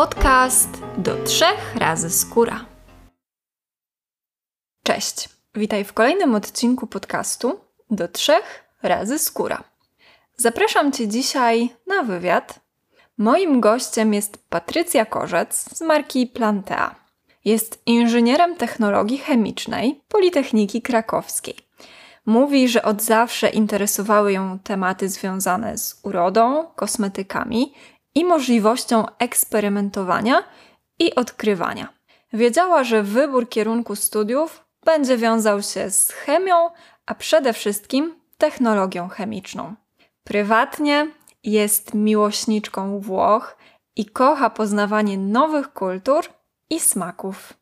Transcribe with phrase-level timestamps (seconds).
[0.00, 2.64] Podcast do trzech razy skóra.
[4.82, 7.60] Cześć, witaj w kolejnym odcinku podcastu
[7.90, 9.64] do trzech razy skóra.
[10.36, 12.60] Zapraszam Cię dzisiaj na wywiad.
[13.18, 16.94] Moim gościem jest Patrycja Korzec z marki Plantea.
[17.44, 21.56] Jest inżynierem technologii chemicznej Politechniki Krakowskiej.
[22.26, 27.74] Mówi, że od zawsze interesowały ją tematy związane z urodą, kosmetykami
[28.14, 30.42] i możliwością eksperymentowania
[30.98, 31.88] i odkrywania.
[32.32, 36.70] Wiedziała, że wybór kierunku studiów będzie wiązał się z chemią,
[37.06, 39.74] a przede wszystkim technologią chemiczną.
[40.24, 41.10] Prywatnie
[41.44, 43.56] jest miłośniczką Włoch
[43.96, 46.24] i kocha poznawanie nowych kultur
[46.70, 47.52] i smaków.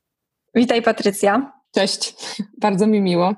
[0.54, 1.52] Witaj, Patrycja.
[1.74, 2.14] Cześć,
[2.62, 3.34] bardzo mi miło.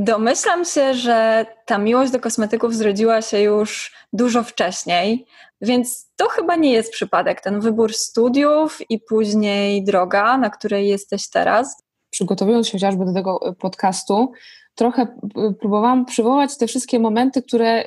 [0.00, 5.26] Domyślam się, że ta miłość do kosmetyków zrodziła się już dużo wcześniej,
[5.60, 7.40] więc to chyba nie jest przypadek.
[7.40, 11.82] Ten wybór studiów i później droga, na której jesteś teraz.
[12.10, 14.32] Przygotowując się chociażby do tego y, podcastu,
[14.74, 17.84] trochę y, próbowałam przywołać te wszystkie momenty, które,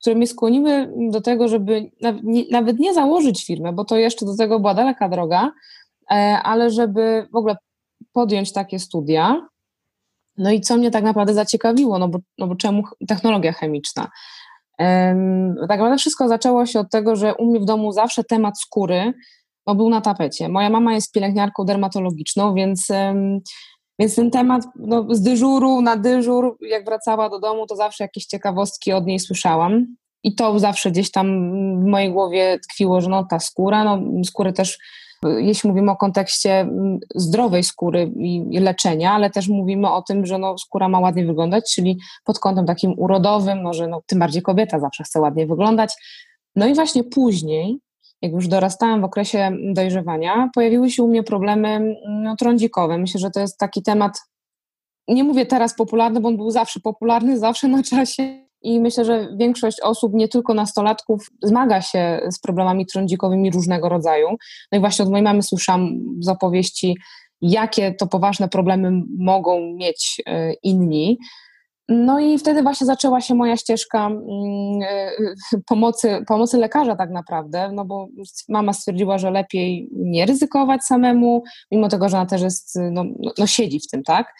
[0.00, 1.90] które mnie skłoniły do tego, żeby
[2.50, 5.52] nawet nie założyć firmy, bo to jeszcze do tego była daleka droga,
[6.10, 7.56] e, ale żeby w ogóle
[8.12, 9.48] podjąć takie studia.
[10.38, 14.10] No i co mnie tak naprawdę zaciekawiło, no bo, no bo czemu technologia chemiczna?
[15.58, 19.12] Tak naprawdę wszystko zaczęło się od tego, że u mnie w domu zawsze temat skóry
[19.66, 20.48] no, był na tapecie.
[20.48, 22.88] Moja mama jest pielęgniarką dermatologiczną, więc,
[23.98, 28.26] więc ten temat no, z dyżuru na dyżur, jak wracała do domu, to zawsze jakieś
[28.26, 29.96] ciekawostki od niej słyszałam.
[30.22, 34.52] I to zawsze gdzieś tam w mojej głowie tkwiło, że no ta skóra, no skóry
[34.52, 34.78] też
[35.38, 40.38] jeśli mówimy o kontekście mm, zdrowej skóry i leczenia, ale też mówimy o tym, że
[40.38, 44.80] no, skóra ma ładnie wyglądać, czyli pod kątem takim urodowym, może no, tym bardziej kobieta
[44.80, 45.94] zawsze chce ładnie wyglądać.
[46.56, 47.78] No i właśnie później,
[48.22, 52.98] jak już dorastałam w okresie dojrzewania, pojawiły się u mnie problemy no, trądzikowe.
[52.98, 54.20] Myślę, że to jest taki temat,
[55.08, 59.28] nie mówię teraz popularny, bo on był zawsze popularny, zawsze na czasie, i myślę, że
[59.36, 64.28] większość osób, nie tylko nastolatków, zmaga się z problemami trądzikowymi różnego rodzaju.
[64.72, 65.88] No i właśnie od mojej mamy słyszałam
[66.20, 66.96] z opowieści,
[67.40, 71.18] jakie to poważne problemy mogą mieć e, inni.
[71.88, 74.22] No i wtedy właśnie zaczęła się moja ścieżka mm,
[74.82, 75.10] e,
[75.66, 78.06] pomocy, pomocy lekarza tak naprawdę, no bo
[78.48, 83.04] mama stwierdziła, że lepiej nie ryzykować samemu, mimo tego, że ona też jest, no,
[83.38, 84.34] no siedzi w tym, tak?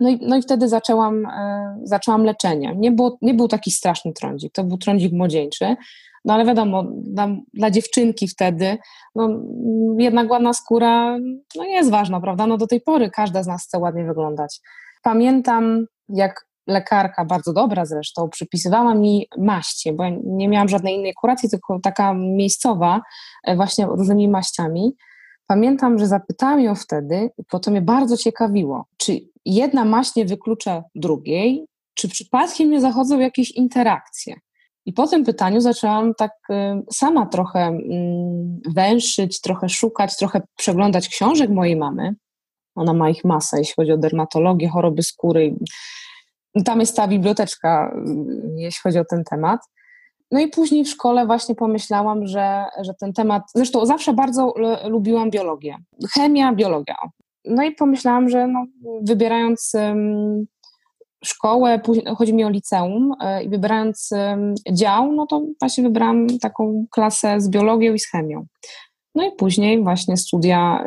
[0.00, 2.74] No i, no i wtedy zaczęłam, e, zaczęłam leczenie.
[2.76, 5.76] Nie, było, nie był taki straszny trądzik, to był trądzik młodzieńczy,
[6.24, 8.78] no ale wiadomo, dla, dla dziewczynki wtedy,
[9.14, 9.28] no
[9.98, 11.18] jednak ładna skóra
[11.56, 12.46] no jest ważna, prawda?
[12.46, 14.60] No do tej pory każda z nas chce ładnie wyglądać.
[15.02, 21.14] Pamiętam, jak lekarka, bardzo dobra zresztą, przypisywała mi maści, bo ja nie miałam żadnej innej
[21.14, 23.00] kuracji, tylko taka miejscowa,
[23.44, 24.96] e, właśnie różnymi maściami.
[25.48, 30.84] Pamiętam, że zapytałam ją wtedy, bo to mnie bardzo ciekawiło, czy jedna maść nie wyklucza
[30.94, 34.34] drugiej, czy przypadkiem nie zachodzą jakieś interakcje.
[34.86, 36.54] I po tym pytaniu zaczęłam tak y,
[36.92, 42.14] sama trochę mm, węszyć, trochę szukać, trochę przeglądać książek mojej mamy.
[42.74, 45.54] Ona ma ich masę, jeśli chodzi o dermatologię, choroby skóry.
[46.64, 49.60] Tam jest ta biblioteczka, y, jeśli chodzi o ten temat.
[50.30, 55.30] No i później w szkole właśnie pomyślałam, że, że ten temat, zresztą zawsze bardzo lubiłam
[55.30, 55.76] biologię.
[56.14, 56.96] Chemia, biologia.
[57.44, 58.64] No i pomyślałam, że no,
[59.02, 60.46] wybierając um,
[61.24, 61.80] szkołę,
[62.16, 64.10] chodzi mi o liceum e, i wybierając
[64.72, 68.46] dział, no to właśnie wybrałam taką klasę z biologią i z chemią.
[69.14, 70.84] No i później właśnie studia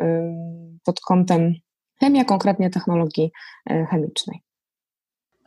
[0.84, 1.54] pod kątem
[2.00, 3.32] chemia, konkretnie technologii
[3.70, 4.40] e, chemicznej.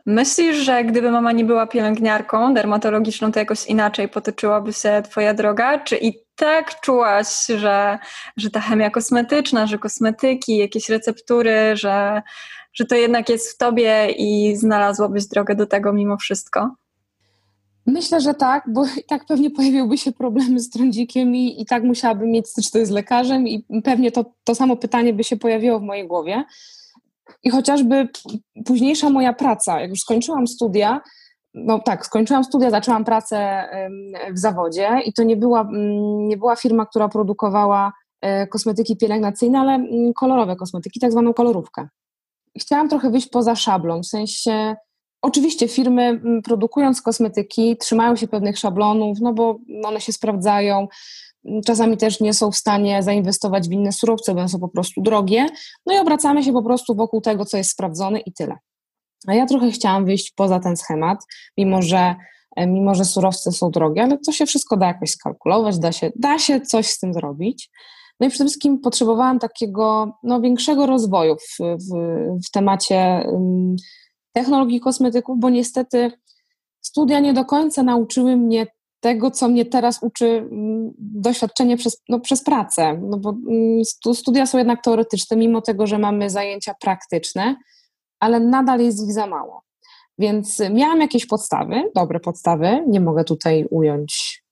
[0.06, 5.78] Myślisz, że gdyby mama nie była pielęgniarką dermatologiczną, to jakoś inaczej potoczyłaby się Twoja droga?
[5.78, 7.98] Czy i tak czułaś, że,
[8.36, 12.22] że ta chemia kosmetyczna, że kosmetyki, jakieś receptury, że,
[12.72, 16.74] że to jednak jest w Tobie i znalazłabyś drogę do tego mimo wszystko?
[17.86, 21.82] Myślę, że tak, bo i tak pewnie pojawiłyby się problemy z trądzikiem i, i tak
[21.82, 25.82] musiałabym mieć styczność z lekarzem i pewnie to, to samo pytanie by się pojawiło w
[25.82, 26.44] mojej głowie.
[27.42, 28.08] I chociażby
[28.64, 31.00] późniejsza moja praca, jak już skończyłam studia,
[31.54, 33.68] no tak, skończyłam studia, zaczęłam pracę
[34.32, 39.58] w zawodzie i to nie była, mm, nie była firma, która produkowała e, kosmetyki pielęgnacyjne,
[39.58, 41.88] ale mm, kolorowe kosmetyki, tak zwaną kolorówkę.
[42.58, 44.76] Chciałam trochę wyjść poza szablon, w sensie
[45.22, 50.88] Oczywiście firmy mm, produkując kosmetyki trzymają się pewnych szablonów, no bo one się sprawdzają,
[51.64, 55.46] czasami też nie są w stanie zainwestować w inne surowce, bo są po prostu drogie,
[55.86, 58.56] no i obracamy się po prostu wokół tego, co jest sprawdzone i tyle.
[59.26, 61.18] A ja trochę chciałam wyjść poza ten schemat,
[61.58, 62.14] mimo że,
[62.56, 66.12] e, mimo że surowce są drogie, ale to się wszystko da jakoś skalkulować, da się,
[66.16, 67.70] da się coś z tym zrobić.
[68.20, 71.94] No i przede wszystkim potrzebowałam takiego no, większego rozwoju w, w,
[72.46, 73.26] w temacie
[74.32, 76.12] technologii kosmetyków, bo niestety
[76.80, 78.66] studia nie do końca nauczyły mnie
[79.00, 83.00] tego, co mnie teraz uczy mm, doświadczenie przez, no, przez pracę.
[83.02, 83.84] No bo mm,
[84.14, 87.56] studia są jednak teoretyczne, mimo tego, że mamy zajęcia praktyczne,
[88.20, 89.62] ale nadal jest ich za mało.
[90.18, 94.42] Więc miałam jakieś podstawy, dobre podstawy, nie mogę tutaj ująć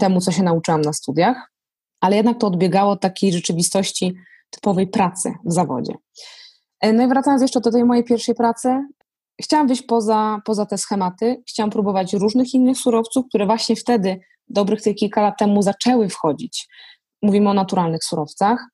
[0.00, 1.52] temu, co się nauczyłam na studiach,
[2.00, 4.14] ale jednak to odbiegało od takiej rzeczywistości
[4.50, 5.94] typowej pracy w zawodzie.
[6.80, 8.86] E, no i wracając jeszcze do tej mojej pierwszej pracy,
[9.40, 14.82] chciałam wyjść poza, poza te schematy, chciałam próbować różnych innych surowców, które właśnie wtedy, dobrych
[14.82, 16.68] tych kilka lat temu, zaczęły wchodzić.
[17.22, 18.66] Mówimy o naturalnych surowcach.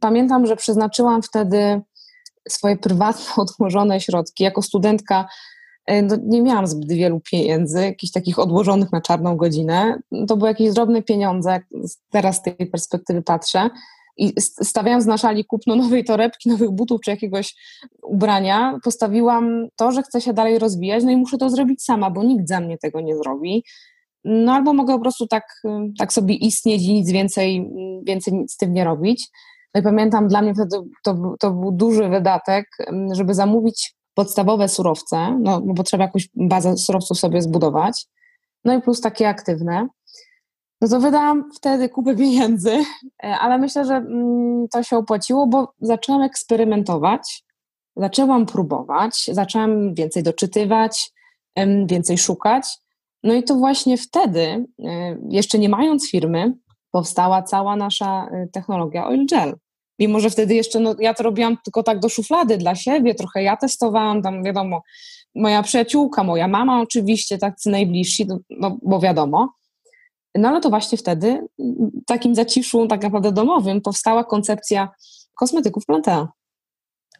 [0.00, 1.82] Pamiętam, że przeznaczyłam wtedy
[2.48, 4.44] swoje prywatne, odłożone środki.
[4.44, 5.28] Jako studentka
[5.86, 9.98] e, no, nie miałam zbyt wielu pieniędzy, jakichś takich odłożonych na czarną godzinę.
[10.28, 11.60] To były jakieś drobne pieniądze,
[12.10, 13.70] teraz z tej perspektywy patrzę
[14.16, 17.54] i stawiając na szali kupno nowej torebki, nowych butów czy jakiegoś
[18.02, 22.24] ubrania, postawiłam to, że chcę się dalej rozwijać, no i muszę to zrobić sama, bo
[22.24, 23.64] nikt za mnie tego nie zrobi.
[24.24, 25.62] No albo mogę po prostu tak,
[25.98, 27.70] tak sobie istnieć i nic więcej,
[28.02, 29.28] więcej nic z tym nie robić.
[29.74, 32.66] No i pamiętam, dla mnie wtedy to, to był duży wydatek,
[33.12, 38.06] żeby zamówić podstawowe surowce, no bo trzeba jakąś bazę surowców sobie zbudować,
[38.64, 39.88] no i plus takie aktywne
[40.80, 42.78] no to wydałam wtedy kupę pieniędzy,
[43.24, 47.44] e, ale myślę, że mm, to się opłaciło, bo zaczęłam eksperymentować,
[47.96, 51.12] zaczęłam próbować, zaczęłam więcej doczytywać,
[51.86, 52.78] więcej szukać.
[53.22, 56.52] No i to właśnie wtedy, e, jeszcze nie mając firmy,
[56.90, 59.56] powstała cała nasza e, technologia Oil Gel.
[59.98, 63.42] Mimo, że wtedy jeszcze, no, ja to robiłam tylko tak do szuflady dla siebie, trochę
[63.42, 64.82] ja testowałam, tam wiadomo,
[65.34, 69.52] moja przyjaciółka, moja mama oczywiście, tacy najbliżsi, no, no bo wiadomo,
[70.34, 74.88] no ale to właśnie wtedy, w takim zaciszu tak naprawdę domowym, powstała koncepcja
[75.34, 76.28] kosmetyków Plantea.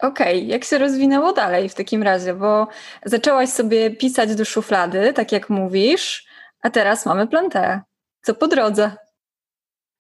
[0.01, 0.49] Okej, okay.
[0.49, 2.35] jak się rozwinęło dalej w takim razie?
[2.35, 2.67] Bo
[3.05, 6.27] zaczęłaś sobie pisać do szuflady, tak jak mówisz,
[6.63, 7.83] a teraz mamy Plantea.
[8.23, 8.93] Co po drodze?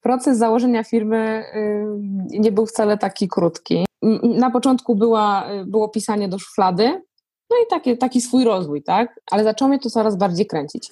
[0.01, 3.87] Proces założenia firmy y, nie był wcale taki krótki.
[4.23, 7.03] Na początku była, y, było pisanie do szuflady,
[7.51, 9.21] no i taki, taki swój rozwój, tak?
[9.31, 10.91] Ale zaczęło mnie to coraz bardziej kręcić.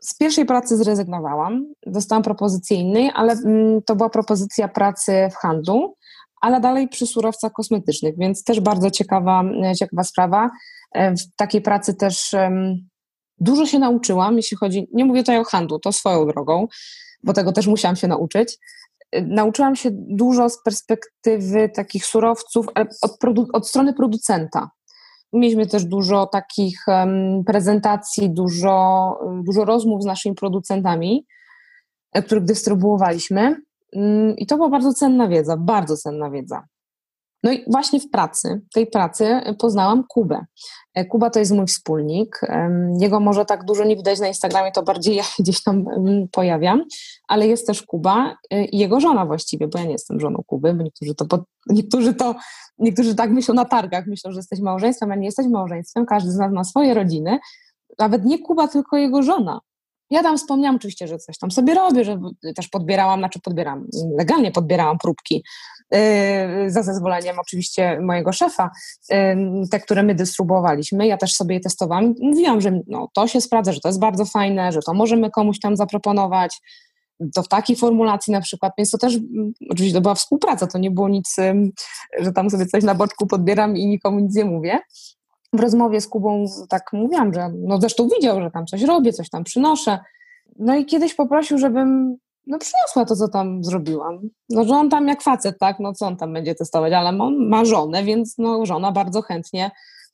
[0.00, 5.96] Z pierwszej pracy zrezygnowałam, dostałam propozycję innej, ale mm, to była propozycja pracy w handlu,
[6.40, 10.50] ale dalej przy surowcach kosmetycznych, więc też bardzo ciekawa, e, ciekawa sprawa.
[10.92, 12.34] E, w takiej pracy też
[13.38, 16.66] dużo się nauczyłam, jeśli chodzi, nie mówię tutaj o handlu, to swoją drogą,
[17.22, 18.58] bo tego też musiałam się nauczyć.
[19.12, 24.70] E, nauczyłam się dużo z perspektywy takich surowców, od, od strony producenta.
[25.32, 26.84] Mieliśmy też dużo takich
[27.46, 31.26] prezentacji, dużo, dużo rozmów z naszymi producentami,
[32.12, 33.56] e, których dystrybuowaliśmy.
[33.96, 36.66] Mm, I to była bardzo cenna wiedza, bardzo cenna wiedza.
[37.42, 40.44] No i właśnie w pracy, tej pracy poznałam Kubę.
[40.94, 42.40] E, Kuba to jest mój wspólnik.
[42.98, 45.84] Jego może tak dużo nie widać na Instagramie, to bardziej ja gdzieś tam
[46.32, 46.84] pojawiam,
[47.28, 50.74] ale jest też Kuba e, i jego żona właściwie, bo ja nie jestem żoną Kuby,
[50.74, 51.26] bo niektórzy to,
[51.66, 52.34] niektórzy to
[52.78, 56.36] niektórzy tak myślą na targach, myślą, że jesteś małżeństwem, a nie jesteś małżeństwem, każdy z
[56.36, 57.38] nas ma swoje rodziny.
[57.98, 59.60] Nawet nie Kuba, tylko jego żona.
[60.10, 62.20] Ja tam wspomniałam oczywiście, że coś tam sobie robię, że
[62.56, 63.86] też podbierałam, znaczy podbieram,
[64.18, 65.44] legalnie podbierałam próbki
[65.92, 66.00] yy,
[66.70, 68.70] za zezwoleniem oczywiście mojego szefa,
[69.10, 69.16] yy,
[69.70, 71.06] te, które my dystrybuowaliśmy.
[71.06, 72.14] Ja też sobie je testowałam.
[72.20, 75.60] Mówiłam, że no, to się sprawdza, że to jest bardzo fajne, że to możemy komuś
[75.60, 76.60] tam zaproponować,
[77.34, 79.18] to w takiej formulacji na przykład, więc to też
[79.70, 81.36] oczywiście to była współpraca, to nie było nic,
[82.18, 84.78] że tam sobie coś na boczku podbieram i nikomu nic nie mówię.
[85.52, 89.30] W rozmowie z Kubą tak mówiłam, że no zresztą widział, że tam coś robię, coś
[89.30, 89.98] tam przynoszę.
[90.58, 92.16] No i kiedyś poprosił, żebym
[92.46, 94.18] no przyniosła to, co tam zrobiłam.
[94.48, 97.48] No, że on tam jak facet, tak, no co on tam będzie testować, ale on
[97.48, 99.70] ma żonę, więc no żona bardzo chętnie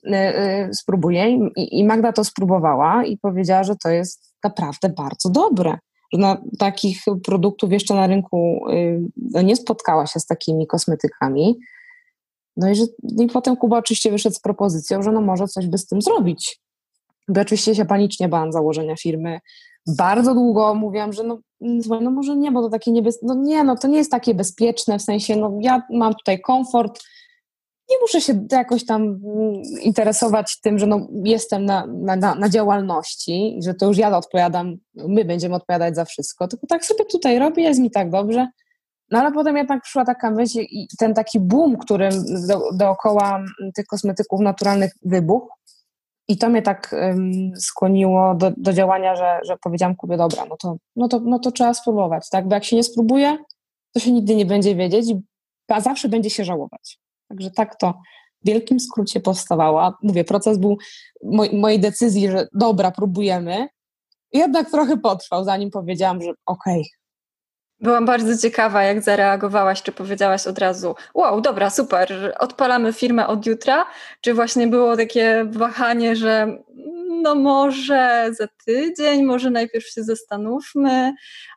[0.07, 5.31] y, y, spróbuje I, i Magda to spróbowała i powiedziała, że to jest naprawdę bardzo
[5.31, 5.79] dobre
[6.13, 9.01] że na takich produktów jeszcze na rynku y,
[9.33, 11.59] no nie spotkała się z takimi kosmetykami.
[12.57, 15.67] No i, że, no i potem Kuba oczywiście wyszedł z propozycją, że no może coś
[15.67, 16.61] by z tym zrobić.
[17.29, 19.41] Bo oczywiście się panicznie bałam założenia firmy.
[19.97, 21.39] Bardzo długo mówiłam, że no,
[22.01, 23.19] no może nie, bo to takie niebez...
[23.23, 27.03] No nie, no to nie jest takie bezpieczne, w sensie no ja mam tutaj komfort,
[27.91, 33.59] nie muszę się jakoś tam mm, interesować tym, że no jestem na, na, na działalności,
[33.65, 37.63] że to już ja odpowiadam, my będziemy odpowiadać za wszystko, tylko tak sobie tutaj robię,
[37.63, 38.49] jest mi tak dobrze.
[39.11, 42.09] No ale potem jednak przyszła taka myśl i ten taki boom, który
[42.49, 43.45] do, dookoła
[43.75, 45.49] tych kosmetyków naturalnych wybuchł
[46.29, 50.57] i to mnie tak um, skłoniło do, do działania, że, że powiedziałam Kubie, dobra, no
[50.57, 53.39] to, no, to, no to trzeba spróbować, tak, bo jak się nie spróbuje,
[53.93, 55.15] to się nigdy nie będzie wiedzieć,
[55.69, 56.99] a zawsze będzie się żałować.
[57.29, 57.95] Także tak to
[58.43, 59.99] w wielkim skrócie powstawała.
[60.03, 60.77] Mówię, proces był
[61.25, 63.69] moj, mojej decyzji, że dobra, próbujemy.
[64.33, 66.85] Jednak trochę potrwał, zanim powiedziałam, że okej, okay,
[67.81, 73.47] Byłam bardzo ciekawa, jak zareagowałaś, czy powiedziałaś od razu, wow, dobra, super, odpalamy firmę od
[73.47, 73.87] jutra,
[74.21, 76.59] czy właśnie było takie wahanie, że
[77.23, 81.15] no może za tydzień, może najpierw się zastanówmy.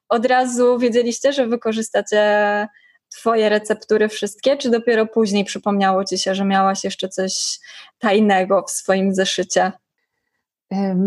[0.09, 2.67] Od razu wiedzieliście, że wykorzystacie
[3.09, 7.59] Twoje receptury wszystkie, czy dopiero później przypomniało Ci się, że miałaś jeszcze coś
[7.99, 9.71] tajnego w swoim zeszycie?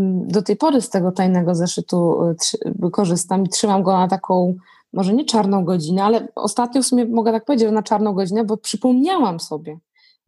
[0.05, 2.29] Do tej pory z tego tajnego zeszytu
[2.87, 4.55] y, korzystam i trzymam go na taką
[4.93, 8.45] może nie czarną godzinę, ale ostatnio w sumie mogę tak powiedzieć, że na czarną godzinę,
[8.45, 9.79] bo przypomniałam sobie,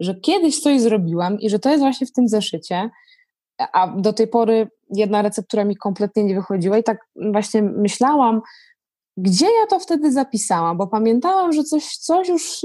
[0.01, 2.91] że kiedyś coś zrobiłam i że to jest właśnie w tym zeszycie,
[3.73, 6.99] a do tej pory jedna receptura mi kompletnie nie wychodziła i tak
[7.33, 8.41] właśnie myślałam,
[9.17, 12.61] gdzie ja to wtedy zapisałam, bo pamiętałam, że coś, coś już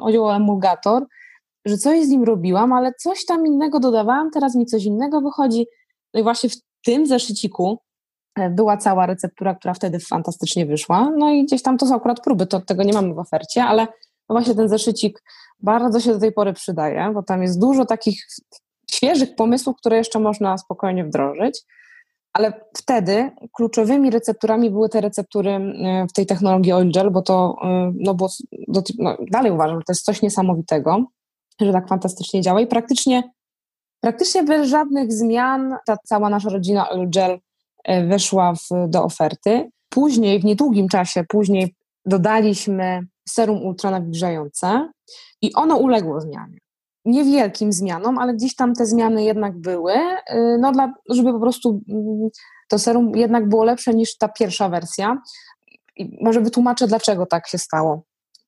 [0.00, 1.06] chodziło o emulgator,
[1.64, 5.66] że coś z nim robiłam, ale coś tam innego dodawałam, teraz mi coś innego wychodzi.
[6.14, 7.78] No i właśnie w tym zeszyciku
[8.50, 11.10] była cała receptura, która wtedy fantastycznie wyszła.
[11.16, 13.82] No i gdzieś tam to są akurat próby, to tego nie mamy w ofercie, ale
[14.28, 15.22] no właśnie ten zeszycik
[15.60, 18.26] bardzo się do tej pory przydaje, bo tam jest dużo takich
[18.90, 21.62] świeżych pomysłów, które jeszcze można spokojnie wdrożyć.
[22.32, 27.56] Ale wtedy kluczowymi recepturami były te receptury e, w tej technologii Oil Gel, bo to,
[27.64, 28.28] e, no bo
[28.98, 31.04] no dalej uważam, że to jest coś niesamowitego,
[31.60, 33.22] że tak fantastycznie działa i praktycznie,
[34.00, 37.38] praktycznie bez żadnych zmian ta cała nasza rodzina Oil Gel E,
[37.84, 39.70] weszła w, do oferty.
[39.88, 41.74] Później, w niedługim czasie, później
[42.06, 44.90] dodaliśmy serum ultranawilżające
[45.42, 46.58] i ono uległo zmianie.
[47.04, 51.80] Niewielkim zmianom, ale gdzieś tam te zmiany jednak były, e, no dla, żeby po prostu
[51.88, 52.28] mm,
[52.68, 55.22] to serum jednak było lepsze niż ta pierwsza wersja.
[55.96, 58.02] I może wytłumaczę, dlaczego tak się stało.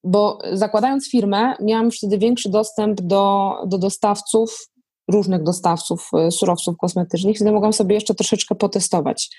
[0.04, 4.68] Bo zakładając firmę, miałam wtedy większy dostęp do, do dostawców
[5.10, 9.30] różnych dostawców e, surowców kosmetycznych, wtedy mogłam sobie jeszcze troszeczkę potestować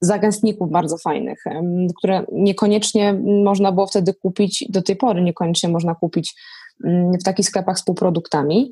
[0.00, 1.44] zagęstników bardzo fajnych,
[1.98, 6.34] które niekoniecznie można było wtedy kupić, do tej pory niekoniecznie można kupić
[6.84, 8.70] mm, w takich sklepach z półproduktami.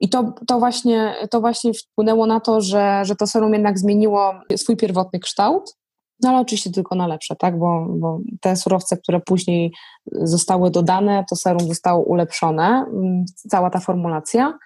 [0.00, 4.32] I to, to, właśnie, to właśnie wpłynęło na to, że, że to serum jednak zmieniło
[4.56, 5.76] swój pierwotny kształt,
[6.22, 7.58] no ale oczywiście tylko na lepsze, tak?
[7.58, 9.72] Bo, bo te surowce, które później
[10.12, 14.58] zostały dodane, to serum zostało ulepszone, mm, cała ta formulacja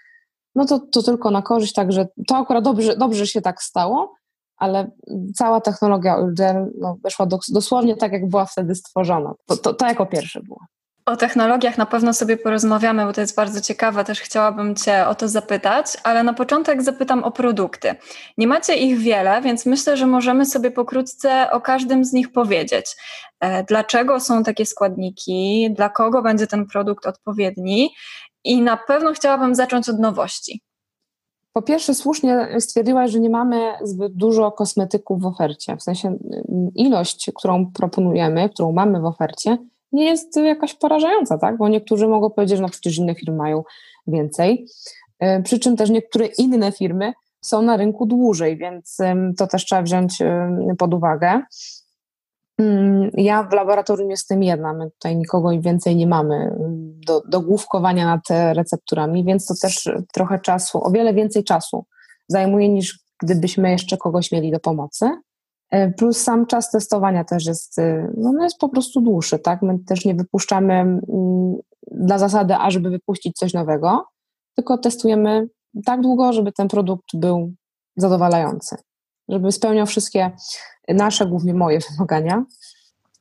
[0.54, 4.14] no to, to tylko na korzyść, także to akurat dobrze, dobrze się tak stało,
[4.56, 4.90] ale
[5.34, 9.34] cała technologia Urgel no, weszła do, dosłownie tak, jak była wtedy stworzona.
[9.46, 10.60] To, to, to jako pierwsze było.
[11.06, 15.14] O technologiach na pewno sobie porozmawiamy, bo to jest bardzo ciekawe, też chciałabym Cię o
[15.14, 17.94] to zapytać, ale na początek zapytam o produkty.
[18.38, 22.96] Nie macie ich wiele, więc myślę, że możemy sobie pokrótce o każdym z nich powiedzieć.
[23.40, 27.90] E, dlaczego są takie składniki, dla kogo będzie ten produkt odpowiedni
[28.44, 30.62] i na pewno chciałabym zacząć od nowości.
[31.52, 35.76] Po pierwsze, słusznie stwierdziłaś, że nie mamy zbyt dużo kosmetyków w ofercie.
[35.76, 39.58] W sensie mm, ilość, którą proponujemy, którą mamy w ofercie,
[39.92, 41.56] nie jest jakaś porażająca, tak?
[41.56, 43.64] Bo niektórzy mogą powiedzieć, że no przecież inne firmy mają
[44.06, 44.66] więcej.
[45.18, 48.98] E, przy czym też niektóre inne firmy są na rynku dłużej, więc
[49.38, 50.18] to też trzeba wziąć
[50.78, 51.42] pod uwagę.
[52.62, 57.40] Mm, ja w laboratorium jestem jedna, my tutaj nikogo więcej nie mamy mm, do, do
[57.40, 61.84] główkowania nad recepturami, więc to też trochę czasu, o wiele więcej czasu
[62.28, 65.10] zajmuje niż gdybyśmy jeszcze kogoś mieli do pomocy.
[65.70, 69.62] E, plus sam czas testowania też jest, y, no, no jest po prostu dłuższy, tak?
[69.62, 71.00] My też nie wypuszczamy mm,
[71.90, 74.04] dla zasady, ażeby wypuścić coś nowego,
[74.56, 75.48] tylko testujemy
[75.84, 77.52] tak długo, żeby ten produkt był
[77.96, 78.76] zadowalający,
[79.28, 80.30] żeby spełniał wszystkie
[80.88, 82.44] nasze, głównie moje wymagania.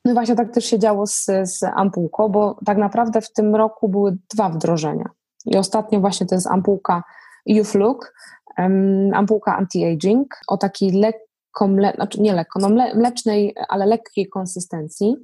[0.04, 3.88] No właśnie tak też się działo z, z ampułką, bo tak naprawdę w tym roku
[3.88, 5.10] były dwa wdrożenia.
[5.46, 7.02] I ostatnio właśnie to jest ampułka
[7.46, 8.14] Youth Look,
[8.58, 14.28] um, ampułka anti-aging o takiej lekko, mle, znaczy nie lekko, no mle, mlecznej, ale lekkiej
[14.28, 15.16] konsystencji,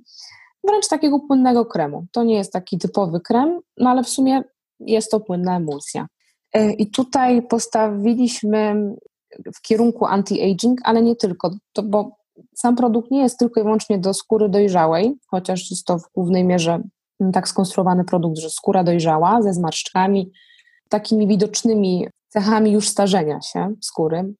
[0.64, 2.06] wręcz takiego płynnego kremu.
[2.12, 4.42] To nie jest taki typowy krem, no ale w sumie
[4.80, 6.06] jest to płynna emulsja.
[6.52, 8.94] E, I tutaj postawiliśmy
[9.56, 12.16] w kierunku anti-aging, ale nie tylko, to, bo
[12.54, 16.44] sam produkt nie jest tylko i wyłącznie do skóry dojrzałej, chociaż jest to w głównej
[16.44, 16.82] mierze
[17.32, 20.32] tak skonstruowany produkt, że skóra dojrzała ze zmarszczkami,
[20.88, 24.34] takimi widocznymi cechami już starzenia się skóry,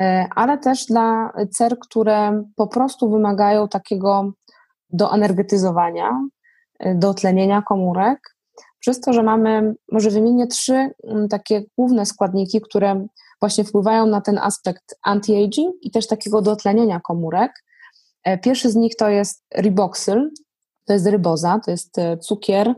[0.00, 4.32] e, ale też dla cer, które po prostu wymagają takiego
[4.90, 6.20] doenergetyzowania,
[6.78, 8.18] e, dotlenienia komórek,
[8.80, 10.90] przez to, że mamy, może wymienię trzy
[11.30, 13.06] takie główne składniki, które
[13.40, 17.52] właśnie wpływają na ten aspekt anti-aging i też takiego dotlenienia komórek.
[18.24, 20.30] E, pierwszy z nich to jest riboxyl.
[20.86, 22.74] to jest ryboza, to jest e, cukier.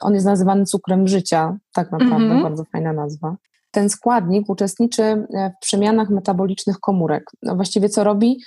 [0.00, 2.42] On jest nazywany cukrem życia, tak naprawdę, mm -hmm.
[2.42, 3.36] bardzo fajna nazwa.
[3.70, 7.24] Ten składnik uczestniczy e, w przemianach metabolicznych komórek.
[7.42, 8.42] No właściwie co robi?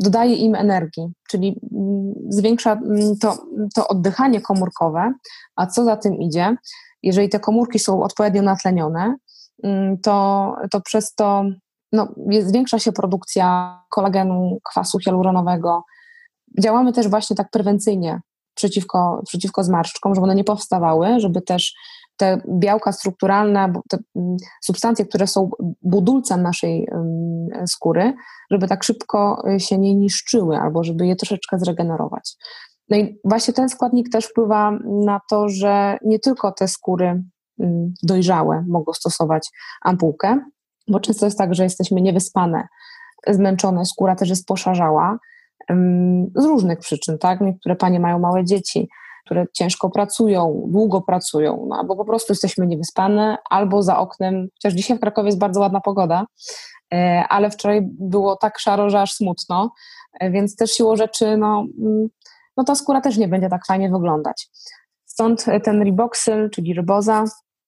[0.00, 3.36] Dodaje im energii, czyli mm, zwiększa mm, to,
[3.74, 5.12] to oddychanie komórkowe,
[5.56, 6.56] a co za tym idzie,
[7.02, 9.16] jeżeli te komórki są odpowiednio natlenione,
[10.02, 11.44] to, to przez to
[11.92, 12.08] no,
[12.40, 15.84] zwiększa się produkcja kolagenu, kwasu hialuronowego.
[16.60, 18.20] Działamy też właśnie tak prewencyjnie
[18.54, 21.74] przeciwko, przeciwko zmarszczkom, żeby one nie powstawały, żeby też
[22.16, 25.50] te białka strukturalne, te mm, substancje, które są
[25.82, 26.88] budulcem naszej
[27.66, 28.14] skóry,
[28.50, 32.36] żeby tak szybko y, się nie niszczyły albo żeby je troszeczkę zregenerować.
[32.88, 37.22] No i właśnie ten składnik też wpływa na to, że nie tylko te skóry
[38.02, 39.48] dojrzałe mogą stosować
[39.82, 40.38] ampułkę,
[40.88, 42.68] bo często jest tak, że jesteśmy niewyspane,
[43.26, 45.18] zmęczone, skóra też jest poszarzała
[46.34, 47.40] z różnych przyczyn, tak?
[47.40, 48.88] Niektóre panie mają małe dzieci,
[49.24, 54.74] które ciężko pracują, długo pracują, no, albo po prostu jesteśmy niewyspane, albo za oknem, chociaż
[54.74, 56.26] dzisiaj w Krakowie jest bardzo ładna pogoda,
[56.94, 59.72] e, ale wczoraj było tak szaro, że aż smutno,
[60.20, 62.08] e, więc też siłą rzeczy, no, mm,
[62.56, 64.48] no ta skóra też nie będzie tak fajnie wyglądać.
[65.04, 67.24] Stąd ten riboxyl, czyli ryboza,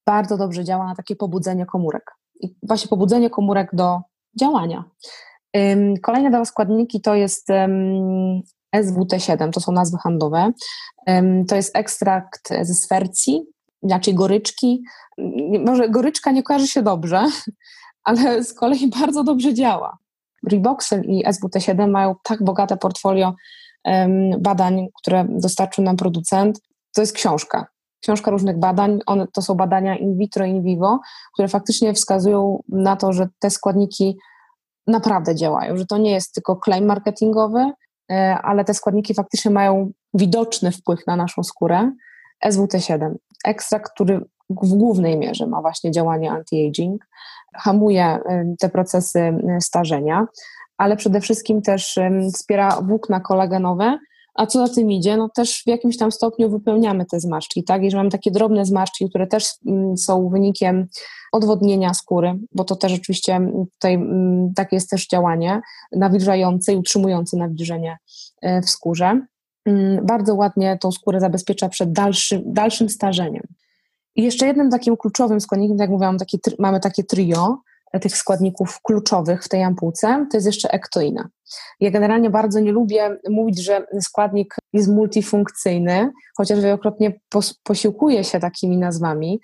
[0.06, 2.10] bardzo dobrze działa na takie pobudzenie komórek.
[2.40, 4.00] I właśnie pobudzenie komórek do
[4.40, 4.84] działania.
[6.02, 7.48] Kolejne dwa składniki to jest
[8.76, 10.52] SWT7, to są nazwy handlowe.
[11.48, 13.46] To jest ekstrakt ze sfercji,
[13.82, 14.82] inaczej goryczki.
[15.66, 17.24] Może goryczka nie kojarzy się dobrze,
[18.04, 19.98] ale z kolei bardzo dobrze działa.
[20.50, 23.34] Riboxyl i SWT7 mają tak bogate portfolio
[24.38, 26.60] badań, które dostarczył nam producent.
[26.94, 27.66] To jest książka.
[28.04, 29.00] Książka różnych badań.
[29.06, 31.00] One, to są badania in vitro, in vivo,
[31.32, 34.18] które faktycznie wskazują na to, że te składniki
[34.86, 37.70] naprawdę działają, że to nie jest tylko claim marketingowy,
[38.10, 41.92] e, ale te składniki faktycznie mają widoczny wpływ na naszą skórę.
[42.46, 46.96] SWT7, ekstrakt, który w głównej mierze ma właśnie działanie anti-aging,
[47.54, 50.26] hamuje e, te procesy e, starzenia,
[50.78, 51.98] ale przede wszystkim też
[52.34, 53.98] wspiera włókna kolagenowe,
[54.34, 57.82] a co za tym idzie, no też w jakimś tam stopniu wypełniamy te zmarszczki, tak?
[57.82, 60.86] Jeżeli mamy takie drobne zmarszczki, które też mm, są wynikiem
[61.32, 63.40] odwodnienia skóry, bo to też oczywiście
[63.72, 65.60] tutaj mm, takie jest też działanie
[65.92, 67.98] nawilżające i utrzymujące nawilżenie
[68.42, 69.20] e, w skórze.
[69.66, 73.42] Mm, bardzo ładnie tą skórę zabezpiecza przed dalszym, dalszym starzeniem.
[74.16, 77.58] I jeszcze jednym takim kluczowym składnikiem, tak jak mówiłam, taki, mamy takie trio,
[78.00, 81.28] tych składników kluczowych w tej ampułce, to jest jeszcze ektoina.
[81.80, 88.40] Ja generalnie bardzo nie lubię mówić, że składnik jest multifunkcyjny, chociaż wielokrotnie pos posiłkuję się
[88.40, 89.40] takimi nazwami.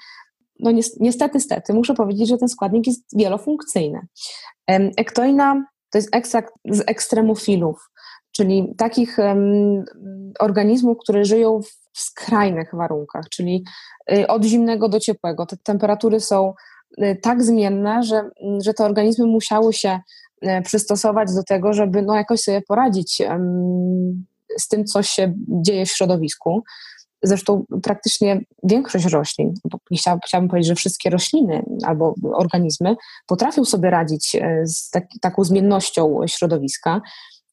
[0.61, 4.07] No niestety, niestety, muszę powiedzieć, że ten składnik jest wielofunkcyjny.
[4.97, 7.91] Ektoina to jest ekstrakt z ekstremofilów,
[8.33, 9.85] czyli takich um,
[10.41, 11.61] organizmów, które żyją
[11.95, 13.65] w skrajnych warunkach, czyli
[14.13, 15.47] y, od zimnego do ciepłego.
[15.47, 16.55] Te temperatury są
[17.23, 18.31] tak zmienne, że,
[18.63, 20.01] że te organizmy musiały się
[20.45, 23.23] y, przystosować do tego, żeby no, jakoś sobie poradzić
[24.59, 26.63] z tym, co się dzieje w środowisku.
[27.23, 29.55] Zresztą praktycznie większość roślin,
[29.97, 36.21] chciałabym, powiedzieć, że wszystkie rośliny albo organizmy potrafią sobie radzić y, z tak, taką zmiennością
[36.27, 37.01] środowiska,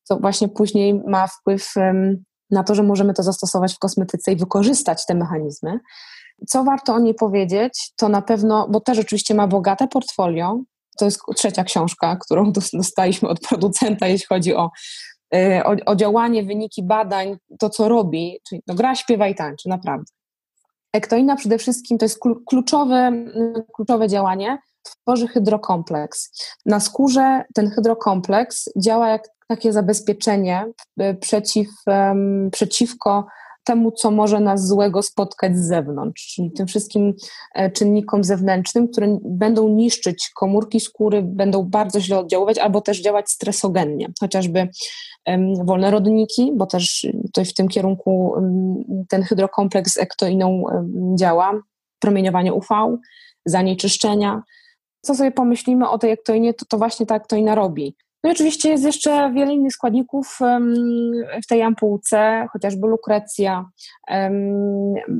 [0.04, 1.74] co właśnie później ma wpływ
[2.52, 5.80] na to, że możemy to zastosować w kosmetyce i wykorzystać te mechanizmy.
[6.48, 10.60] Co warto o niej powiedzieć, to na pewno, bo też oczywiście ma bogate portfolio.
[11.00, 14.72] To jest trzecia książka, którą dostaliśmy od producenta, jeśli chodzi o,
[15.36, 19.70] y, o, o działanie, wyniki badań, to co robi, czyli no, gra, śpiewa i tańczy,
[19.70, 20.14] naprawdę.
[20.94, 23.12] Ektoina przede wszystkim to jest kluczowe,
[23.76, 26.32] kluczowe działanie, tworzy hydrokompleks.
[26.66, 30.66] Na skórze ten hydrokompleks działa jak takie zabezpieczenie
[31.02, 31.68] y, przeciw,
[32.52, 33.26] przeciwko
[33.68, 37.14] temu, co może nas złego spotkać z zewnątrz, czyli tym wszystkim
[37.56, 43.30] e, czynnikom zewnętrznym, które będą niszczyć komórki skóry, będą bardzo źle oddziaływać albo też działać
[43.30, 44.68] stresogennie, chociażby
[45.64, 48.34] wolne rodniki, bo też tutaj w tym kierunku
[49.10, 50.64] ten hydrokompleks z ektoiną
[51.20, 51.62] działa,
[52.00, 52.98] promieniowanie UV,
[53.46, 54.44] zanieczyszczenia.
[55.02, 57.96] Co sobie pomyślimy o tej ektoinie, to, to właśnie ta ektoina robi.
[58.28, 60.40] No i oczywiście jest jeszcze wiele innych składników
[61.44, 63.66] w tej ampułce, chociażby lukrecja.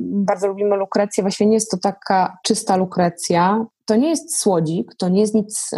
[0.00, 3.66] Bardzo lubimy lukrecję, właściwie nie jest to taka czysta lukrecja.
[3.86, 5.70] To nie jest słodzik, to nie jest nic,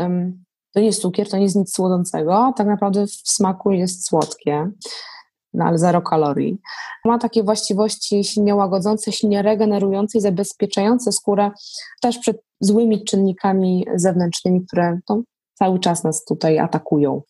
[0.72, 2.52] to nie jest cukier, to nie jest nic słodzącego.
[2.56, 4.70] Tak naprawdę w smaku jest słodkie,
[5.54, 6.58] no ale zero kalorii.
[7.04, 11.50] Ma takie właściwości silnie łagodzące, silnie regenerujące i zabezpieczające skórę
[12.00, 15.22] też przed złymi czynnikami zewnętrznymi, które no,
[15.62, 17.22] cały czas nas tutaj atakują.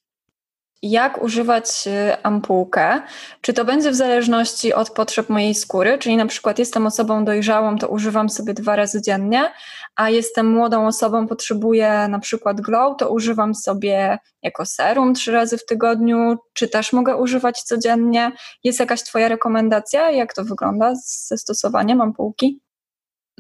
[0.82, 3.02] jak używać y, ampułkę.
[3.40, 7.78] Czy to będzie w zależności od potrzeb mojej skóry, czyli na przykład jestem osobą dojrzałą,
[7.78, 9.52] to używam sobie dwa razy dziennie,
[9.96, 15.58] a jestem młodą osobą, potrzebuję na przykład glow, to używam sobie jako serum trzy razy
[15.58, 18.32] w tygodniu, czy też mogę używać codziennie.
[18.64, 20.10] Jest jakaś Twoja rekomendacja?
[20.10, 22.60] Jak to wygląda ze stosowaniem ampułki?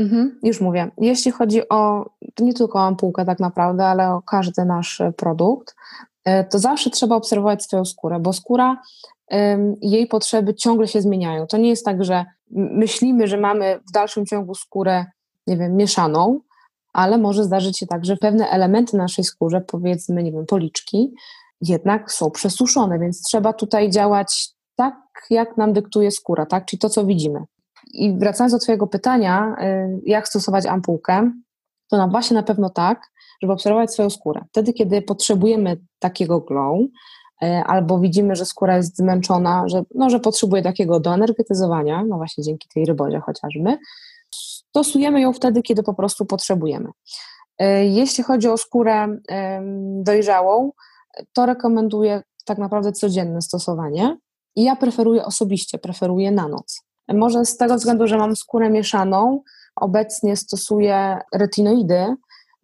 [0.00, 0.90] Mhm, już mówię.
[0.98, 2.10] Jeśli chodzi o,
[2.40, 5.74] nie tylko o ampułkę tak naprawdę, ale o każdy nasz produkt,
[6.24, 8.82] E, to zawsze trzeba obserwować swoją skórę, bo skóra,
[9.82, 11.46] jej potrzeby ciągle się zmieniają.
[11.46, 15.06] To nie jest tak, że myślimy, że mamy w dalszym ciągu skórę,
[15.46, 16.40] nie wiem, mieszaną,
[16.92, 21.14] ale może zdarzyć się tak, że pewne elementy naszej skórze, powiedzmy, nie wiem, policzki,
[21.60, 24.94] jednak są przesuszone, więc trzeba tutaj działać tak,
[25.30, 26.66] jak nam dyktuje skóra, tak?
[26.66, 27.40] Czyli to, co widzimy.
[27.92, 31.32] I wracając do Twojego pytania, y, jak stosować ampułkę,
[31.90, 33.10] to na właśnie na pewno tak,
[33.42, 34.44] żeby obserwować swoją skórę.
[34.48, 36.80] Wtedy, kiedy potrzebujemy takiego glow,
[37.42, 42.44] e, albo widzimy, że skóra jest zmęczona, że, no, że potrzebuje takiego doenergetyzowania, no właśnie
[42.44, 43.78] dzięki tej rybodzie chociażby,
[44.34, 46.88] stosujemy ją wtedy, kiedy po prostu potrzebujemy.
[47.58, 49.16] E, jeśli chodzi o skórę
[50.02, 50.72] dojrzałą,
[51.32, 54.16] to rekomenduję tak naprawdę codzienne stosowanie
[54.56, 56.89] i ja preferuję osobiście, preferuję na noc.
[57.14, 59.42] Może z tego względu, że mam skórę mieszaną,
[59.76, 62.16] obecnie stosuję retinoidy,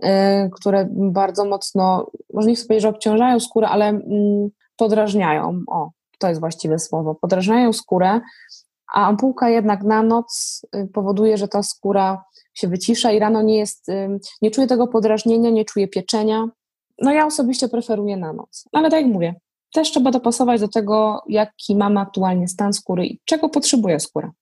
[0.05, 5.61] Y, które bardzo mocno, może nie chcę powiedzieć, że obciążają skórę, ale mm, podrażniają.
[5.69, 7.15] O, to jest właściwe słowo.
[7.15, 8.21] Podrażniają skórę,
[8.95, 13.59] a ampułka jednak na noc y, powoduje, że ta skóra się wycisza i rano nie
[13.59, 16.49] jest, y, nie czuję tego podrażnienia, nie czuję pieczenia.
[17.03, 18.65] No ja osobiście preferuję na noc.
[18.73, 19.35] Ale tak jak mówię,
[19.77, 24.33] też trzeba dopasować do tego, jaki mamy aktualnie stan skóry i czego potrzebuje skóra.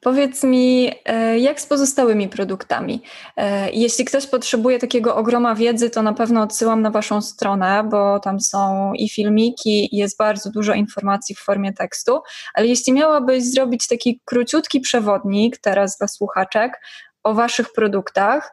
[0.00, 3.02] Powiedz mi, e, jak z pozostałymi produktami?
[3.36, 8.20] E, jeśli ktoś potrzebuje takiego ogroma wiedzy, to na pewno odsyłam na Waszą stronę, bo
[8.20, 12.20] tam są i filmiki, i jest bardzo dużo informacji w formie tekstu.
[12.54, 16.80] Ale jeśli miałabyś zrobić taki króciutki przewodnik teraz dla słuchaczek
[17.22, 18.52] o Waszych produktach,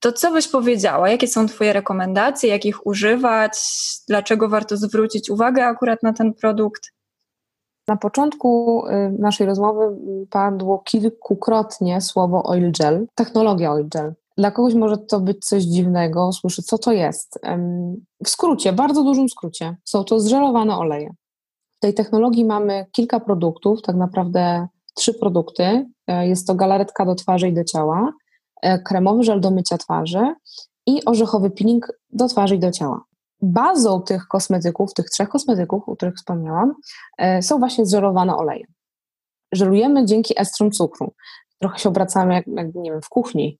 [0.00, 1.08] to co byś powiedziała?
[1.08, 2.50] Jakie są Twoje rekomendacje?
[2.50, 3.58] Jak ich używać?
[4.08, 6.92] Dlaczego warto zwrócić uwagę akurat na ten produkt?
[7.88, 9.96] Na początku y, naszej rozmowy
[10.30, 14.14] padło kilkukrotnie słowo oil gel, technologia oil gel.
[14.38, 17.38] Dla kogoś może to być coś dziwnego, słyszy, co to jest.
[18.24, 21.10] W skrócie, bardzo dużym skrócie, są to zżelowane oleje.
[21.76, 25.86] W tej technologii mamy kilka produktów, tak naprawdę trzy produkty.
[26.06, 28.12] E, jest to galaretka do twarzy i do ciała,
[28.84, 30.34] kremowy żel do mycia twarzy
[30.86, 33.04] i orzechowy peeling do twarzy i do ciała
[33.42, 36.74] bazą tych kosmetyków, tych trzech kosmetyków, o których wspomniałam,
[37.18, 38.64] e, są właśnie zżerowane oleje.
[39.52, 41.14] Żelujemy dzięki estrom cukru.
[41.58, 43.58] Trochę się obracamy jak, jak nie wiem, w kuchni.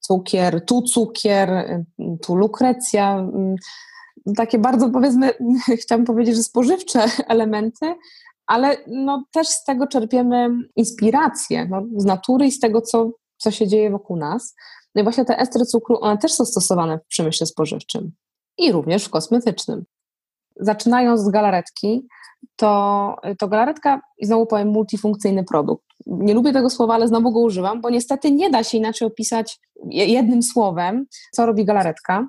[0.00, 1.84] Cukier, tu cukier, y,
[2.22, 3.18] tu lukrecja.
[3.18, 3.56] Mm,
[4.36, 5.32] takie bardzo powiedzmy,
[5.82, 7.94] chciałam powiedzieć, że spożywcze elementy,
[8.46, 13.50] ale no, też z tego czerpiemy inspirację no, z natury i z tego, co, co
[13.50, 14.54] się dzieje wokół nas.
[14.94, 18.12] No i właśnie te estry cukru, one też są stosowane w przemyśle spożywczym
[18.58, 19.84] i również w kosmetycznym.
[20.56, 22.06] Zaczynając z galaretki,
[22.56, 25.84] to, to galaretka, i znowu powiem, multifunkcyjny produkt.
[26.06, 29.60] Nie lubię tego słowa, ale znowu go używam, bo niestety nie da się inaczej opisać
[29.90, 32.28] jednym słowem, co robi galaretka.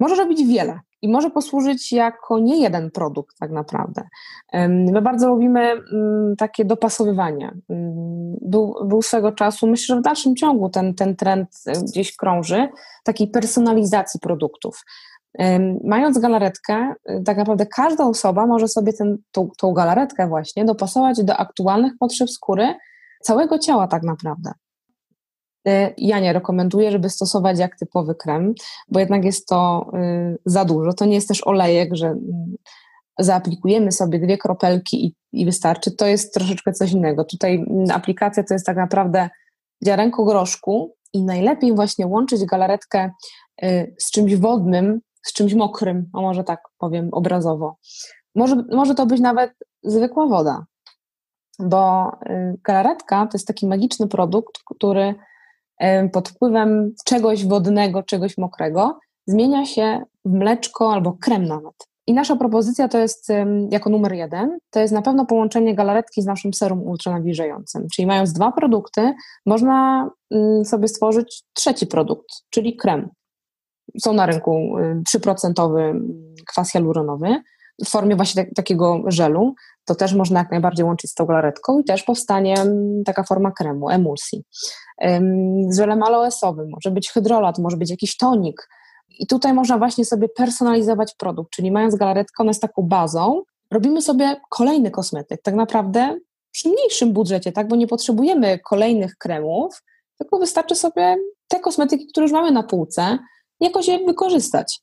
[0.00, 4.08] Może robić wiele i może posłużyć jako nie jeden produkt tak naprawdę.
[4.68, 7.54] My bardzo lubimy mm, takie dopasowywanie.
[8.40, 12.68] Był, był swego czasu, myślę, że w dalszym ciągu ten, ten trend e, gdzieś krąży,
[13.04, 14.84] takiej personalizacji produktów.
[15.84, 21.24] Mając galaretkę, y, tak naprawdę każda osoba może sobie ten, tą, tą galaretkę właśnie dopasować
[21.24, 22.74] do aktualnych potrzeb skóry
[23.22, 24.52] całego ciała tak naprawdę.
[25.68, 28.54] Y, ja nie rekomenduję, żeby stosować jak typowy krem,
[28.88, 30.92] bo jednak jest to y, za dużo.
[30.92, 32.54] To nie jest też olejek, że mm,
[33.18, 35.90] zaaplikujemy sobie dwie kropelki i, i wystarczy.
[35.90, 37.24] To jest troszeczkę coś innego.
[37.24, 39.28] Tutaj mm, aplikacja to jest tak naprawdę
[39.84, 43.10] ziarenko groszku i najlepiej właśnie łączyć galaretkę
[43.98, 47.76] z czymś wodnym, z czymś mokrym, a może tak powiem obrazowo.
[48.34, 49.52] Może, może to być nawet
[49.82, 50.64] zwykła woda,
[51.58, 55.14] bo y, galaretka to jest taki magiczny produkt, który y,
[56.12, 61.74] pod wpływem czegoś wodnego, czegoś mokrego zmienia się w mleczko albo krem nawet.
[62.06, 63.28] I nasza propozycja to jest
[63.70, 67.86] jako numer jeden, to jest na pewno połączenie galaretki z naszym serum ultranawilżającym.
[67.94, 69.14] Czyli mając dwa produkty,
[69.46, 70.10] można
[70.64, 73.08] sobie stworzyć trzeci produkt, czyli krem
[74.02, 74.74] są na rynku
[75.14, 75.94] 3% y,
[76.46, 77.42] kwas hialuronowy
[77.84, 79.54] w formie właśnie tak, takiego żelu.
[79.84, 82.54] To też można jak najbardziej łączyć z tą galaretką i też powstanie
[83.06, 84.44] taka forma kremu, emulsji.
[85.70, 88.68] Z żelem aloesowym może być hydrolat, może być jakiś tonik,
[89.18, 94.02] I tutaj można właśnie sobie personalizować produkt, czyli mając galaretkę, ona jest taką bazą, robimy
[94.02, 96.18] sobie kolejny kosmetyk, tak naprawdę
[96.50, 99.82] przy mniejszym budżecie, tak, bo nie potrzebujemy kolejnych kremów,
[100.18, 101.16] tylko wystarczy sobie
[101.48, 103.18] te kosmetyki, które już mamy na półce,
[103.60, 104.80] jakoś je wykorzystać.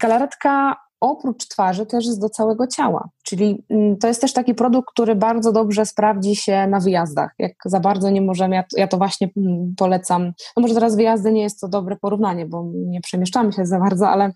[0.00, 0.76] Galaretka
[1.10, 5.14] oprócz twarzy też jest do całego ciała, czyli mm, to jest też taki produkt, który
[5.14, 7.30] bardzo dobrze sprawdzi się na wyjazdach.
[7.38, 10.32] Jak za bardzo nie możemy, ja, to właśnie mm, polecam.
[10.56, 14.08] No może teraz wyjazdy nie jest to dobre porównanie, bo nie przemieszczamy się za bardzo,
[14.08, 14.32] ale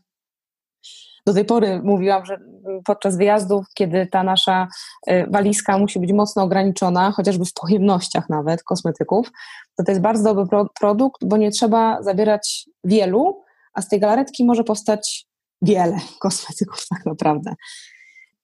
[1.27, 2.39] do tej pory mówiłam, że
[2.85, 4.69] podczas wyjazdów, kiedy ta nasza
[5.11, 9.31] y, walizka musi być mocno ograniczona, chociażby w pojemnościach nawet kosmetyków,
[9.77, 13.43] to to jest bardzo dobry pro produkt, bo nie trzeba zabierać wielu,
[13.75, 15.27] a z tej galaretki może powstać
[15.63, 17.55] wiele kosmetyków tak naprawdę.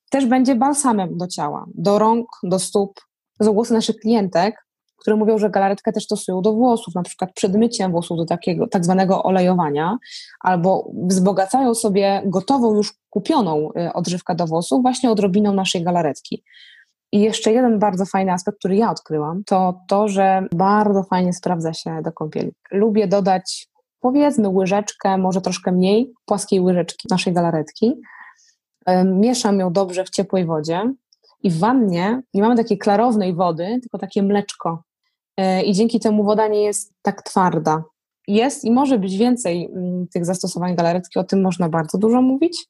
[0.09, 2.99] Też będzie balsamem do ciała, do rąk, do stóp.
[3.43, 7.55] Są głosy naszych klientek, które mówią, że galaretkę też stosują do włosów, na przykład przed
[7.55, 9.97] myciem włosów do takiego tak zwanego olejowania,
[10.39, 16.43] albo wzbogacają sobie gotową, już kupioną y, odżywkę do włosów właśnie odrobiną naszej galaretki.
[17.11, 21.73] I jeszcze jeden bardzo fajny aspekt, który ja odkryłam, to to, że bardzo fajnie sprawdza
[21.73, 22.51] się do kąpieli.
[22.71, 23.67] Lubię dodać
[24.07, 28.01] powiedzmy łyżeczkę, może troszkę mniej, płaskiej łyżeczki naszej galaretki.
[29.05, 30.93] Mieszam ją dobrze w ciepłej wodzie
[31.43, 34.83] i w wannie nie mamy takiej klarownej wody, tylko takie mleczko.
[35.37, 37.83] E, I dzięki temu woda nie jest tak twarda.
[38.27, 42.65] Jest i może być więcej mm, tych zastosowań galaretki, o tym można bardzo dużo mówić,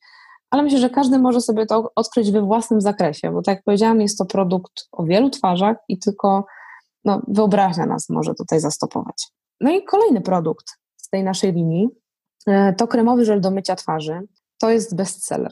[0.50, 4.02] ale myślę, że każdy może sobie to odkryć we własnym zakresie, bo tak jak powiedziałam,
[4.02, 6.46] jest to produkt o wielu twarzach i tylko
[7.06, 9.28] no, wyobraźnia nas może tutaj zastopować.
[9.62, 10.66] No i kolejny produkt,
[11.08, 11.90] z tej naszej linii,
[12.48, 14.22] e, to kremowy żel do mycia twarzy.
[14.58, 15.52] To jest bestseller.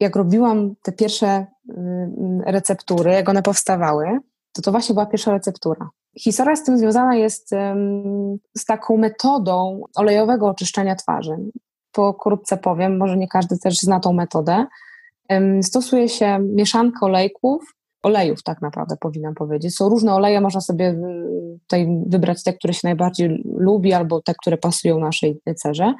[0.00, 1.46] Jak robiłam te pierwsze
[1.76, 4.18] mm, receptury, jak one powstawały,
[4.52, 5.88] to to właśnie była pierwsza receptura.
[6.18, 7.50] Historia z tym związana jest
[8.58, 11.36] z taką metodą olejowego oczyszczania twarzy.
[11.92, 14.66] Pokrótce powiem, może nie każdy też zna tą metodę.
[15.62, 17.75] Stosuje się mieszankę olejków
[18.06, 19.76] olejów tak naprawdę powinnam powiedzieć.
[19.76, 24.34] Są różne oleje, można sobie y, tutaj wybrać te, które się najbardziej lubi albo te,
[24.34, 25.94] które pasują naszej cerze.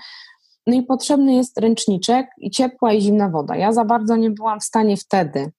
[0.66, 3.56] No i potrzebny jest ręczniczek i ciepła i zimna woda.
[3.56, 5.50] Ja za bardzo nie byłam w stanie wtedy,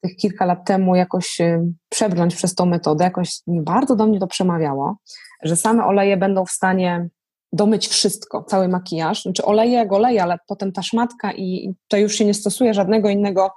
[0.00, 3.04] tych kilka lat temu, jakoś y, przebrnąć przez tą metodę.
[3.04, 4.96] Jakoś bardzo do mnie to przemawiało,
[5.42, 7.08] że same oleje będą w stanie
[7.52, 9.22] domyć wszystko, cały makijaż.
[9.22, 13.08] Znaczy oleje jak oleje, ale potem ta szmatka i to już się nie stosuje żadnego
[13.08, 13.50] innego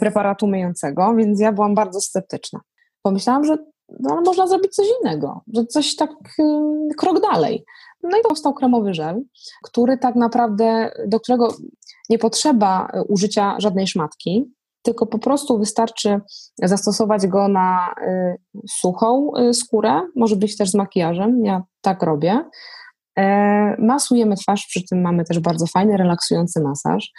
[0.00, 2.60] preparatu myjącego, więc ja byłam bardzo sceptyczna.
[3.02, 3.56] Pomyślałam, że
[4.00, 7.64] no, można zrobić coś innego, że coś tak y, krok dalej.
[8.02, 9.22] No i powstał kremowy żel,
[9.64, 11.54] który tak naprawdę, do którego
[12.10, 16.20] nie potrzeba e, użycia żadnej szmatki, tylko po prostu wystarczy
[16.62, 18.36] zastosować go na y,
[18.70, 22.44] suchą y, skórę, może być też z makijażem, ja tak robię.
[23.18, 27.12] E, masujemy twarz, przy tym mamy też bardzo fajny, relaksujący masaż.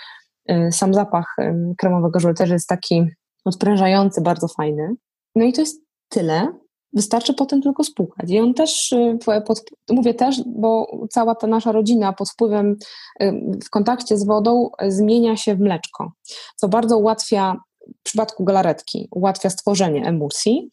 [0.49, 1.35] Y, sam zapach
[1.77, 3.05] kremowego żelu też jest taki
[3.45, 4.95] odprężający, bardzo fajny.
[5.35, 6.53] No i to jest tyle.
[6.93, 8.29] Wystarczy potem tylko spłukać.
[8.29, 12.75] I on też, y, pod, mówię też, bo cała ta nasza rodzina pod wpływem,
[13.21, 13.33] y,
[13.65, 16.11] w kontakcie z wodą zmienia się w mleczko,
[16.55, 17.57] co bardzo ułatwia
[17.99, 20.69] w przypadku galaretki ułatwia stworzenie emulsji,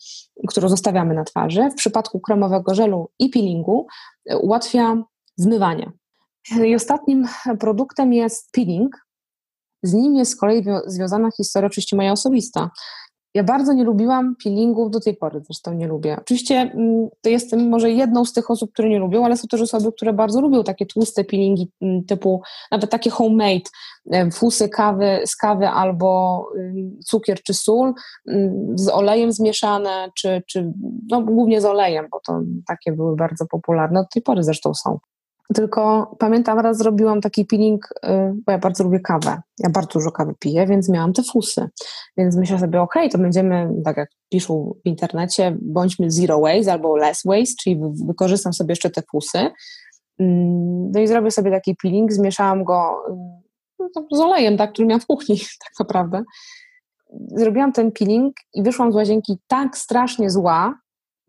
[0.49, 1.71] którą zostawiamy na twarzy.
[1.71, 3.87] W przypadku kremowego żelu i peelingu
[4.41, 5.03] ułatwia
[5.37, 5.93] zmywanie.
[6.65, 7.29] I ostatnim
[7.61, 9.08] produktem jest peeling,
[9.83, 12.71] z nim jest z kolei związana historia oczywiście moja osobista.
[13.35, 16.17] Ja bardzo nie lubiłam peelingów do tej pory, zresztą nie lubię.
[16.21, 19.61] Oczywiście mm, to jestem może jedną z tych osób, które nie lubią, ale są też
[19.61, 23.71] osoby, które bardzo lubią takie tłuste peelingi mm, typu nawet takie homemade,
[24.33, 26.43] fusy kawy, z kawy albo
[27.07, 27.95] cukier czy sól
[28.75, 30.73] z olejem zmieszane, czy, czy
[31.11, 34.99] no, głównie z olejem, bo to takie były bardzo popularne, do tej pory zresztą są.
[35.55, 38.09] Tylko pamiętam, raz zrobiłam taki peeling, y,
[38.47, 39.43] bo ja bardzo lubię kawę.
[39.59, 41.69] Ja bardzo dużo kawy piję, więc miałam te fusy.
[42.17, 46.97] Więc myślę sobie, ok, to będziemy, tak jak piszą w internecie, bądźmy zero waste albo
[46.97, 49.39] less waste, czyli wykorzystam sobie jeszcze te fusy.
[50.19, 53.05] Mm, no i zrobię sobie taki peeling, zmieszałam go
[53.81, 56.23] y, no, z olejem, tak, który miałam w kuchni, tak naprawdę.
[57.27, 60.81] Zrobiłam ten peeling i wyszłam z łazienki tak strasznie zła,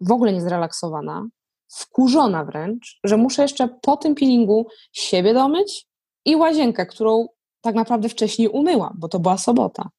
[0.02, 1.28] w ogóle nie zrelaksowana,
[1.70, 5.88] wkurzona wręcz, że muszę jeszcze po tym peelingu siebie domyć
[6.26, 7.28] i łazienkę, którą
[7.62, 9.90] tak naprawdę wcześniej umyłam, bo to była sobota.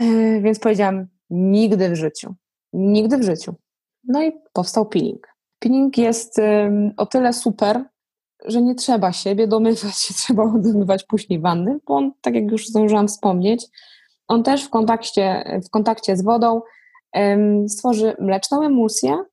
[0.00, 2.34] Yy, więc powiedziałam, nigdy w życiu.
[2.72, 3.54] Nigdy w życiu.
[4.04, 5.26] No i powstał peeling.
[5.58, 6.40] Peeling jest
[6.96, 7.84] o tyle super,
[8.44, 12.66] że nie trzeba siebie domywać, nie trzeba domywać później wanny, bo on, tak jak już
[12.66, 13.66] zdążyłam wspomnieć,
[14.28, 16.62] on też w kontakcie, w kontakcie z wodą
[17.68, 19.24] stworzy mleczną emulsję,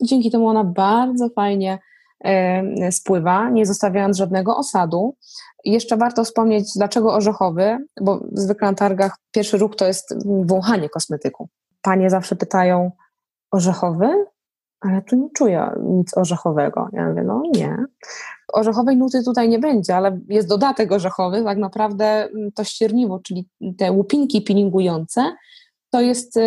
[0.00, 1.78] i dzięki temu ona bardzo fajnie
[2.90, 5.16] spływa, nie zostawiając żadnego osadu.
[5.64, 11.48] Jeszcze warto wspomnieć, dlaczego orzechowy, bo zwykle na targach pierwszy ruch to jest wąchanie kosmetyku.
[11.82, 12.90] Panie zawsze pytają,
[13.50, 14.24] orzechowy?
[14.80, 16.88] Ale tu nie czuję nic orzechowego.
[16.92, 17.76] Ja mówię, no nie.
[18.52, 23.92] Orzechowej nuty tutaj nie będzie, ale jest dodatek orzechowy, tak naprawdę to ścierniwo, czyli te
[23.92, 25.36] łupinki peelingujące,
[25.90, 26.38] to jest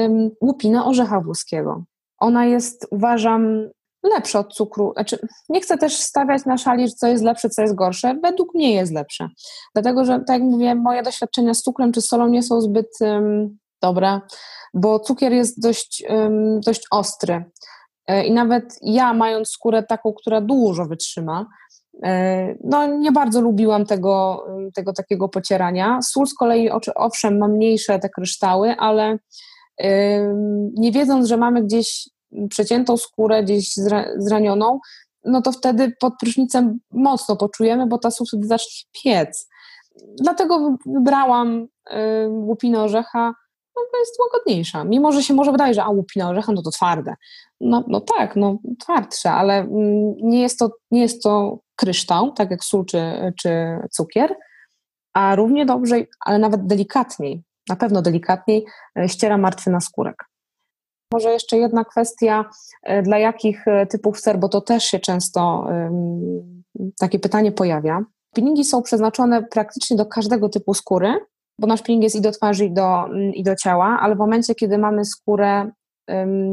[0.41, 1.83] łupina orzecha włoskiego.
[2.21, 3.69] Ona jest, uważam,
[4.03, 4.91] lepsza od cukru.
[4.93, 8.15] Znaczy, nie chcę też stawiać na szali, co jest lepsze, co jest gorsze.
[8.23, 9.27] Według mnie jest lepsze.
[9.75, 12.87] Dlatego, że tak jak mówię, moje doświadczenia z cukrem czy z solą nie są zbyt
[13.01, 14.19] um, dobre,
[14.73, 17.43] bo cukier jest dość, um, dość ostry.
[18.07, 21.45] E, I nawet ja, mając skórę taką, która dużo wytrzyma,
[22.03, 25.99] e, no nie bardzo lubiłam tego, tego takiego pocierania.
[26.01, 29.17] Sól z kolei, owszem, ma mniejsze te kryształy, ale
[30.73, 32.09] nie wiedząc, że mamy gdzieś
[32.49, 33.73] przeciętą skórę, gdzieś
[34.17, 34.79] zranioną,
[35.25, 39.49] no to wtedy pod prysznicem mocno poczujemy, bo ta wtedy zacznie piec.
[40.21, 41.67] Dlatego wybrałam
[42.27, 43.33] łupinę orzecha,
[43.75, 44.83] no to jest łagodniejsza.
[44.83, 47.15] Mimo, że się może wydaje, że a łupina orzecha, no to twarde.
[47.61, 52.51] No, no tak, no twardsze, ale mm, nie jest, to, nie jest to kryształ, tak
[52.51, 54.35] jak sól czy, czy cukier,
[55.13, 58.65] a równie dobrze, ale nawet delikatniej, na pewno delikatniej
[58.99, 60.15] e, ściera martwy naskórek.
[61.13, 62.45] Może jeszcze jedna kwestia,
[62.83, 65.67] e, dla jakich e, typów ser, bo to też się często
[66.99, 68.03] takie pytanie pojawia.
[68.33, 71.19] Peelingi są przeznaczone praktycznie do każdego typu skóry,
[71.59, 74.19] bo nasz peeling jest i do twarzy, i do, mm, i do ciała, ale w
[74.19, 75.71] momencie, kiedy mamy skórę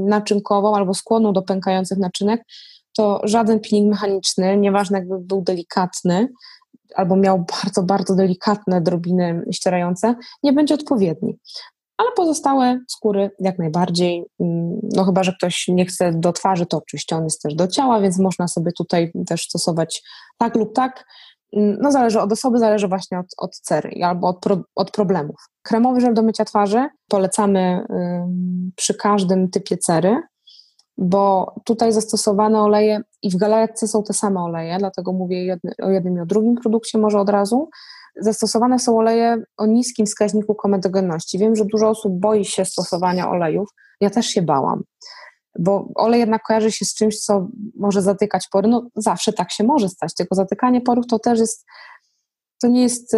[0.07, 2.42] naczynkową albo skłonną do pękających naczynek,
[2.97, 6.29] to żaden peeling mechaniczny, nieważne jakby był delikatny,
[6.94, 11.38] albo miał bardzo, bardzo delikatne drobiny ścierające, nie będzie odpowiedni.
[11.96, 16.76] Ale pozostałe skóry jak najbardziej, mm, no chyba, że ktoś nie chce do twarzy, to
[16.78, 20.02] oczywiście on jest też do ciała, więc można sobie tutaj też stosować
[20.38, 21.04] tak lub tak.
[21.57, 25.37] Mm, no zależy od osoby, zależy właśnie od, od cery albo od, pro, od problemów.
[25.62, 27.87] Kremowy żel do mycia twarzy polecamy
[28.76, 30.22] przy każdym typie cery,
[30.98, 36.16] bo tutaj zastosowane oleje i w galaretce są te same oleje, dlatego mówię o jednym
[36.16, 37.68] i o drugim produkcie może od razu.
[38.20, 41.38] Zastosowane są oleje o niskim wskaźniku komedogenności.
[41.38, 43.68] Wiem, że dużo osób boi się stosowania olejów.
[44.00, 44.82] Ja też się bałam,
[45.58, 48.68] bo olej jednak kojarzy się z czymś, co może zatykać pory.
[48.68, 51.66] No zawsze tak się może stać, tylko zatykanie porów to też jest
[52.61, 53.16] to nie jest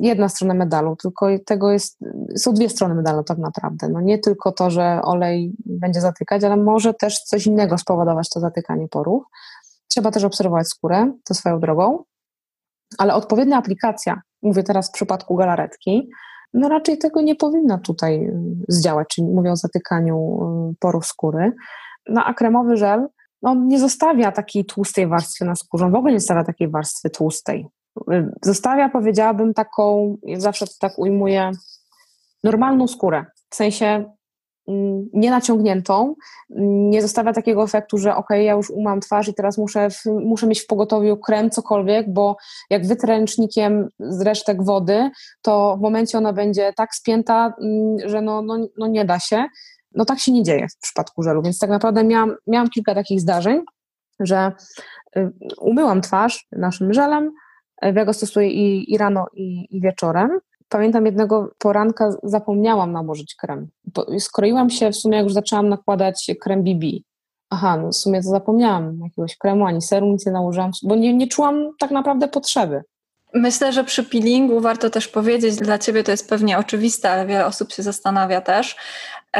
[0.00, 1.98] jedna strona medalu, tylko tego jest,
[2.36, 3.88] są dwie strony medalu tak naprawdę.
[3.88, 8.40] No nie tylko to, że olej będzie zatykać, ale może też coś innego spowodować to
[8.40, 9.24] zatykanie porów.
[9.88, 12.04] Trzeba też obserwować skórę, to swoją drogą,
[12.98, 16.10] ale odpowiednia aplikacja, mówię teraz w przypadku galaretki,
[16.54, 18.32] no raczej tego nie powinna tutaj
[18.68, 20.38] zdziałać, czyli mówię o zatykaniu
[20.80, 21.52] porów skóry.
[22.08, 23.08] No a kremowy żel,
[23.42, 27.66] no nie zostawia takiej tłustej warstwy na skórze, w ogóle nie zostawia takiej warstwy tłustej
[28.42, 31.50] zostawia, powiedziałabym, taką, zawsze to tak ujmuję,
[32.44, 33.24] normalną skórę.
[33.50, 33.86] W sensie
[34.68, 36.14] mm, nie naciągniętą,
[36.90, 40.46] nie zostawia takiego efektu, że ok, ja już umam twarz i teraz muszę, w, muszę
[40.46, 42.36] mieć w pogotowiu krem, cokolwiek, bo
[42.70, 45.10] jak wytrę ręcznikiem z resztek wody,
[45.42, 49.44] to w momencie ona będzie tak spięta, mm, że no, no, no nie da się.
[49.94, 53.20] No tak się nie dzieje w przypadku żelu, więc tak naprawdę miałam, miałam kilka takich
[53.20, 53.62] zdarzeń,
[54.20, 54.52] że
[55.16, 57.32] y, umyłam twarz naszym żelem,
[57.82, 60.38] ja go stosuję i, i rano, i, i wieczorem.
[60.68, 63.68] Pamiętam jednego poranka zapomniałam nałożyć krem.
[64.18, 66.86] Skroiłam się, w sumie jak już zaczęłam nakładać krem BB.
[67.50, 71.14] Aha, no w sumie to zapomniałam jakiegoś kremu, ani serum, nic nie nałożyłam, bo nie,
[71.14, 72.82] nie czułam tak naprawdę potrzeby.
[73.34, 77.46] Myślę, że przy peelingu warto też powiedzieć, dla Ciebie to jest pewnie oczywiste, ale wiele
[77.46, 78.76] osób się zastanawia też,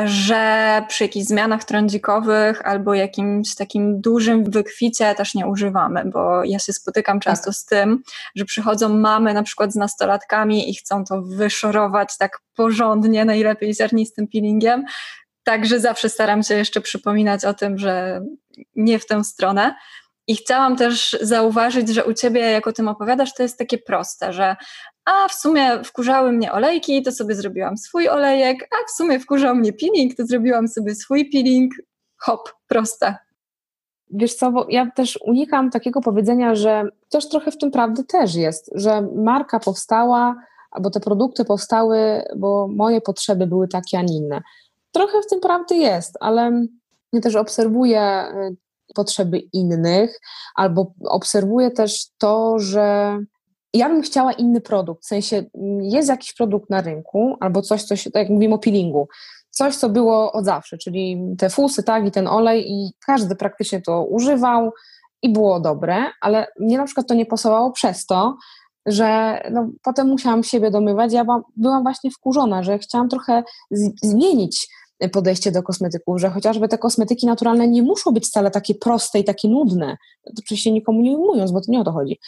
[0.05, 6.59] że przy jakichś zmianach trądzikowych albo jakimś takim dużym wykwicie też nie używamy, bo ja
[6.59, 7.55] się spotykam często tak.
[7.55, 8.03] z tym,
[8.37, 14.29] że przychodzą mamy na przykład z nastolatkami i chcą to wyszorować tak porządnie, najlepiej ziarnistym
[14.29, 14.85] peelingiem,
[15.45, 18.21] także zawsze staram się jeszcze przypominać o tym, że
[18.77, 19.75] nie w tę stronę.
[20.27, 24.33] I chciałam też zauważyć, że u ciebie, jak o tym opowiadasz, to jest takie proste,
[24.33, 24.57] że
[25.09, 29.55] a w sumie wkurzały mnie olejki, to sobie zrobiłam swój olejek, a w sumie wkurzał
[29.55, 31.75] mnie peeling, to zrobiłam sobie swój peeling.
[32.17, 33.17] Hop, proste.
[34.11, 38.35] Wiesz co, bo ja też unikam takiego powiedzenia, że też trochę w tym prawdy też
[38.35, 40.37] jest, że marka powstała,
[40.71, 44.43] albo te produkty powstały, bo moje potrzeby były takie, a nie inne.
[44.93, 46.67] Trochę w tym prawdy jest, ale
[47.13, 48.57] ja też obserwuję y,
[48.95, 50.21] potrzeby innych,
[50.55, 53.19] albo obserwuję też to, że
[53.75, 57.83] ja bym chciała inny produkt, w sensie mm, jest jakiś produkt na rynku, albo coś,
[57.83, 59.09] coś tak jak mówimy o peelingu,
[59.51, 63.83] coś, co było od zawsze, czyli te fusy, tak, i ten olej i każdy praktycznie
[63.83, 64.73] to używał
[65.23, 68.37] i było dobre, ale mnie na przykład to nie pasowało przez to,
[68.87, 71.13] że no, potem musiałam siebie domywać.
[71.13, 71.25] Ja
[71.57, 73.43] byłam właśnie wkurzona, że chciałam trochę
[74.03, 74.69] zmienić
[75.13, 79.25] podejście do kosmetyków, że chociażby te kosmetyki naturalne nie muszą być wcale takie proste i
[79.25, 79.97] takie nudne,
[80.39, 82.19] oczywiście nikomu nie ujmując, bo to nie o to chodzi.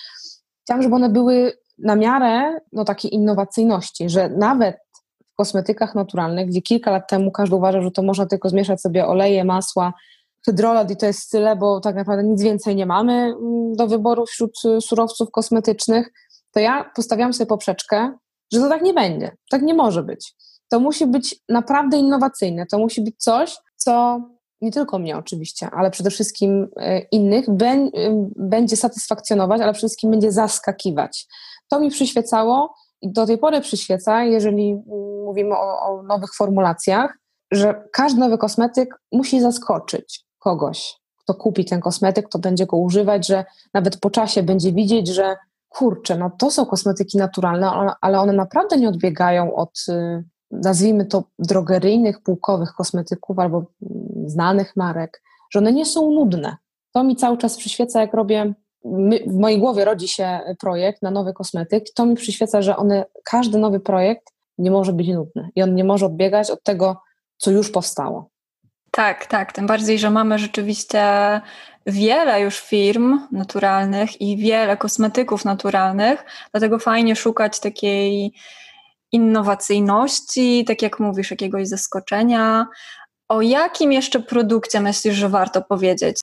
[0.71, 4.77] Chciałam, żeby one były na miarę no, takiej innowacyjności, że nawet
[5.33, 9.07] w kosmetykach naturalnych, gdzie kilka lat temu każdy uważał, że to można tylko zmieszać sobie
[9.07, 9.93] oleje, masła,
[10.47, 14.27] hydrolat i to jest tyle, bo tak naprawdę nic więcej nie mamy mm, do wyboru
[14.27, 16.13] wśród y, surowców kosmetycznych,
[16.53, 18.13] to ja postawiam sobie poprzeczkę,
[18.53, 20.35] że to tak nie będzie, tak nie może być.
[20.69, 24.21] To musi być naprawdę innowacyjne, to musi być coś, co
[24.61, 27.45] nie tylko mnie oczywiście, ale przede wszystkim y, innych
[28.37, 31.27] będzie satysfakcjonować, ale przede wszystkim będzie zaskakiwać.
[31.69, 34.83] To mi przyświecało i do tej pory przyświeca, jeżeli
[35.25, 37.19] mówimy o, o nowych formulacjach,
[37.51, 43.27] że każdy nowy kosmetyk musi zaskoczyć kogoś, kto kupi ten kosmetyk, kto będzie go używać,
[43.27, 43.45] że
[43.75, 45.37] nawet po czasie będzie widzieć, że
[45.69, 51.25] kurczę, no to są kosmetyki naturalne, ale one naprawdę nie odbiegają od, y, nazwijmy to,
[51.39, 53.65] drogeryjnych, półkowych kosmetyków albo
[54.27, 56.57] znanych marek, że one nie są nudne.
[56.93, 58.55] To mi cały czas przyświeca, jak robię,
[59.27, 63.59] w mojej głowie rodzi się projekt na nowy kosmetyk, to mi przyświeca, że one, każdy
[63.59, 66.97] nowy projekt nie może być nudny i on nie może odbiegać od tego,
[67.37, 68.31] co już powstało.
[68.91, 69.53] Tak, tak.
[69.53, 71.03] Tym bardziej, że mamy rzeczywiście
[71.87, 78.33] wiele już firm naturalnych i wiele kosmetyków naturalnych, dlatego fajnie szukać takiej
[79.13, 82.67] innowacyjności, tak jak mówisz, jakiegoś zaskoczenia.
[83.29, 86.21] O jakim jeszcze produkcie myślisz, że warto powiedzieć?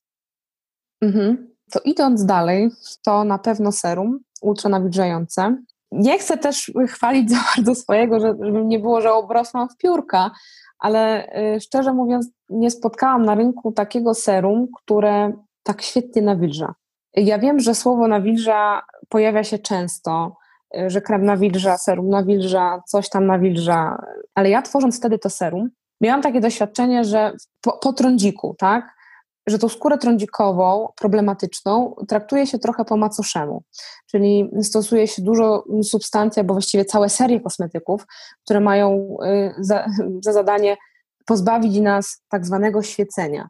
[1.01, 1.55] Mhm.
[1.71, 2.69] To idąc dalej,
[3.03, 5.57] to na pewno serum ultranawilżające.
[5.91, 10.31] Nie chcę też chwalić za bardzo swojego, żeby nie było, że obrosłam w piórka,
[10.79, 15.31] ale y, szczerze mówiąc, nie spotkałam na rynku takiego serum, które
[15.63, 16.73] tak świetnie nawilża.
[17.13, 20.35] Ja wiem, że słowo nawilża pojawia się często,
[20.87, 24.03] że krem nawilża, serum nawilża, coś tam nawilża,
[24.35, 25.69] ale ja tworząc wtedy to serum,
[26.01, 28.97] miałam takie doświadczenie, że po, po trądziku, tak,
[29.47, 33.63] że tą skórę trądzikową, problematyczną, traktuje się trochę po macoszemu.
[34.11, 38.05] Czyli stosuje się dużo substancji, albo właściwie całe serie kosmetyków,
[38.43, 39.85] które mają y, za,
[40.25, 40.77] za zadanie
[41.25, 43.47] pozbawić nas tak zwanego świecenia.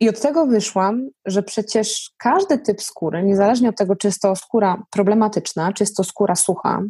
[0.00, 4.36] I od tego wyszłam, że przecież każdy typ skóry, niezależnie od tego, czy jest to
[4.36, 6.82] skóra problematyczna, czy jest to skóra sucha,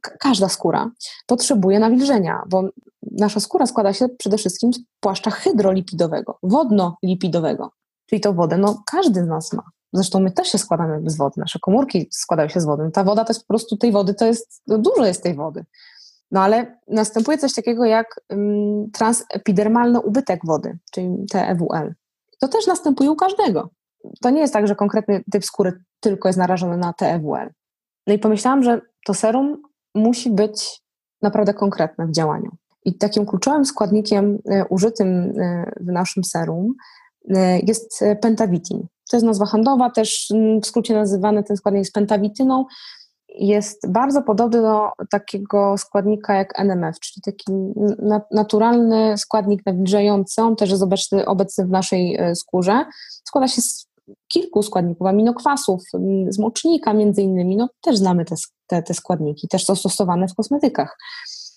[0.00, 0.90] każda skóra
[1.26, 2.68] potrzebuje nawilżenia, bo
[3.10, 7.68] nasza skóra składa się przede wszystkim z płaszcza hydrolipidowego, wodno-lipidowego.
[8.06, 9.62] Czyli tą wodę, no każdy z nas ma.
[9.92, 12.84] Zresztą my też się składamy z wody, nasze komórki składają się z wody.
[12.84, 15.34] No, ta woda to jest po prostu tej wody, to jest, no dużo jest tej
[15.34, 15.64] wody.
[16.30, 21.94] No ale następuje coś takiego jak um, transepidermalny ubytek wody, czyli TEWL.
[22.42, 23.70] To też następuje u każdego.
[24.22, 27.50] To nie jest tak, że konkretny typ skóry tylko jest narażony na TEWL.
[28.06, 29.62] No i pomyślałam, że to serum
[29.94, 30.82] musi być
[31.22, 32.50] naprawdę konkretne w działaniu.
[32.84, 36.74] I takim kluczowym składnikiem y, użytym y, w naszym serum
[37.30, 38.86] E, jest e, pentawitin.
[39.10, 42.64] To jest nazwa handlowa, też mm, w skrócie nazywany ten składnik jest pentawityną.
[43.34, 47.52] Jest bardzo podobny do takiego składnika jak NMF, czyli taki
[48.30, 50.42] naturalny składnik nawilżający.
[50.42, 52.84] On też jest obecny, obecny w naszej e, skórze.
[53.24, 53.86] Składa się z
[54.28, 55.82] kilku składników, aminokwasów,
[56.28, 57.56] z mocznika między innymi.
[57.56, 58.34] No, też znamy te,
[58.66, 60.98] te, te składniki, też są stosowane w kosmetykach.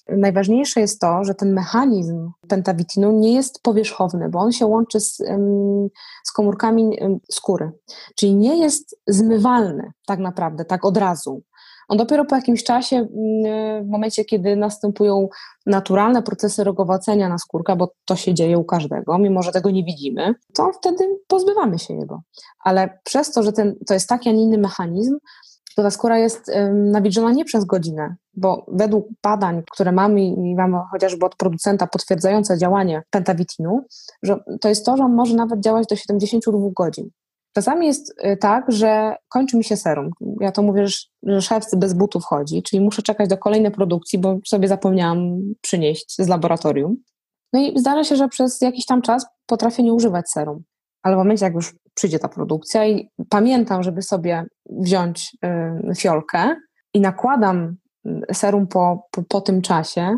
[0.10, 5.18] Najważniejsze jest to, że ten mechanizm pentawitinu nie jest powierzchowny, bo on się łączy z,
[6.24, 6.98] z komórkami
[7.32, 7.72] skóry,
[8.16, 11.42] czyli nie jest zmywalny tak naprawdę, tak od razu.
[11.88, 13.08] On dopiero po jakimś czasie,
[13.84, 15.28] w momencie, kiedy następują
[15.66, 19.84] naturalne procesy rogowacenia na skórka, bo to się dzieje u każdego, mimo że tego nie
[19.84, 22.22] widzimy, to wtedy pozbywamy się jego.
[22.64, 25.18] Ale przez to, że ten, to jest taki, a nie inny mechanizm,
[25.76, 30.78] to ta skóra jest nawilżona nie przez godzinę, bo według badań, które mamy i mamy
[30.92, 33.86] chociażby od producenta potwierdzające działanie pentawitinu,
[34.24, 37.10] że to jest to, że on może nawet działać do 72 godzin.
[37.56, 40.12] Czasami jest y, tak, że kończy mi się serum.
[40.40, 40.88] Ja to mówię,
[41.24, 46.16] że szewcy bez butów chodzi, czyli muszę czekać do kolejnej produkcji, bo sobie zapomniałam przynieść
[46.16, 46.98] z laboratorium.
[47.54, 50.64] No i zdarza się, że przez jakiś tam czas potrafię nie używać serum.
[51.04, 55.38] Ale w momencie, jak już przyjdzie ta produkcja i pamiętam, żeby sobie wziąć
[55.92, 56.56] y, fiolkę
[56.94, 57.76] i nakładam
[58.34, 60.18] serum po, po, po tym czasie,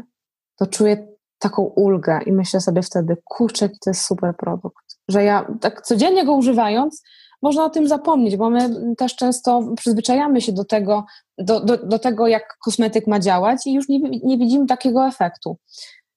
[0.55, 1.07] to czuję
[1.39, 4.85] taką ulgę i myślę sobie wtedy, kurczę, to jest super produkt.
[5.07, 7.03] Że ja tak codziennie go używając,
[7.41, 11.05] można o tym zapomnieć, bo my też często przyzwyczajamy się do tego,
[11.37, 15.57] do, do, do tego jak kosmetyk ma działać i już nie, nie widzimy takiego efektu.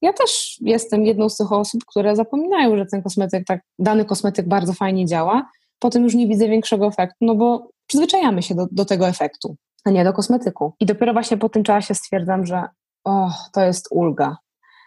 [0.02, 4.48] Ja też jestem jedną z tych osób, które zapominają, że ten kosmetyk, tak, dany kosmetyk
[4.48, 8.84] bardzo fajnie działa, potem już nie widzę większego efektu, no bo przyzwyczajamy się do, do
[8.84, 10.74] tego efektu, a nie do kosmetyku.
[10.80, 12.68] I dopiero właśnie po tym czasie stwierdzam, że
[13.04, 14.36] o, to jest ulga.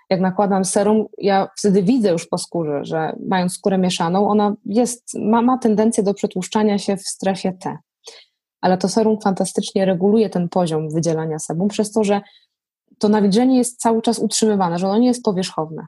[0.10, 5.04] Jak nakładam serum, ja wtedy widzę już po skórze, że mając skórę mieszaną, ona jest,
[5.20, 7.78] ma, ma tendencję do przetłuszczania się w strefie T.
[8.62, 12.22] Ale to serum fantastycznie reguluje ten poziom wydzielania sebum, przez to, że
[13.00, 15.86] to nawilżenie jest cały czas utrzymywane, że ono nie jest powierzchowne.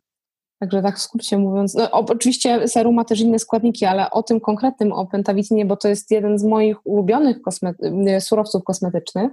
[0.60, 4.40] Także tak w skrócie mówiąc, no, oczywiście serum ma też inne składniki, ale o tym
[4.40, 9.32] konkretnym, o pentawitinie, bo to jest jeden z moich ulubionych kosmety- surowców kosmetycznych,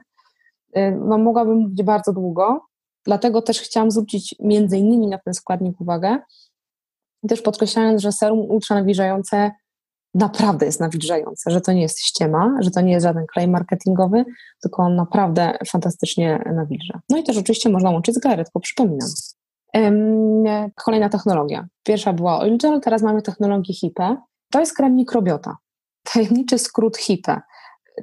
[0.77, 2.61] y, no mogłabym mówić bardzo długo,
[3.05, 6.19] dlatego też chciałam zwrócić między innymi na ten składnik uwagę,
[7.29, 9.51] też podkreślając, że serum ultranawilżające
[10.15, 14.25] naprawdę jest nawilżające, że to nie jest ściema, że to nie jest żaden klej marketingowy,
[14.63, 17.01] tylko on naprawdę fantastycznie nawilża.
[17.09, 19.09] No i też oczywiście można łączyć z galaretką, przypominam.
[20.85, 21.67] Kolejna technologia.
[21.83, 24.17] Pierwsza była oil gel, teraz mamy technologię HIPE.
[24.51, 25.57] To jest krem mikrobiota.
[26.13, 27.41] Tajemniczy skrót HIPE.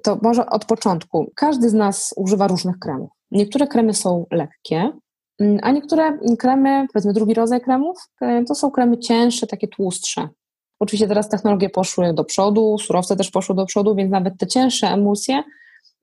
[0.04, 1.32] To może od początku.
[1.36, 3.10] Każdy z nas używa różnych kremów.
[3.32, 4.92] Niektóre kremy są lekkie,
[5.40, 10.28] mm, a niektóre kremy, powiedzmy drugi rodzaj kremów, e, to są kremy cięższe, takie tłustsze.
[10.80, 14.88] Oczywiście teraz technologie poszły do przodu, surowce też poszły do przodu, więc nawet te cięższe
[14.88, 15.44] emulsje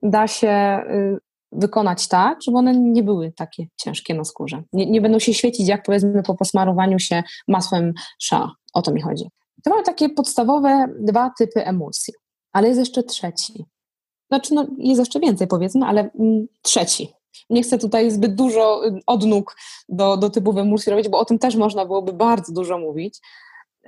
[0.03, 1.19] da się y,
[1.53, 4.63] wykonać tak, żeby one nie były takie ciężkie na skórze.
[4.73, 8.51] Nie, nie będą się świecić, jak powiedzmy po posmarowaniu się masłem sza.
[8.75, 9.25] O to mi chodzi.
[9.65, 12.15] To mamy takie podstawowe dwa typy emulsji,
[12.53, 13.65] ale jest jeszcze trzeci.
[14.29, 17.09] Znaczy, no, jest jeszcze więcej powiedzmy, ale mm, trzeci.
[17.51, 19.57] Nie chcę tutaj zbyt dużo y, odnóg
[19.89, 23.21] do, do typów emulsji robić, bo o tym też można byłoby bardzo dużo mówić.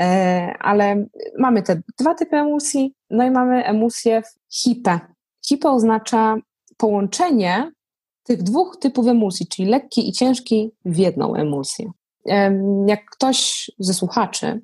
[0.01, 1.07] E, ale
[1.39, 4.23] mamy te dwa typy emulsji, no i mamy emulsję
[4.53, 5.01] HIPE.
[5.47, 6.37] HIPE oznacza
[6.77, 7.73] połączenie
[8.23, 11.91] tych dwóch typów emulsji, czyli lekki i ciężki, w jedną emulsję.
[12.87, 14.61] Jak ktoś ze słuchaczy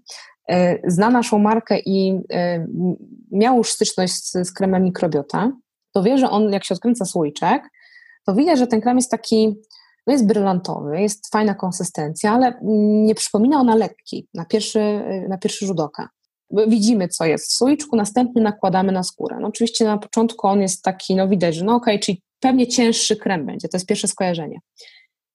[0.49, 2.67] e, zna naszą markę i e,
[3.31, 5.53] miał już styczność z, z kremem mikrobiota,
[5.93, 7.71] to wie, że on, jak się odkręca słoiczek,
[8.27, 9.57] to widać, że ten krem jest taki,
[10.07, 12.59] no jest brylantowy, jest fajna konsystencja, ale
[13.07, 14.81] nie przypomina ona lekki na pierwszy,
[15.29, 16.09] na pierwszy rzut oka
[16.69, 19.37] widzimy, co jest w słoiczku, następnie nakładamy na skórę.
[19.41, 22.67] No oczywiście na początku on jest taki, no widać, że no okej, okay, czyli pewnie
[22.67, 24.59] cięższy krem będzie, to jest pierwsze skojarzenie.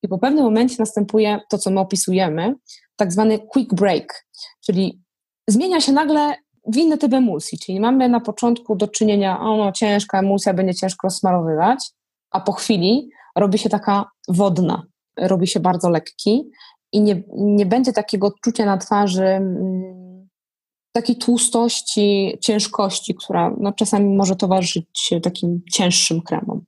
[0.03, 2.55] I po pewnym momencie następuje to, co my opisujemy,
[2.95, 4.25] tak zwany quick break,
[4.65, 5.01] czyli
[5.47, 6.35] zmienia się nagle
[6.67, 10.75] w inny typ emulsji, czyli mamy na początku do czynienia, o no ciężka emulsja, będzie
[10.75, 11.91] ciężko rozsmarowywać,
[12.31, 14.83] a po chwili robi się taka wodna,
[15.17, 16.49] robi się bardzo lekki
[16.91, 20.27] i nie, nie będzie takiego odczucia na twarzy mm,
[20.91, 26.61] takiej tłustości, ciężkości, która no, czasami może towarzyszyć takim cięższym kremom.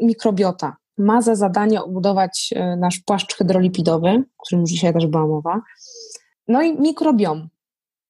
[0.00, 5.26] Mikrobiota ma za zadanie obudować e, nasz płaszcz hydrolipidowy, o którym już dzisiaj też była
[5.26, 5.60] mowa.
[6.48, 7.48] No i mikrobiom.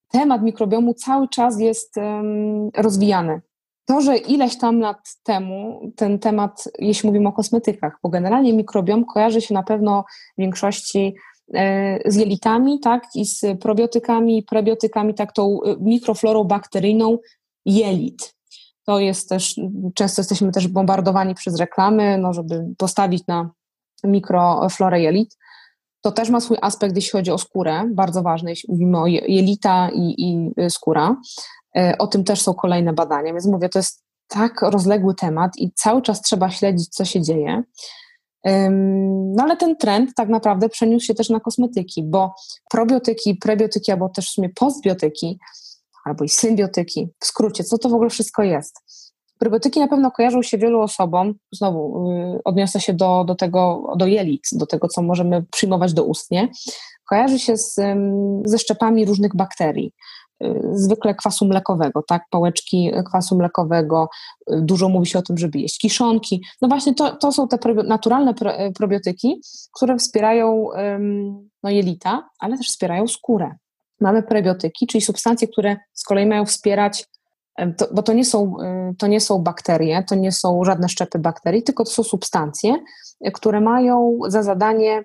[0.08, 3.40] Temat mikrobiomu cały czas jest um, rozwijany.
[3.84, 9.04] To, że ileś tam lat temu ten temat, jeśli mówimy o kosmetykach, bo generalnie mikrobiom
[9.04, 10.04] kojarzy się na pewno
[10.38, 11.14] w większości
[11.52, 17.18] E, z jelitami, tak, i z probiotykami, prebiotykami, tak, tą e, mikroflorą bakteryjną
[17.64, 18.34] jelit.
[18.86, 19.60] To jest też,
[19.94, 23.50] często jesteśmy też bombardowani przez reklamy, no, żeby postawić na
[24.04, 25.36] mikroflorę jelit.
[26.00, 29.90] To też ma swój aspekt, jeśli chodzi o skórę, bardzo ważny, jeśli mówimy o jelita
[29.94, 31.16] i, i e, skóra.
[31.98, 36.02] O tym też są kolejne badania, więc mówię, to jest tak rozległy temat i cały
[36.02, 37.62] czas trzeba śledzić, co się dzieje.
[39.34, 42.34] No ale ten trend tak naprawdę przeniósł się też na kosmetyki, bo
[42.70, 45.38] probiotyki, prebiotyki, albo też w sumie postbiotyki,
[46.04, 48.76] albo i symbiotyki, w skrócie, co to w ogóle wszystko jest?
[49.38, 54.06] Probiotyki na pewno kojarzą się wielu osobom, znowu yy, odniosę się do, do tego, do
[54.06, 56.48] jelit, do tego, co możemy przyjmować do ustnie,
[57.08, 57.76] kojarzy się z,
[58.44, 59.92] ze szczepami różnych bakterii.
[60.42, 64.08] Y, zwykle kwasu mlekowego, tak, pałeczki kwasu mlekowego,
[64.52, 66.42] y, dużo mówi się o tym, żeby jeść kiszonki.
[66.62, 69.40] No właśnie to, to są te naturalne y, probiotyki,
[69.72, 70.68] które wspierają
[71.62, 73.54] no, jelita, ale też wspierają skórę.
[74.00, 77.06] Mamy prebiotyki, czyli substancje, które z kolei mają wspierać
[77.76, 78.56] to, bo to nie, są,
[78.98, 82.74] to nie są bakterie, to nie są żadne szczepy bakterii, tylko to są substancje,
[83.34, 85.04] które mają za zadanie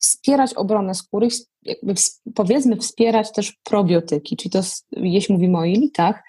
[0.00, 1.28] wspierać obronę skóry,
[1.62, 1.94] jakby
[2.34, 4.60] powiedzmy wspierać też probiotyki, czyli to
[4.92, 6.22] jeśli mówimy o jelitach,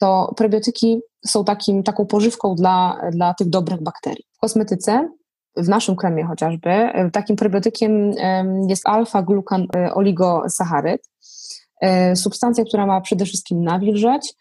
[0.00, 4.24] to probiotyki są takim, taką pożywką dla, dla tych dobrych bakterii.
[4.32, 5.08] W kosmetyce,
[5.56, 6.70] w naszym kremie chociażby,
[7.12, 8.12] takim probiotykiem
[8.68, 11.10] jest alfa-glukan e, oligosacharyt,
[11.80, 14.34] e, substancja, która ma przede wszystkim nawilżać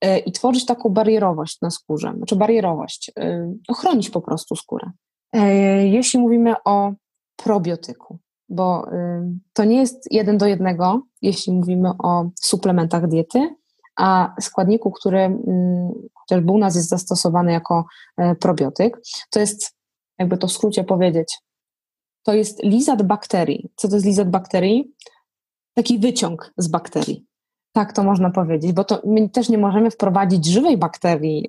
[0.00, 3.12] e, i tworzyć taką barierowość na skórze, znaczy barierowość,
[3.68, 4.90] ochronić po prostu skórę.
[5.82, 6.92] Jeśli mówimy o
[7.36, 8.18] probiotyku,
[8.48, 8.86] bo
[9.52, 13.48] to nie jest jeden do jednego, jeśli mówimy o suplementach diety,
[13.96, 17.84] a składniku, który mm, chociażby u nas jest zastosowany jako
[18.16, 19.76] e, probiotyk, to jest,
[20.18, 21.38] jakby to w skrócie powiedzieć,
[22.22, 23.70] to jest lizat bakterii.
[23.76, 24.94] Co to jest lizat bakterii?
[25.74, 27.26] Taki wyciąg z bakterii.
[27.76, 31.48] Tak to można powiedzieć, bo to my też nie możemy wprowadzić żywej bakterii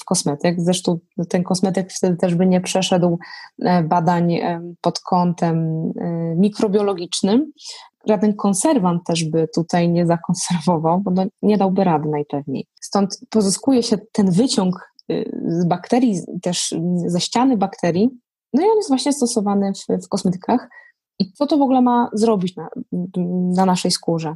[0.00, 0.60] w kosmetyk.
[0.60, 0.98] Zresztą
[1.28, 3.18] ten kosmetyk wtedy też by nie przeszedł
[3.62, 4.38] e, badań
[4.80, 7.52] pod kątem e, mikrobiologicznym.
[8.08, 12.66] Żaden konserwant też by tutaj nie zakonserwował, bo no nie dałby rady najpewniej.
[12.80, 16.74] Stąd pozyskuje się ten wyciąg y, z bakterii, też
[17.06, 18.10] ze ściany bakterii,
[18.52, 20.68] no i on jest właśnie stosowany w, w kosmetykach.
[21.18, 22.68] I co to w ogóle ma zrobić na,
[23.56, 24.34] na, naszej skórze?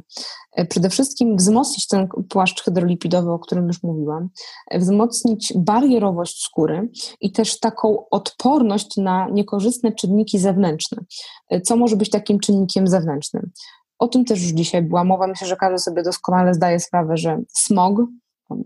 [0.55, 4.29] E, przede wszystkim wzmocnić ten płaszcz hydrolipidowy, o którym już mówiłam,
[4.71, 6.89] e, wzmocnić barierowość skóry
[7.21, 11.03] i też taką odporność na niekorzystne czynniki zewnętrzne.
[11.49, 13.51] E, co może być takim czynnikiem zewnętrznym?
[13.99, 15.27] O tym też już dzisiaj była mowa.
[15.27, 17.99] Myślę, że każdy sobie doskonale zdaje sprawę, że smog,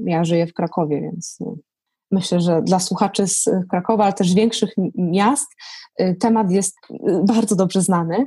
[0.06, 1.40] ja żyję w Krakowie, więc
[2.14, 5.48] myślę, że dla słuchaczy z Krakowa, ale też większych miast,
[6.02, 8.26] y, temat jest y, bardzo dobrze znany.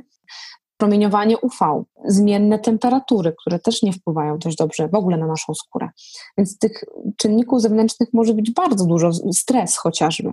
[0.77, 5.89] Promieniowanie UV, zmienne temperatury, które też nie wpływają dość dobrze w ogóle na naszą skórę.
[6.37, 6.83] Więc tych
[7.17, 10.31] czynników zewnętrznych może być bardzo dużo, stres chociażby.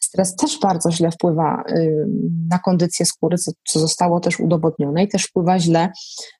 [0.00, 2.06] Stres też bardzo źle wpływa y,
[2.50, 5.92] na kondycję skóry, co, co zostało też udowodnione i też wpływa źle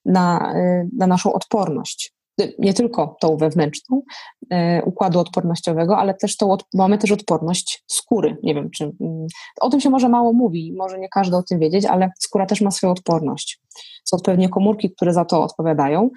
[0.05, 0.55] na,
[0.97, 2.18] na naszą odporność
[2.59, 4.03] nie tylko tą wewnętrzną
[4.51, 8.36] e, układu odpornościowego, ale też tą, mamy też odporność skóry.
[8.43, 9.26] Nie wiem, czy mm,
[9.61, 12.61] o tym się może mało mówi, może nie każdy o tym wiedzieć, ale skóra też
[12.61, 13.61] ma swoją odporność.
[14.05, 16.11] Są odpowiednie komórki, które za to odpowiadają.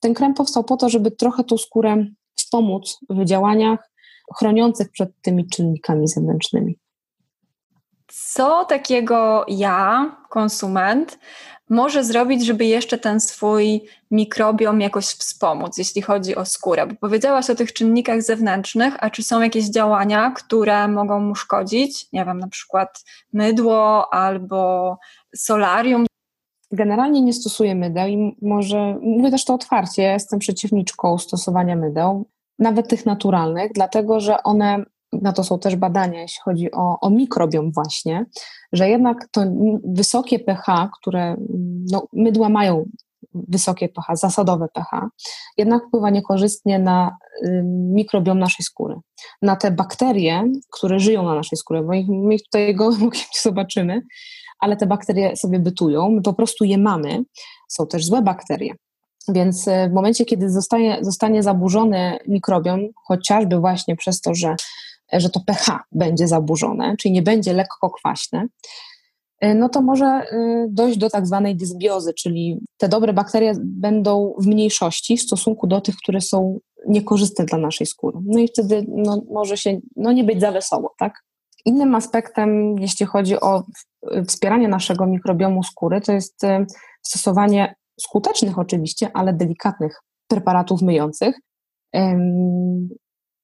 [0.00, 2.04] Ten krem powstał po to, żeby trochę tą skórę
[2.34, 3.90] wspomóc w działaniach
[4.38, 6.78] chroniących przed tymi czynnikami zewnętrznymi.
[8.08, 11.18] Co takiego ja, konsument,
[11.70, 16.86] może zrobić, żeby jeszcze ten swój mikrobiom jakoś wspomóc, jeśli chodzi o skórę?
[16.86, 22.12] Bo powiedziałaś o tych czynnikach zewnętrznych, a czy są jakieś działania, które mogą mu szkodzić?
[22.12, 24.96] Nie wiem, na przykład mydło albo
[25.36, 26.06] solarium?
[26.72, 32.26] Generalnie nie stosuję mydeł i może, mówię też to otwarcie, ja jestem przeciwniczką stosowania mydeł,
[32.58, 37.10] nawet tych naturalnych, dlatego że one na to są też badania, jeśli chodzi o, o
[37.10, 38.26] mikrobiom właśnie,
[38.72, 39.44] że jednak to
[39.84, 41.36] wysokie pH, które
[41.92, 42.84] no, mydła mają
[43.34, 45.08] wysokie pH, zasadowe pH,
[45.56, 47.16] jednak wpływa niekorzystnie na
[47.94, 48.94] mikrobiom naszej skóry,
[49.42, 53.22] na te bakterie, które żyją na naszej skórze, bo ich, my ich tutaj gołym okiem
[53.34, 54.02] nie zobaczymy,
[54.58, 57.24] ale te bakterie sobie bytują, my po prostu je mamy,
[57.68, 58.74] są też złe bakterie.
[59.28, 64.56] Więc y, w momencie, kiedy zostanie, zostanie zaburzony mikrobiom, chociażby właśnie przez to, że
[65.12, 68.46] że to pH będzie zaburzone, czyli nie będzie lekko kwaśne,
[69.40, 74.34] e, no to może e, dojść do tak zwanej dysbiozy, czyli te dobre bakterie będą
[74.38, 78.18] w mniejszości w stosunku do tych, które są niekorzystne dla naszej skóry.
[78.24, 81.14] No i wtedy no, może się no, nie być za wesoło, tak?
[81.64, 83.64] Innym aspektem, jeśli chodzi o
[84.28, 86.66] wspieranie naszego mikrobiomu skóry, to jest e,
[87.02, 91.40] stosowanie skutecznych oczywiście, ale delikatnych preparatów myjących.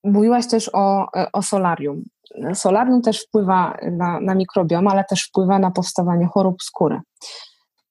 [0.04, 2.02] Mówiłaś też o, o solarium.
[2.54, 7.00] Solarium też wpływa na, na mikrobiom, ale też wpływa na powstawanie chorób skóry.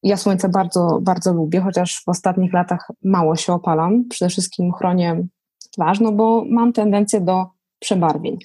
[0.03, 4.05] Ja słońce bardzo, bardzo lubię, chociaż w ostatnich latach mało się opalam.
[4.09, 5.27] Przede wszystkim chronię
[5.71, 7.45] twarz, no bo mam tendencję do
[7.79, 8.37] przebarwień.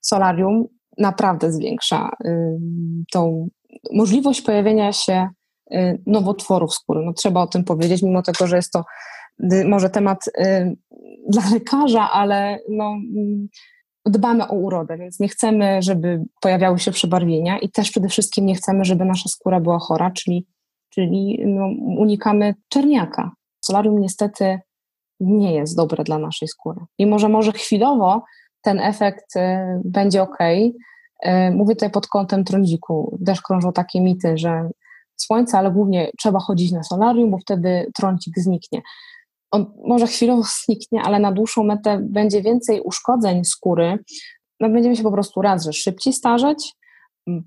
[0.00, 0.64] Solarium
[0.98, 2.58] naprawdę zwiększa y,
[3.12, 3.48] tą
[3.92, 5.28] możliwość pojawienia się
[5.72, 7.02] y, nowotworów skóry.
[7.04, 8.84] No, trzeba o tym powiedzieć, mimo tego, że jest to
[9.64, 10.76] może temat y,
[11.28, 13.48] dla lekarza, ale no, mm,
[14.06, 18.54] dbamy o urodę, więc nie chcemy, żeby pojawiały się przebarwienia i też przede wszystkim nie
[18.54, 20.46] chcemy, żeby nasza skóra była chora, czyli,
[20.90, 21.66] czyli no,
[21.96, 23.30] unikamy czerniaka.
[23.64, 24.58] Solarium niestety
[25.20, 26.80] nie jest dobre dla naszej skóry.
[26.98, 28.22] Mimo, że może chwilowo
[28.62, 29.40] ten efekt y,
[29.84, 30.38] będzie ok.
[31.52, 33.18] Mówię tutaj pod kątem trądziku.
[33.26, 34.68] Też krążą takie mity, że
[35.16, 38.82] słońce, ale głównie trzeba chodzić na solarium, bo wtedy trądzik zniknie
[39.52, 43.98] on może chwilowo zniknie, ale na dłuższą metę będzie więcej uszkodzeń skóry.
[44.60, 46.72] No będziemy się po prostu raz, że szybciej starzeć,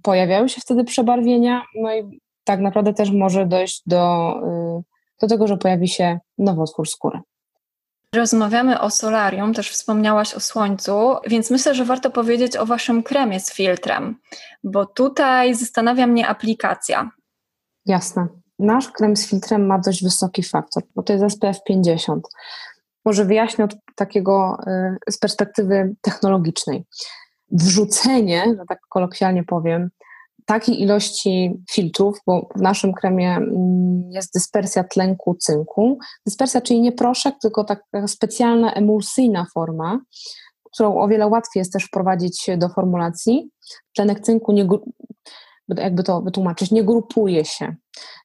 [0.01, 4.33] pojawiają się wtedy przebarwienia, no i tak naprawdę też może dojść do,
[4.79, 4.83] y,
[5.21, 7.19] do tego, że pojawi się nowotwór skóry.
[8.15, 13.39] Rozmawiamy o solarium, też wspomniałaś o słońcu, więc myślę, że warto powiedzieć o waszym kremie
[13.39, 14.19] z filtrem,
[14.63, 17.11] bo tutaj zastanawia mnie aplikacja.
[17.85, 18.27] Jasne.
[18.59, 22.27] Nasz krem z filtrem ma dość wysoki faktor, bo to jest SPF 50.
[23.05, 24.57] Może wyjaśnię od takiego
[25.07, 26.85] y, z perspektywy technologicznej.
[27.51, 29.89] Wrzucenie, że tak kolokwialnie powiem,
[30.45, 35.99] takiej ilości filtrów, bo w naszym kremie mm, jest dyspersja tlenku cynku.
[36.25, 39.99] Dyspersja, czyli nie proszek, tylko taka specjalna emulsyjna forma,
[40.63, 43.49] którą o wiele łatwiej jest też wprowadzić do formulacji.
[43.95, 44.67] Tlenek cynku nie,
[45.77, 47.75] jakby to wytłumaczyć, nie grupuje się,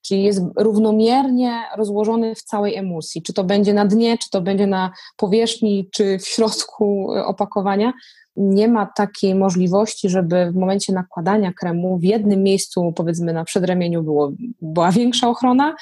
[0.06, 3.22] czyli jest równomiernie rozłożony w całej emulsji.
[3.22, 7.92] Czy to będzie na dnie, czy to będzie na powierzchni, czy w środku opakowania.
[8.36, 14.02] Nie ma takiej możliwości, żeby w momencie nakładania kremu w jednym miejscu, powiedzmy na przedramieniu,
[14.02, 14.32] było,
[14.62, 15.74] była większa ochrona,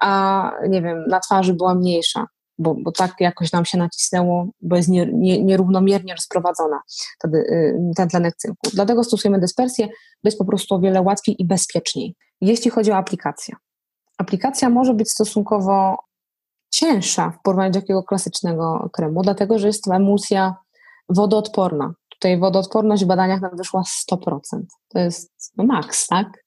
[0.00, 2.26] a nie wiem, na twarzy była mniejsza
[2.58, 6.80] bo, bo tak jakoś nam się nacisnęło, bo jest nie, nie, nierównomiernie rozprowadzona
[7.18, 8.70] wtedy, y, ten tlenek cynku.
[8.74, 12.14] Dlatego stosujemy dyspersję, bo jest po prostu o wiele łatwiej i bezpieczniej.
[12.40, 13.54] Jeśli chodzi o aplikację.
[14.18, 15.96] Aplikacja może być stosunkowo
[16.70, 20.54] cięższa w porównaniu do takiego klasycznego kremu, dlatego że jest to emulsja
[21.08, 21.94] wodoodporna.
[22.08, 23.82] Tutaj wodoodporność w badaniach nam wyszła
[24.12, 24.38] 100%.
[24.88, 26.44] To jest no maks, tak?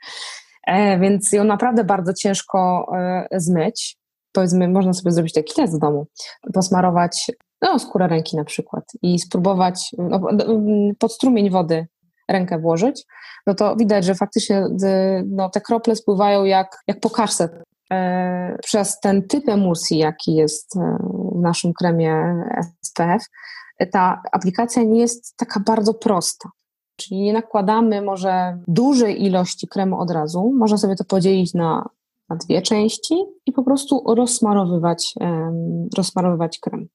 [0.68, 4.01] E, więc ją naprawdę bardzo ciężko e, zmyć
[4.32, 6.08] powiedzmy, można sobie zrobić taki test w domu,
[6.54, 10.22] posmarować no, skórę ręki na przykład i spróbować no,
[11.00, 11.88] pod strumień wody
[12.30, 13.04] rękę włożyć,
[13.48, 14.66] no to widać, że faktycznie
[15.26, 17.64] no, te krople spływają jak, jak po kaszce.
[17.92, 20.98] E, przez ten typ emulsji, jaki jest e,
[21.36, 22.44] w naszym kremie
[22.82, 23.24] SPF,
[23.92, 26.50] ta aplikacja nie jest taka bardzo prosta.
[26.96, 30.54] Czyli nie nakładamy może dużej ilości kremu od razu.
[30.58, 31.90] Można sobie to podzielić na
[32.32, 33.16] na dwie części
[33.46, 35.14] i po prostu rozsmarowywać,
[35.98, 36.88] rozsmarowywać krem.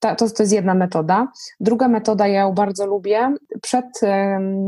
[0.00, 1.28] To, to, to jest jedna metoda.
[1.60, 3.34] Druga metoda, ja ją bardzo lubię.
[3.62, 3.86] Przed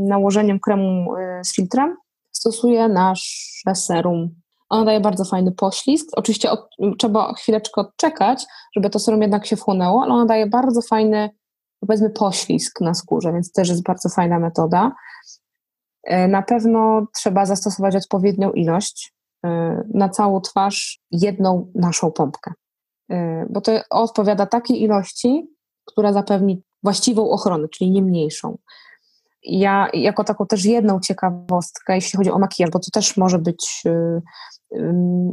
[0.07, 1.95] nałożeniem kremu e, z filtrem
[2.31, 4.29] stosuję nasze serum.
[4.69, 6.07] Ono daje bardzo fajny poślizg.
[6.15, 8.45] Oczywiście od, trzeba chwileczkę odczekać,
[8.75, 11.29] żeby to serum jednak się wchłonęło, ale ono daje bardzo fajny,
[11.79, 14.91] powiedzmy, poślizg na skórze, więc też jest bardzo fajna metoda.
[16.03, 19.13] E, na pewno trzeba zastosować odpowiednią ilość
[19.93, 22.53] na całą twarz jedną naszą pompkę.
[23.11, 23.15] Y,
[23.49, 25.47] bo to odpowiada takiej ilości,
[25.85, 28.57] która zapewni właściwą ochronę, czyli nie mniejszą.
[29.43, 33.83] Ja jako taką też jedną ciekawostkę, jeśli chodzi o makijaż, bo to też może być
[33.85, 34.21] y,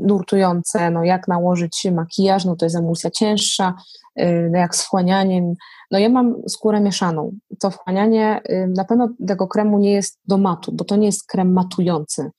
[0.00, 3.74] nurtujące, no jak nałożyć makijaż, no to jest emulsja cięższa,
[4.50, 5.54] no jak z wchłanianiem.
[5.90, 7.32] No ja mam skórę mieszaną.
[7.60, 8.40] To wchłanianie
[8.76, 12.30] na pewno tego kremu nie jest do matu, bo to nie jest krem matujący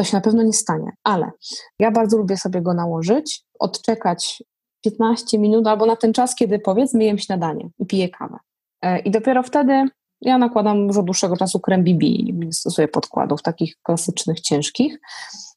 [0.00, 1.30] to się na pewno nie stanie, ale
[1.78, 4.42] ja bardzo lubię sobie go nałożyć, odczekać
[4.84, 8.38] 15 minut albo na ten czas, kiedy powiedzmy jem śniadanie i piję kawę.
[8.82, 9.88] E, I dopiero wtedy
[10.20, 15.00] ja nakładam dużo dłuższego czasu krem BB, nie stosuję podkładów takich klasycznych, ciężkich.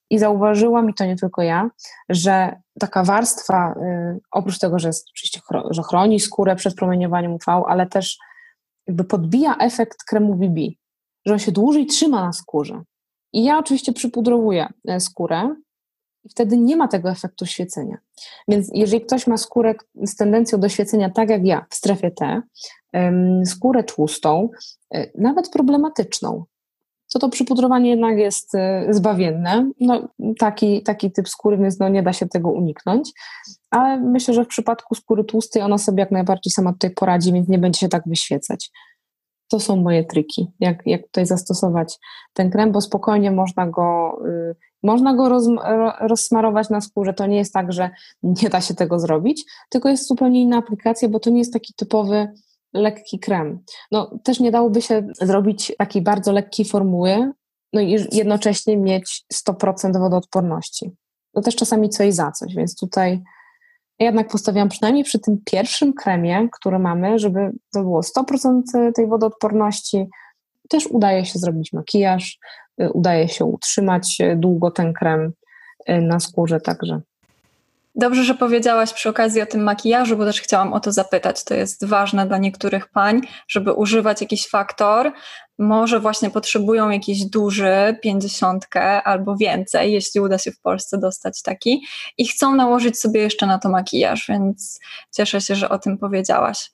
[0.09, 1.69] I zauważyłam, i to nie tylko ja,
[2.09, 5.39] że taka warstwa, y, oprócz tego, że jest oczywiście,
[5.69, 8.17] że chroni skórę przed promieniowaniem UV, ale też
[8.87, 10.61] jakby podbija efekt kremu BB,
[11.25, 12.83] że on się dłużej trzyma na skórze.
[13.34, 15.55] I ja oczywiście przypudrowuję e, skórę
[16.23, 17.97] i wtedy nie ma tego efektu świecenia.
[18.47, 22.41] Więc jeżeli ktoś ma skórę z tendencją do świecenia, tak jak ja, w strefie T,
[23.45, 24.49] skórę tłustą,
[24.93, 26.45] e, nawet problematyczną,
[27.13, 29.71] to to przypudrowanie jednak jest e, zbawienne.
[29.79, 30.07] No,
[30.39, 33.11] taki, taki typ skóry, więc no, nie da się tego uniknąć.
[33.69, 37.47] Ale myślę, że w przypadku skóry tłustej ona sobie jak najbardziej sama tutaj poradzi, więc
[37.47, 38.71] nie będzie się tak wyświecać
[39.54, 41.99] to są moje triki, jak, jak tutaj zastosować
[42.34, 45.47] ten krem, bo spokojnie można go, y, można go roz,
[45.99, 47.14] rozsmarować na skórze.
[47.14, 47.89] To nie jest tak, że
[48.24, 51.74] nie da się tego zrobić, tylko jest zupełnie inna aplikacja, bo to nie jest taki
[51.74, 52.28] typowy
[52.74, 53.60] lekki krem.
[53.91, 57.32] No, też nie dałoby się zrobić takiej bardzo lekkiej formuły,
[57.74, 60.91] no i jednocześnie mieć 100% wodoodporności.
[61.34, 63.24] To też czasami coś za coś, więc tutaj
[63.99, 70.05] jednak postawiłam przynajmniej przy tym pierwszym kremie, który mamy, żeby to było 100% tej wodoodporności.
[70.69, 72.39] Też udaje się zrobić makijaż,
[72.81, 75.33] y, udaje się utrzymać y, długo ten krem
[75.89, 77.01] y, na skórze także.
[77.95, 81.43] Dobrze, że powiedziałaś przy okazji o tym makijażu, bo też chciałam o to zapytać.
[81.43, 85.11] To jest ważne dla niektórych pań, żeby używać jakiś faktor.
[85.60, 91.86] Może właśnie potrzebują jakiś duży, pięćdziesiątkę albo więcej, jeśli uda się w Polsce dostać taki,
[92.18, 94.80] i chcą nałożyć sobie jeszcze na to makijaż, więc
[95.12, 96.72] cieszę się, że o tym powiedziałaś.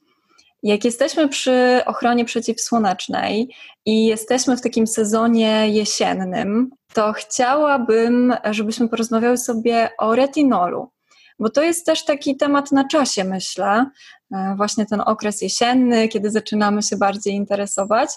[0.64, 3.56] Jak jesteśmy przy ochronie przeciwsłonecznej
[3.86, 10.92] i jesteśmy w takim sezonie jesiennym, to chciałabym, żebyśmy porozmawiały sobie o retinolu
[11.40, 13.86] bo to jest też taki temat na czasie, myślę.
[14.34, 18.10] E, właśnie ten okres jesienny, kiedy zaczynamy się bardziej interesować.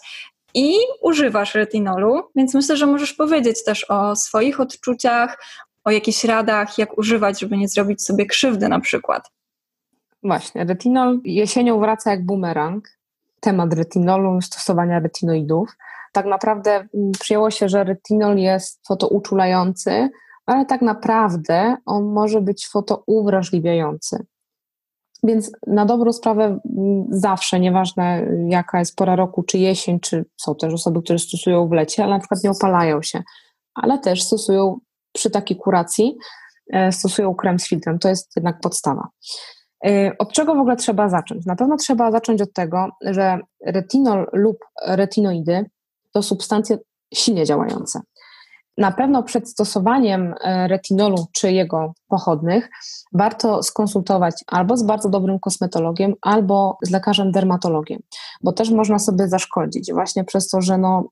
[0.54, 5.38] I używasz retinolu, więc myślę, że możesz powiedzieć też o swoich odczuciach,
[5.84, 9.30] o jakichś radach, jak używać, żeby nie zrobić sobie krzywdy na przykład.
[10.22, 12.88] Właśnie, retinol jesienią wraca jak bumerang.
[13.40, 15.76] Temat retinolu, stosowania retinoidów.
[16.12, 20.10] Tak naprawdę mm, przyjęło się, że retinol jest fotouczulający,
[20.46, 24.26] ale tak naprawdę on może być fotouwrażliwiający.
[25.22, 26.60] Więc na dobrą sprawę
[27.08, 31.72] zawsze, nieważne jaka jest pora roku, czy jesień, czy są też osoby, które stosują w
[31.72, 33.22] lecie, ale na przykład nie opalają się,
[33.74, 34.78] ale też stosują
[35.12, 36.16] przy takiej kuracji,
[36.72, 37.98] e, stosują krem z filtrem.
[37.98, 39.08] To jest jednak podstawa.
[39.86, 41.46] E, od czego w ogóle trzeba zacząć?
[41.46, 44.56] Na pewno trzeba zacząć od tego, że retinol lub
[44.86, 45.70] retinoidy
[46.12, 46.78] to substancje
[47.14, 48.00] silnie działające.
[48.78, 52.70] Na pewno przed stosowaniem e, retinolu czy jego pochodnych
[53.12, 58.00] warto skonsultować albo z bardzo dobrym kosmetologiem, albo z lekarzem dermatologiem,
[58.42, 61.08] bo też można sobie zaszkodzić właśnie przez to, że no,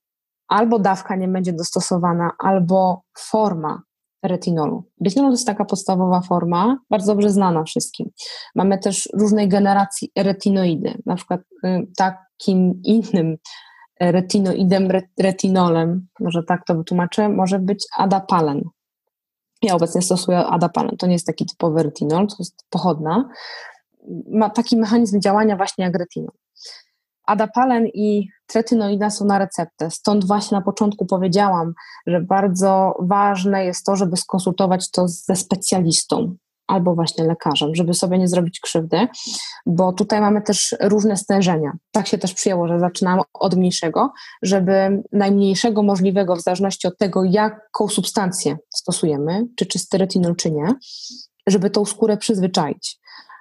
[0.49, 3.83] albo dawka nie będzie dostosowana, albo forma
[4.23, 4.85] retinolu.
[5.05, 8.11] Retinol to jest taka podstawowa forma, bardzo dobrze znana wszystkim.
[8.55, 13.37] Mamy też różnej generacji retinoidy, na przykład y, takim innym
[14.01, 14.89] retinoidem,
[15.19, 18.63] retinolem, może tak to wytłumaczę, może być adapalen.
[19.63, 20.97] Ja obecnie stosuję adapalen.
[20.97, 23.29] To nie jest taki typowy retinol, to jest pochodna.
[24.31, 26.33] Ma taki mechanizm działania właśnie jak retinol.
[27.27, 29.91] Adapalen i tretinoida są na receptę.
[29.91, 31.75] Stąd właśnie na początku powiedziałam,
[32.07, 36.37] że bardzo ważne jest to, żeby skonsultować to ze specjalistą,
[36.71, 39.09] albo właśnie lekarzem, żeby sobie nie zrobić krzywdy,
[39.67, 41.73] bo tutaj mamy też różne stężenia.
[41.93, 44.13] Tak się też przyjęło, że zaczynamy od mniejszego,
[44.43, 50.75] żeby najmniejszego możliwego, w zależności od tego, jaką substancję stosujemy, czy czysty retinol, czy nie,
[51.47, 53.01] żeby tą skórę przyzwyczaić.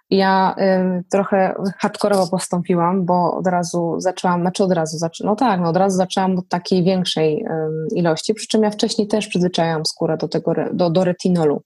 [0.10, 0.56] Ja
[1.00, 5.70] y, trochę hardkorowo postąpiłam, bo od razu zaczęłam, znaczy od razu, zaczę, no tak, no
[5.70, 7.48] od razu zaczęłam od takiej większej y,
[7.96, 11.62] ilości, przy czym ja wcześniej też przyzwyczajałam skórę do tego, do, do retinolu.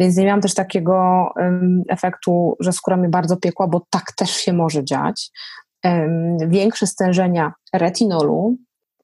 [0.00, 1.28] Więc nie miałam też takiego
[1.88, 5.30] efektu, że skóra mi bardzo piekła, bo tak też się może dziać.
[6.48, 8.56] Większe stężenia retinolu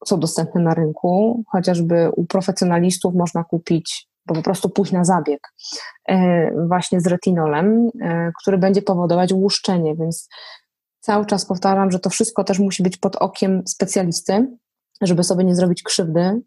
[0.07, 5.41] są dostępne na rynku, chociażby u profesjonalistów można kupić, bo po prostu pójść na zabieg
[6.09, 10.29] e, właśnie z retinolem, e, który będzie powodować łuszczenie, więc
[11.01, 14.57] cały czas powtarzam, że to wszystko też musi być pod okiem specjalisty,
[15.03, 16.43] żeby sobie nie zrobić krzywdy e,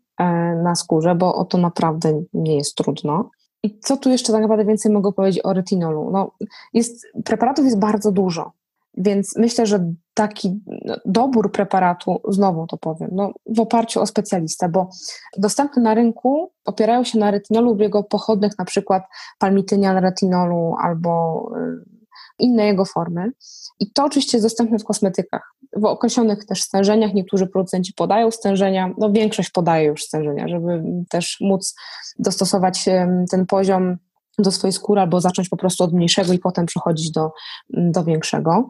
[0.63, 3.29] na skórze, bo o to naprawdę nie jest trudno.
[3.63, 6.09] I co tu jeszcze tak naprawdę więcej mogę powiedzieć o retinolu?
[6.11, 6.31] No,
[6.73, 8.51] jest, preparatów jest bardzo dużo,
[8.97, 10.61] więc myślę, że taki
[11.05, 14.89] dobór preparatu, znowu to powiem, no, w oparciu o specjalistę, bo
[15.37, 19.03] dostępne na rynku opierają się na retinolu lub jego pochodnych, na przykład
[19.39, 21.99] palmitynian retinolu albo y,
[22.39, 23.31] inne jego formy.
[23.79, 25.55] I to oczywiście jest dostępne w kosmetykach.
[25.75, 31.37] W określonych też stężeniach niektórzy producenci podają stężenia, no większość podaje już stężenia, żeby też
[31.41, 31.75] móc
[32.19, 32.85] dostosować
[33.31, 33.97] ten poziom
[34.39, 37.31] do swojej skóry albo zacząć po prostu od mniejszego i potem przechodzić do,
[37.69, 38.69] do większego.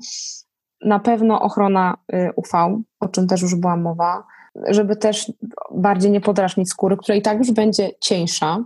[0.85, 4.23] Na pewno ochrona y, UV, o czym też już była mowa,
[4.67, 5.31] żeby też
[5.71, 8.63] bardziej nie podrażnić skóry, która i tak już będzie cieńsza,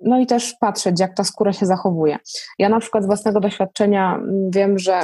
[0.00, 2.18] no i też patrzeć, jak ta skóra się zachowuje.
[2.58, 5.00] Ja na przykład z własnego doświadczenia mm, wiem, że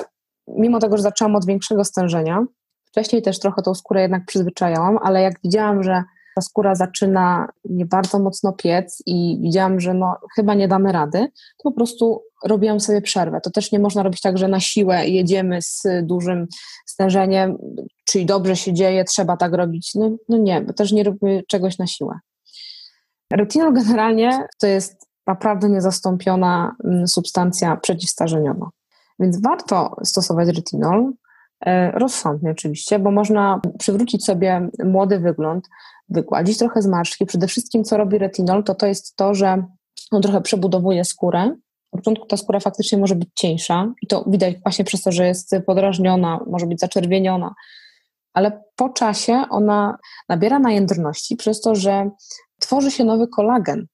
[0.48, 2.44] mimo tego, że zaczęłam od większego stężenia,
[2.84, 6.02] wcześniej też trochę tą skórę jednak przyzwyczajałam, ale jak widziałam, że
[6.34, 11.18] ta skóra zaczyna nie bardzo mocno piec i widziałam, że no, chyba nie damy rady,
[11.58, 13.40] to po prostu robiłam sobie przerwę.
[13.40, 16.46] To też nie można robić tak, że na siłę jedziemy z dużym
[16.86, 17.58] stężeniem,
[18.04, 19.94] czyli dobrze się dzieje, trzeba tak robić.
[19.94, 22.18] No, no nie, bo też nie robimy czegoś na siłę.
[23.32, 28.70] Retinol generalnie to jest naprawdę niezastąpiona mm, substancja przeciwstarzeniowa.
[29.20, 31.12] Więc warto stosować retinol,
[31.66, 35.68] e, rozsądnie oczywiście, bo można przywrócić sobie młody wygląd,
[36.08, 37.26] wygładzić trochę zmarszczki.
[37.26, 39.64] Przede wszystkim, co robi retinol, to to jest to, że
[40.10, 41.56] on trochę przebudowuje skórę.
[41.92, 45.26] Na początku ta skóra faktycznie może być cieńsza i to widać właśnie przez to, że
[45.26, 47.54] jest podrażniona, może być zaczerwieniona,
[48.34, 49.98] ale po czasie ona
[50.28, 52.10] nabiera najędrności przez to, że
[52.60, 53.86] tworzy się nowy kolagen.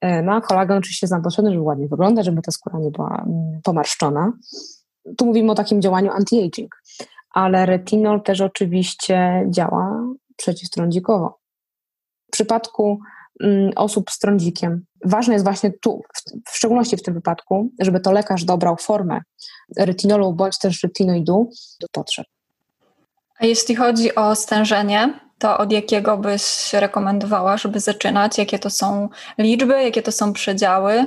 [0.00, 3.24] E, no kolagen oczywiście jest nam potrzebny, żeby ładnie wyglądać, żeby ta skóra nie była
[3.26, 4.32] mm, pomarszczona.
[5.16, 6.68] Tu mówimy o takim działaniu anti-aging,
[7.30, 10.04] ale retinol też oczywiście działa
[10.36, 11.38] przeciwstrądzikowo.
[12.28, 13.00] W przypadku
[13.40, 16.02] mm, osób z trądzikiem ważne jest właśnie tu,
[16.48, 19.20] w szczególności w tym wypadku, żeby to lekarz dobrał formę
[19.78, 22.26] retinolu bądź też retinoidu do potrzeb.
[23.38, 28.38] A jeśli chodzi o stężenie, to od jakiego byś rekomendowała, żeby zaczynać?
[28.38, 31.06] Jakie to są liczby, jakie to są przedziały?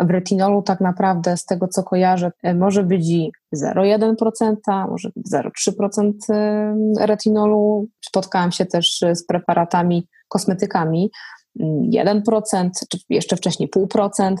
[0.00, 4.56] W retinolu tak naprawdę z tego co kojarzę e, może być i 0,1%,
[4.90, 7.86] może być 0,3% e, retinolu.
[8.04, 11.10] Spotkałam się też z preparatami, kosmetykami,
[11.94, 14.34] 1%, czy jeszcze wcześniej 0,5%.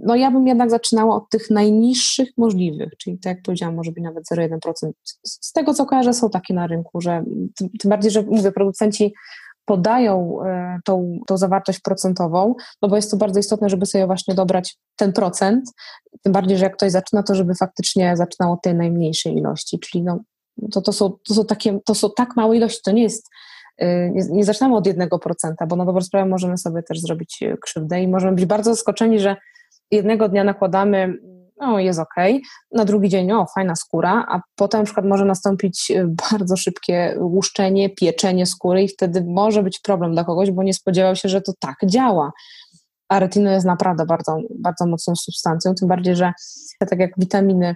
[0.00, 4.04] No ja bym jednak zaczynała od tych najniższych możliwych, czyli tak jak powiedziałam, może być
[4.04, 4.90] nawet 0,1%.
[5.24, 7.24] Z tego co kojarzę są takie na rynku, że
[7.56, 9.14] tym, bardziej, że mówię, producenci
[9.64, 14.34] podają e, tą, tą zawartość procentową, no bo jest to bardzo istotne, żeby sobie właśnie
[14.34, 15.70] dobrać ten procent,
[16.22, 20.04] tym bardziej, że jak ktoś zaczyna, to żeby faktycznie zaczynał od tej najmniejszej ilości, czyli
[20.04, 20.20] no,
[20.72, 23.28] to, to, są, to, są takie, to są tak małe ilości, to nie jest
[23.78, 27.42] e, nie, nie zaczynamy od jednego procenta, bo na dobrą sprawę możemy sobie też zrobić
[27.42, 29.36] e, krzywdę i możemy być bardzo zaskoczeni, że
[29.90, 31.18] jednego dnia nakładamy
[31.60, 32.14] no jest ok,
[32.72, 37.16] na drugi dzień, o fajna skóra, a potem na przykład może nastąpić e, bardzo szybkie
[37.20, 41.40] łuszczenie, pieczenie skóry i wtedy może być problem dla kogoś, bo nie spodziewał się, że
[41.40, 42.32] to tak działa.
[43.08, 46.32] A retinol jest naprawdę bardzo, bardzo mocną substancją, tym bardziej, że
[46.78, 47.74] tak jak witaminy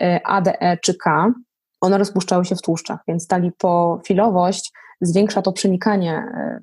[0.00, 1.32] e, A, D, E czy K,
[1.80, 4.72] one rozpuszczały się w tłuszczach, więc ta lipofilowość
[5.02, 6.60] zwiększa to przenikanie e,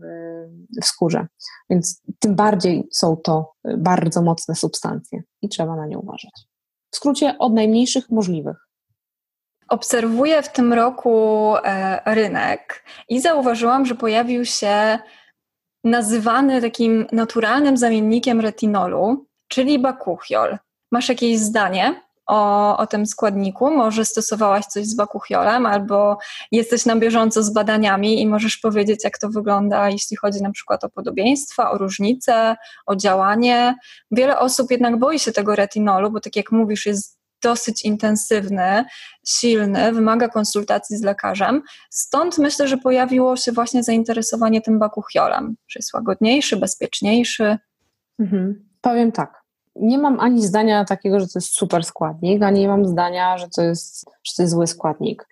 [0.81, 1.27] w skórze.
[1.69, 6.31] Więc tym bardziej są to bardzo mocne substancje i trzeba na nie uważać.
[6.91, 8.57] W skrócie od najmniejszych możliwych.
[9.69, 14.99] Obserwuję w tym roku e, rynek i zauważyłam, że pojawił się
[15.83, 20.57] nazywany takim naturalnym zamiennikiem retinolu, czyli bakuchiol.
[20.91, 23.71] Masz jakieś zdanie o, o tym składniku?
[23.71, 26.17] Może stosowałaś coś z bakuchiolem, albo
[26.51, 30.83] jesteś na bieżąco z badaniami i możesz powiedzieć, jak to wygląda, jeśli chodzi na przykład
[30.83, 32.55] o podobieństwa, o różnice,
[32.85, 33.75] o działanie.
[34.11, 38.85] Wiele osób jednak boi się tego retinolu, bo tak jak mówisz, jest dosyć intensywny,
[39.27, 41.61] silny, wymaga konsultacji z lekarzem.
[41.89, 47.57] Stąd myślę, że pojawiło się właśnie zainteresowanie tym bakuchiolem, że jest łagodniejszy, bezpieczniejszy.
[48.19, 48.69] Mhm.
[48.81, 49.38] Powiem tak
[49.81, 53.49] nie mam ani zdania takiego, że to jest super składnik, ani nie mam zdania, że
[53.49, 55.27] to jest, że to jest zły składnik.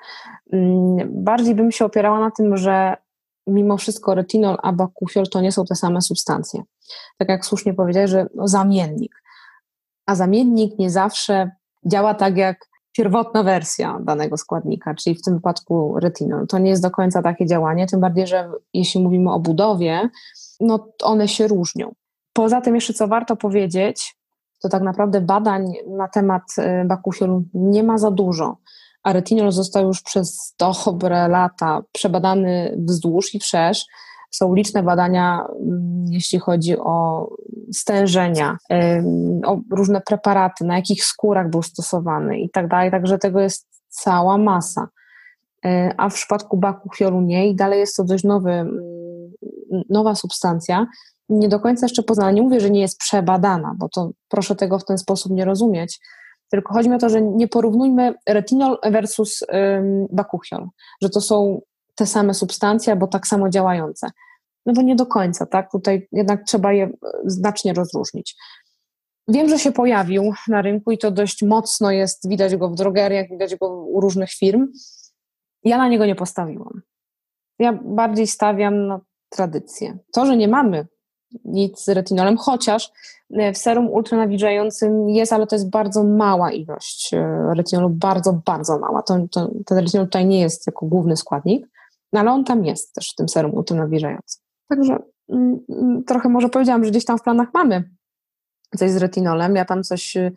[0.53, 2.97] Mm, bardziej bym się opierała na tym, że
[3.47, 6.63] mimo wszystko retinol a bakufiol to nie są te same substancje.
[7.17, 9.21] Tak jak słusznie powiedziałeś, że no, zamiennik.
[10.05, 11.51] A zamiennik nie zawsze
[11.85, 12.67] działa tak jak
[12.97, 16.47] pierwotna wersja danego składnika, czyli w tym wypadku retinol.
[16.47, 20.09] To nie jest do końca takie działanie, tym bardziej, że jeśli mówimy o budowie,
[20.59, 21.93] no one się różnią.
[22.33, 24.17] Poza tym jeszcze co warto powiedzieć,
[24.61, 28.57] to tak naprawdę badań na temat y, bakufiolu nie ma za dużo,
[29.03, 33.85] a retinol został już przez dobre lata przebadany wzdłuż i wszerz.
[34.31, 37.27] Są liczne badania, mm, jeśli chodzi o
[37.73, 38.57] stężenia,
[39.45, 44.37] o różne preparaty, na jakich skórach był stosowany i tak dalej, także tego jest cała
[44.37, 44.87] masa.
[45.65, 49.31] Y, a w przypadku bakufiolu nie i dalej jest to dość nowy, mm,
[49.89, 50.87] nowa substancja,
[51.29, 52.31] nie do końca jeszcze poznana.
[52.31, 55.99] Nie mówię, że nie jest przebadana, bo to proszę tego w ten sposób nie rozumieć.
[56.51, 60.67] Tylko chodzi mi o to, że nie porównujmy retinol versus ym, bakuchiol,
[61.01, 61.61] że to są
[61.95, 64.09] te same substancje, albo tak samo działające.
[64.65, 65.71] No bo nie do końca, tak?
[65.71, 66.89] Tutaj jednak trzeba je
[67.25, 68.35] znacznie rozróżnić.
[69.27, 73.29] Wiem, że się pojawił na rynku i to dość mocno jest, widać go w drogeriach,
[73.29, 74.67] widać go u różnych firm.
[75.63, 76.81] Ja na niego nie postawiłam.
[77.59, 78.99] Ja bardziej stawiam na
[79.29, 79.97] tradycję.
[80.13, 80.87] To, że nie mamy
[81.45, 82.91] nic z retinolem, chociaż
[83.33, 88.79] e, w serum ultranawilżającym jest, ale to jest bardzo mała ilość e, retinolu, bardzo, bardzo
[88.79, 89.01] mała.
[89.01, 91.67] To, to, ten retinol tutaj nie jest jako główny składnik,
[92.13, 94.43] no ale on tam jest też w tym serum ultranawilżającym.
[94.69, 94.97] Także
[95.29, 97.89] mm, mm, trochę może powiedziałam, że gdzieś tam w planach mamy
[98.77, 100.31] coś z retinolem, ja tam coś e,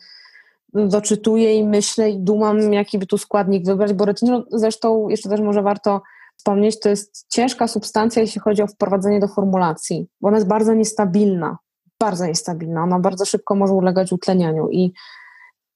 [0.74, 5.40] doczytuję i myślę i dumam, jaki by tu składnik wybrać, bo retinol zresztą jeszcze też
[5.40, 6.02] może warto
[6.40, 10.74] wspomnieć, to jest ciężka substancja, jeśli chodzi o wprowadzenie do formulacji, bo ona jest bardzo
[10.74, 11.58] niestabilna,
[12.00, 14.92] bardzo niestabilna, ona bardzo szybko może ulegać utlenianiu i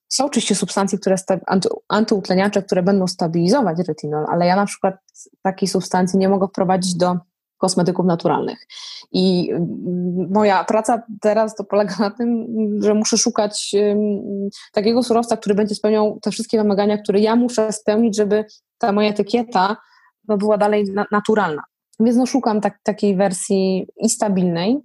[0.09, 4.95] są oczywiście substancje, które anty, antyutleniacze, które będą stabilizować retinol, ale ja na przykład
[5.43, 7.17] takiej substancji nie mogę wprowadzić do
[7.59, 8.59] kosmetyków naturalnych.
[9.13, 12.47] I mm, moja praca teraz to polega na tym,
[12.81, 13.75] że muszę szukać
[14.73, 18.45] takiego surowca, który będzie spełniał te wszystkie wymagania, które ja muszę spełnić, żeby
[18.79, 19.77] ta moja etykieta
[20.29, 21.63] no, była dalej na, naturalna.
[22.01, 24.81] Więc no, szukam tak, takiej wersji i stabilnej,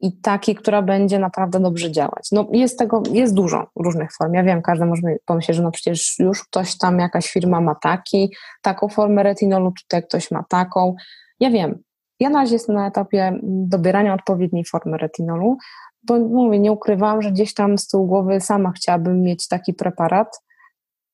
[0.00, 2.28] i takiej, która będzie naprawdę dobrze działać.
[2.32, 4.34] No jest tego, jest dużo różnych form.
[4.34, 8.34] Ja wiem, każdy może pomyśleć, że no przecież już ktoś tam, jakaś firma ma taki,
[8.62, 10.94] taką formę retinolu, tutaj ktoś ma taką.
[11.40, 11.78] Ja wiem.
[12.20, 15.56] Ja na razie jestem na etapie dobierania odpowiedniej formy retinolu,
[16.02, 20.42] bo mówię, nie ukrywam, że gdzieś tam z tyłu głowy sama chciałabym mieć taki preparat,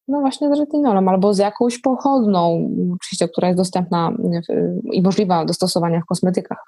[0.09, 4.13] no właśnie z retinolem albo z jakąś pochodną, oczywiście, która jest dostępna
[4.93, 6.59] i możliwa do stosowania w kosmetykach.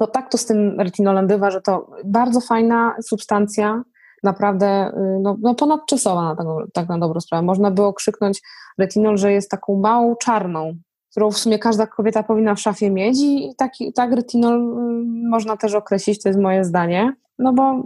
[0.00, 3.82] No tak to z tym retinolem bywa, że to bardzo fajna substancja,
[4.22, 7.42] naprawdę y, no, no ponadczasowa na tego, tak na dobrą sprawę.
[7.42, 8.40] Można było krzyknąć
[8.78, 10.74] retinol, że jest taką małą czarną
[11.12, 15.56] którą w sumie każda kobieta powinna w szafie mieć i taki, tak retinol mm, można
[15.56, 17.82] też określić, to jest moje zdanie, no bo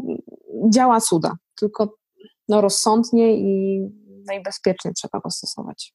[0.69, 1.95] działa cuda, tylko
[2.49, 3.81] no rozsądnie i
[4.27, 5.93] najbezpieczniej trzeba go stosować.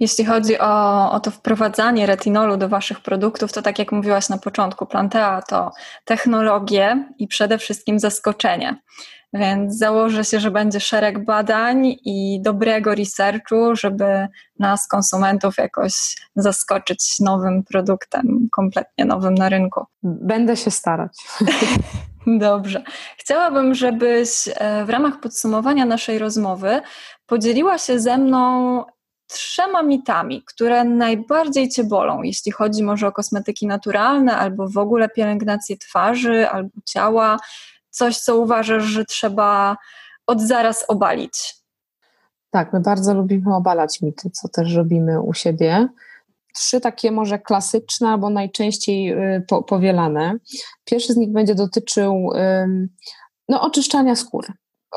[0.00, 4.38] Jeśli chodzi o, o to wprowadzanie retinolu do Waszych produktów, to tak jak mówiłaś na
[4.38, 5.72] początku, Plantea to
[6.04, 8.82] technologie i przede wszystkim zaskoczenie.
[9.32, 17.20] Więc założę się, że będzie szereg badań i dobrego researchu, żeby nas, konsumentów, jakoś zaskoczyć
[17.20, 19.84] nowym produktem, kompletnie nowym na rynku.
[20.02, 21.12] Będę się starać.
[22.26, 22.82] Dobrze.
[23.16, 26.80] Chciałabym, żebyś e, w ramach podsumowania naszej rozmowy
[27.28, 28.84] podzieliła się ze mną
[29.26, 35.08] trzema mitami, które najbardziej Cię bolą, jeśli chodzi może o kosmetyki naturalne, albo w ogóle
[35.08, 37.38] pielęgnację twarzy, albo ciała,
[37.90, 39.76] coś, co uważasz, że trzeba
[40.26, 41.54] od zaraz obalić.
[42.50, 45.88] Tak, my bardzo lubimy obalać mity, co też robimy u siebie.
[46.54, 50.34] Trzy takie może klasyczne albo najczęściej y, po, powielane.
[50.84, 52.30] Pierwszy z nich będzie dotyczył
[53.48, 54.48] no, oczyszczania skóry.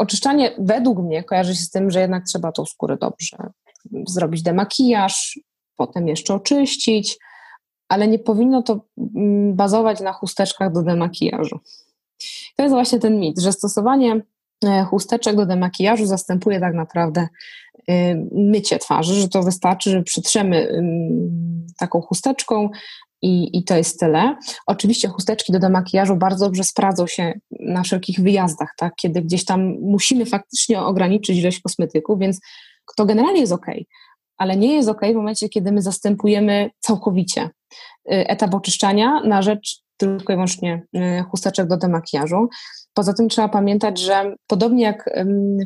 [0.01, 3.37] Oczyszczanie według mnie kojarzy się z tym, że jednak trzeba tą skórę dobrze
[4.07, 5.39] zrobić demakijaż,
[5.75, 7.17] potem jeszcze oczyścić,
[7.89, 8.85] ale nie powinno to
[9.15, 11.59] mm, bazować na chusteczkach do demakijażu.
[12.55, 14.21] To jest właśnie ten mit, że stosowanie
[14.65, 17.27] e, chusteczek do demakijażu zastępuje tak naprawdę
[17.89, 20.81] y, mycie twarzy, że to wystarczy, że przytrzemy
[21.77, 22.69] taką chusteczką
[23.21, 24.35] i, i to jest tyle.
[24.67, 28.93] Oczywiście chusteczki do demakijażu bardzo dobrze sprawdzą się na wszelkich wyjazdach, tak?
[28.95, 32.39] kiedy gdzieś tam musimy faktycznie ograniczyć ilość kosmetyków, więc
[32.97, 33.65] to generalnie jest ok,
[34.37, 37.49] ale nie jest ok w momencie, kiedy my zastępujemy całkowicie y,
[38.05, 42.49] etap oczyszczania na rzecz tylko i wyłącznie y, chusteczek do demakijażu.
[42.93, 45.09] Poza tym trzeba pamiętać, że podobnie jak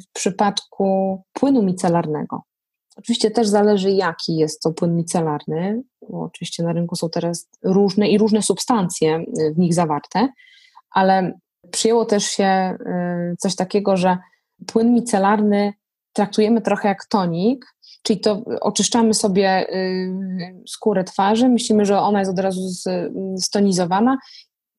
[0.04, 2.42] w przypadku płynu micelarnego,
[2.96, 8.08] oczywiście też zależy jaki jest to płyn micelarny, bo oczywiście na rynku są teraz różne
[8.08, 10.30] i różne substancje y, w nich zawarte,
[10.92, 11.40] ale
[11.72, 12.78] przyjęło też się
[13.40, 14.18] coś takiego, że
[14.68, 15.74] płyn micelarny
[16.14, 17.66] traktujemy trochę jak tonik,
[18.04, 22.62] czyli to oczyszczamy sobie y, skórę twarzy, myślimy, że ona jest od razu
[23.38, 24.18] stonizowana,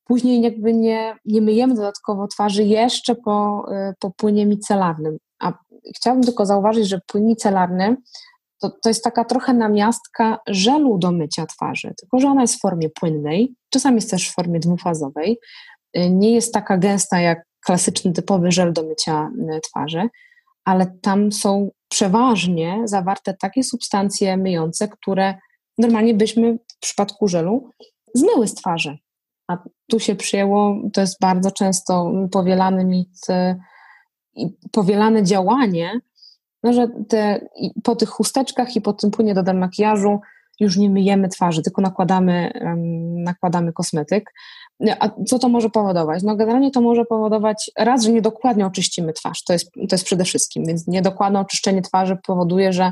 [0.07, 5.17] później jakby nie, nie myjemy dodatkowo twarzy jeszcze po, y, po płynie micelarnym.
[5.95, 7.97] Chciałabym tylko zauważyć, że płyn micelarny
[8.59, 12.61] to, to jest taka trochę namiastka żelu do mycia twarzy, tylko że ona jest w
[12.61, 15.39] formie płynnej, czasami jest też w formie dwufazowej,
[15.97, 19.29] y, nie jest taka gęsta jak klasyczny, typowy żel do mycia
[19.63, 20.09] twarzy
[20.67, 25.35] ale tam są przeważnie zawarte takie substancje myjące, które
[25.77, 27.71] normalnie byśmy w przypadku żelu
[28.13, 28.97] zmyły z twarzy.
[29.47, 29.57] A
[29.89, 33.31] tu się przyjęło, to jest bardzo często powielany mit i
[34.71, 35.99] powielane działanie,
[36.63, 37.47] no, że te,
[37.83, 40.19] po tych chusteczkach i po tym płynie do makijażu
[40.59, 42.51] już nie myjemy twarzy, tylko nakładamy,
[43.23, 44.33] nakładamy kosmetyk.
[44.99, 46.23] A co to może powodować?
[46.23, 50.23] No generalnie to może powodować raz, że niedokładnie oczyścimy twarz, to jest, to jest przede
[50.23, 52.91] wszystkim, więc niedokładne oczyszczenie twarzy powoduje, że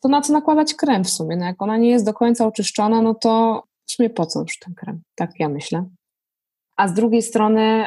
[0.00, 3.02] to na co nakładać krem w sumie, no jak ona nie jest do końca oczyszczona,
[3.02, 5.84] no to w sumie po co już ten krem, tak ja myślę.
[6.80, 7.86] A z drugiej strony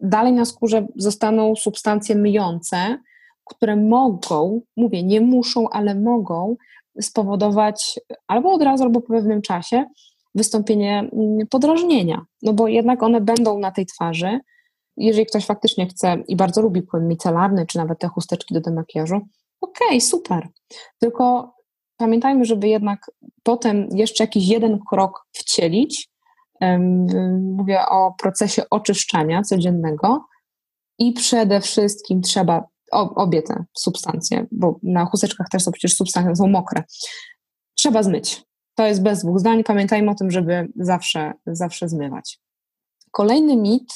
[0.00, 2.98] dalej na skórze zostaną substancje myjące,
[3.44, 6.56] które mogą, mówię, nie muszą, ale mogą
[7.00, 9.84] spowodować albo od razu, albo po pewnym czasie
[10.34, 14.40] wystąpienie mm, podrażnienia, no bo jednak one będą na tej twarzy.
[14.96, 19.16] Jeżeli ktoś faktycznie chce i bardzo lubi płyn micelarny, czy nawet te chusteczki do demakijażu,
[19.60, 20.48] okej, okay, super.
[20.98, 21.54] Tylko
[21.96, 23.10] pamiętajmy, żeby jednak
[23.42, 26.10] potem jeszcze jakiś jeden krok wcielić.
[27.56, 30.24] Mówię o procesie oczyszczania codziennego
[30.98, 36.46] i przede wszystkim trzeba obie te substancje, bo na chusteczkach też są przecież substancje, są
[36.46, 36.82] mokre.
[37.74, 38.42] Trzeba zmyć.
[38.74, 39.64] To jest bez dwóch zdań.
[39.64, 42.40] Pamiętajmy o tym, żeby zawsze, zawsze zmywać.
[43.10, 43.92] Kolejny mit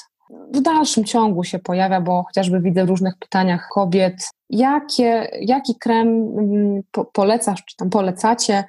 [0.53, 6.09] w dalszym ciągu się pojawia, bo chociażby widzę w różnych pytaniach kobiet, jakie, jaki krem
[6.09, 6.83] mm,
[7.13, 8.65] polecasz, czy tam polecacie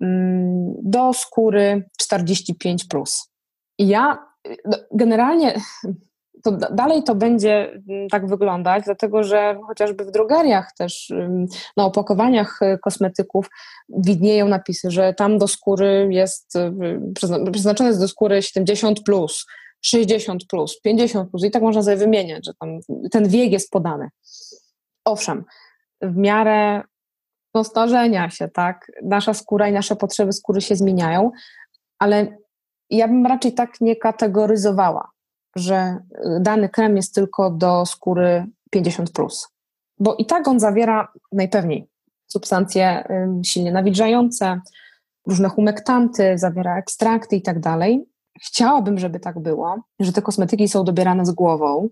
[0.00, 2.84] mm, do skóry 45.
[2.84, 3.29] Plus.
[3.80, 4.26] Ja
[4.64, 5.54] no, generalnie
[6.42, 11.12] to dalej to będzie mm, tak wyglądać, dlatego że chociażby w drogeriach też
[11.76, 13.50] na opakowaniach y, kosmetyków
[13.88, 16.72] widnieją napisy, że tam do skóry jest y,
[17.52, 19.46] przeznaczone jest do skóry 70 plus,
[19.80, 22.78] 60 plus, 50 plus i tak można sobie wymieniać, że tam
[23.10, 24.08] ten wiek jest podany.
[25.04, 25.44] Owszem,
[26.02, 26.82] w miarę
[27.54, 31.30] no, starzenia się, tak, nasza skóra i nasze potrzeby skóry się zmieniają,
[31.98, 32.36] ale
[32.96, 35.10] ja bym raczej tak nie kategoryzowała
[35.56, 39.48] że y, dany krem jest tylko do skóry 50, plus,
[39.98, 41.86] bo i tak on zawiera najpewniej
[42.26, 43.04] substancje
[43.44, 44.60] silnie nawilżające,
[45.26, 48.04] różne humektanty, zawiera ekstrakty i tak dalej.
[48.42, 51.88] Chciałabym, żeby tak było, że te kosmetyki są dobierane z głową,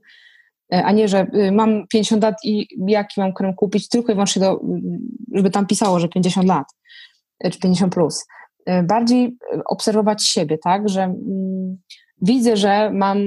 [0.72, 4.14] e, a nie, że y, mam 50 lat i jaki mam krem kupić, tylko i
[4.14, 4.60] wyłącznie do,
[5.34, 6.66] żeby tam pisało, że 50 lat
[7.52, 8.24] czy 50 plus.
[8.68, 11.78] E, bardziej obserwować siebie, tak, że mm,
[12.22, 13.18] widzę, że mam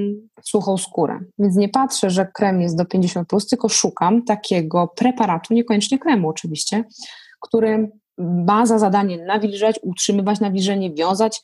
[0.42, 5.54] suchą skórę, więc nie patrzę, że krem jest do 50, plus, tylko szukam takiego preparatu,
[5.54, 6.84] niekoniecznie kremu oczywiście,
[7.40, 11.42] który ma za zadanie nawilżać, utrzymywać nawilżenie, wiązać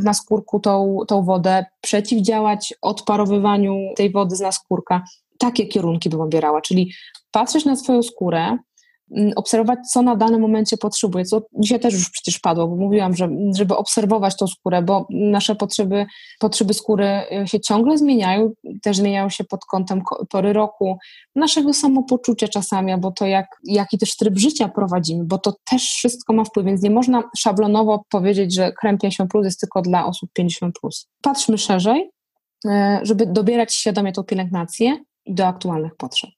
[0.00, 5.02] w naskórku tą, tą wodę, przeciwdziałać odparowywaniu tej wody z naskórka.
[5.38, 6.92] Takie kierunki bym obierała, czyli
[7.30, 8.58] patrzeć na swoją skórę,
[9.36, 11.24] obserwować, co na danym momencie potrzebuje.
[11.24, 15.54] Co dzisiaj też już przecież padło, bo mówiłam, że żeby obserwować tą skórę, bo nasze
[15.54, 16.06] potrzeby,
[16.38, 17.06] potrzeby skóry
[17.42, 18.52] y, się ciągle zmieniają,
[18.82, 20.98] też zmieniają się pod kątem pory roku,
[21.34, 26.32] naszego samopoczucia czasami, bo to jak, jaki też tryb życia prowadzimy, bo to też wszystko
[26.32, 30.30] ma wpływ, więc nie można szablonowo powiedzieć, że krem 50 plus jest tylko dla osób
[30.32, 31.08] 50 plus.
[31.22, 32.10] Patrzmy szerzej,
[32.66, 32.70] y,
[33.02, 36.30] żeby dobierać świadomie tą pielęgnację do aktualnych potrzeb.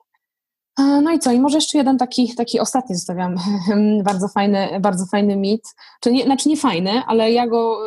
[0.78, 1.32] No i co?
[1.32, 3.34] I może jeszcze jeden taki, taki ostatni zostawiam,
[4.10, 5.62] bardzo fajny, bardzo fajny mit.
[6.00, 7.78] Czy nie, znaczy nie fajny, ale ja go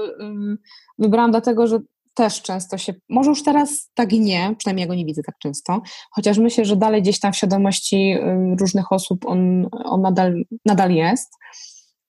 [0.98, 1.80] wybrałam dlatego, że
[2.14, 5.82] też często się, może już teraz tak nie, przynajmniej ja go nie widzę tak często,
[6.12, 8.18] chociaż myślę, że dalej gdzieś tam w świadomości
[8.60, 11.34] różnych osób on, on nadal, nadal jest.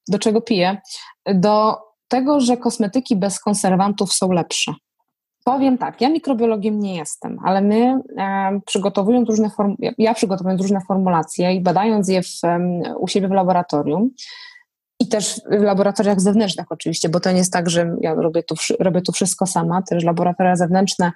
[0.08, 0.80] Do czego piję?
[1.34, 1.76] Do
[2.08, 4.74] tego, że kosmetyki bez konserwantów są lepsze.
[5.50, 10.80] Powiem tak, ja mikrobiologiem nie jestem, ale my e, przygotowując różne form, ja przygotowując różne
[10.88, 12.28] formulacje i badając je w,
[12.98, 14.10] u siebie w laboratorium
[15.00, 18.54] i też w laboratoriach zewnętrznych oczywiście, bo to nie jest tak, że ja robię tu,
[18.80, 21.12] robię tu wszystko sama, też laboratoria zewnętrzne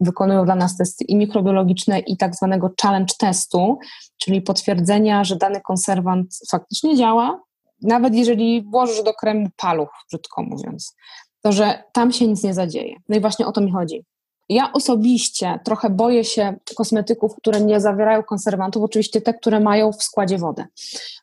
[0.00, 3.78] wykonują dla nas testy i mikrobiologiczne i tak zwanego challenge testu,
[4.18, 7.40] czyli potwierdzenia, że dany konserwant faktycznie działa,
[7.82, 10.94] nawet jeżeli włożysz do kremu paluch, brzydko mówiąc
[11.42, 12.96] to że tam się nic nie zadzieje.
[13.08, 14.04] No i właśnie o to mi chodzi.
[14.48, 20.02] Ja osobiście trochę boję się kosmetyków, które nie zawierają konserwantów, oczywiście te, które mają w
[20.02, 20.64] składzie wodę.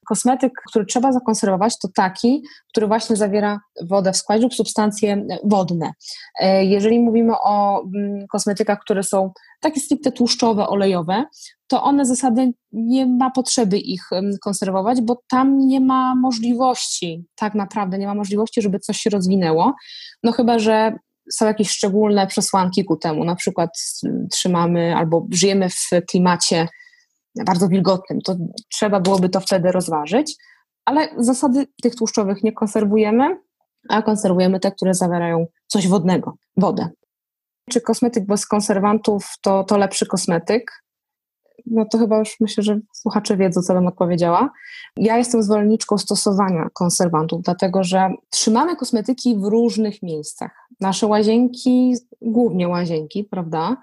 [0.08, 5.92] Kosmetyk, który trzeba zakonserwować, to taki, który właśnie zawiera wodę w składzie lub substancje wodne.
[6.40, 9.32] E, jeżeli mówimy o mm, kosmetykach, które są
[9.62, 11.26] takie stricte tłuszczowe, olejowe,
[11.68, 14.02] to one zasady nie ma potrzeby ich
[14.42, 19.74] konserwować, bo tam nie ma możliwości, tak naprawdę nie ma możliwości, żeby coś się rozwinęło.
[20.24, 20.96] No chyba, że
[21.32, 23.70] są jakieś szczególne przesłanki ku temu, na przykład
[24.32, 26.68] trzymamy albo żyjemy w klimacie
[27.46, 28.36] bardzo wilgotnym, to
[28.72, 30.36] trzeba byłoby to wtedy rozważyć,
[30.86, 33.38] ale zasady tych tłuszczowych nie konserwujemy,
[33.90, 36.90] a konserwujemy te, które zawierają coś wodnego, wodę.
[37.70, 40.85] Czy kosmetyk bez konserwantów to, to lepszy kosmetyk?
[41.66, 44.50] No to chyba już myślę, że słuchacze wiedzą, co bym odpowiedziała.
[44.98, 50.52] Ja jestem zwolenniczką stosowania konserwantów, dlatego że trzymamy kosmetyki w różnych miejscach.
[50.80, 53.78] Nasze łazienki, głównie łazienki, prawda?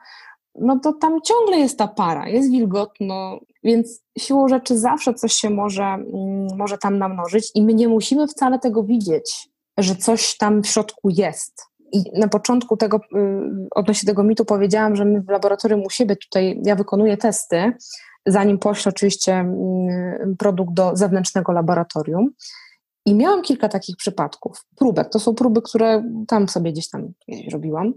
[0.55, 5.51] No to tam ciągle jest ta para, jest wilgotno, więc siłą rzeczy zawsze coś się
[5.51, 9.49] może, mm, może tam namnożyć i my nie musimy wcale tego widzieć,
[9.79, 11.72] że coś tam w środku jest.
[11.93, 13.21] I na początku tego, y,
[13.71, 17.73] odnośnie tego mitu powiedziałam, że my w laboratorium u siebie tutaj, ja wykonuję testy,
[18.27, 22.31] zanim poślę oczywiście mm, produkt do zewnętrznego laboratorium.
[23.07, 25.09] I miałam kilka takich przypadków, próbek.
[25.09, 27.13] To są próby, które tam sobie gdzieś tam
[27.53, 27.95] robiłam.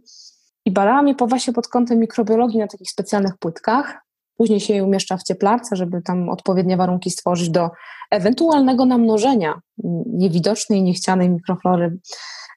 [0.65, 4.04] I badałam je po właśnie pod kątem mikrobiologii na takich specjalnych płytkach.
[4.37, 7.69] Później się je umieszcza w cieplarce, żeby tam odpowiednie warunki stworzyć do
[8.11, 9.59] ewentualnego namnożenia
[10.05, 11.97] niewidocznej, niechcianej mikroflory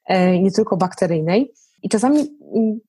[0.08, 1.52] E, nie tylko bakteryjnej.
[1.82, 2.38] I czasami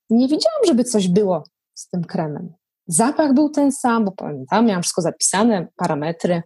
[0.10, 1.44] nie wiedziałam, żeby coś było
[1.74, 2.54] z tym kremem.
[2.88, 6.42] Zapach był ten sam, bo pamiętam, miałam wszystko zapisane, parametry.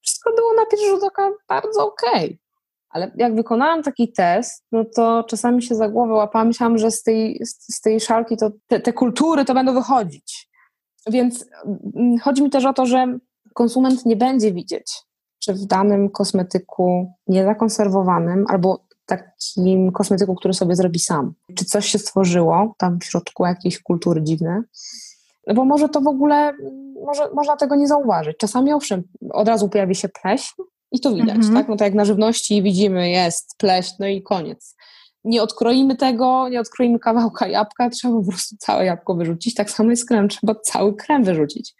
[0.00, 2.24] Wszystko było na pierwszy rzut oka bardzo okej.
[2.24, 2.38] Okay.
[2.90, 7.02] Ale jak wykonałam taki test, no to czasami się za głowę łapałam, myślałam, że z
[7.02, 10.45] tej, z tej szalki to te, te kultury to będą wychodzić.
[11.06, 11.46] Więc
[12.22, 13.18] chodzi mi też o to, że
[13.54, 14.92] konsument nie będzie widzieć,
[15.38, 21.34] czy w danym kosmetyku niezakonserwowanym albo takim kosmetyku, który sobie zrobi sam.
[21.54, 24.62] Czy coś się stworzyło tam w środku jakiejś kultury dziwne?
[25.46, 26.52] No bo może to w ogóle,
[27.04, 28.36] może, można tego nie zauważyć.
[28.36, 30.62] Czasami owszem, od razu pojawi się pleśń
[30.92, 31.54] i to widać, mhm.
[31.54, 31.68] tak?
[31.68, 34.75] No tak jak na żywności widzimy, jest pleśń, no i koniec.
[35.26, 39.54] Nie odkroimy tego, nie odkroimy kawałka jabłka, trzeba po prostu całe jabłko wyrzucić.
[39.54, 41.74] Tak samo jest krem, trzeba cały krem wyrzucić.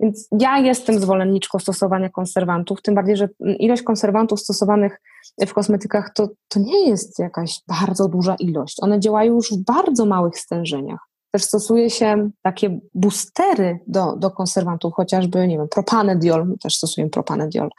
[0.00, 5.00] Więc ja jestem zwolenniczką stosowania konserwantów, tym bardziej, że ilość konserwantów stosowanych
[5.46, 8.76] w kosmetykach to, to nie jest jakaś bardzo duża ilość.
[8.80, 11.00] One działają już w bardzo małych stężeniach.
[11.30, 17.70] Też stosuje się takie boostery do, do konserwantów, chociażby, nie wiem, propanediol, też stosujemy propanediol,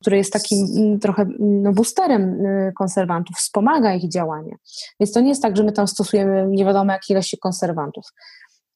[0.00, 4.56] który jest takim mm, trochę no, boosterem y, konserwantów, wspomaga ich działanie.
[5.00, 8.04] Więc to nie jest tak, że my tam stosujemy nie wiadomo jak ilości konserwantów.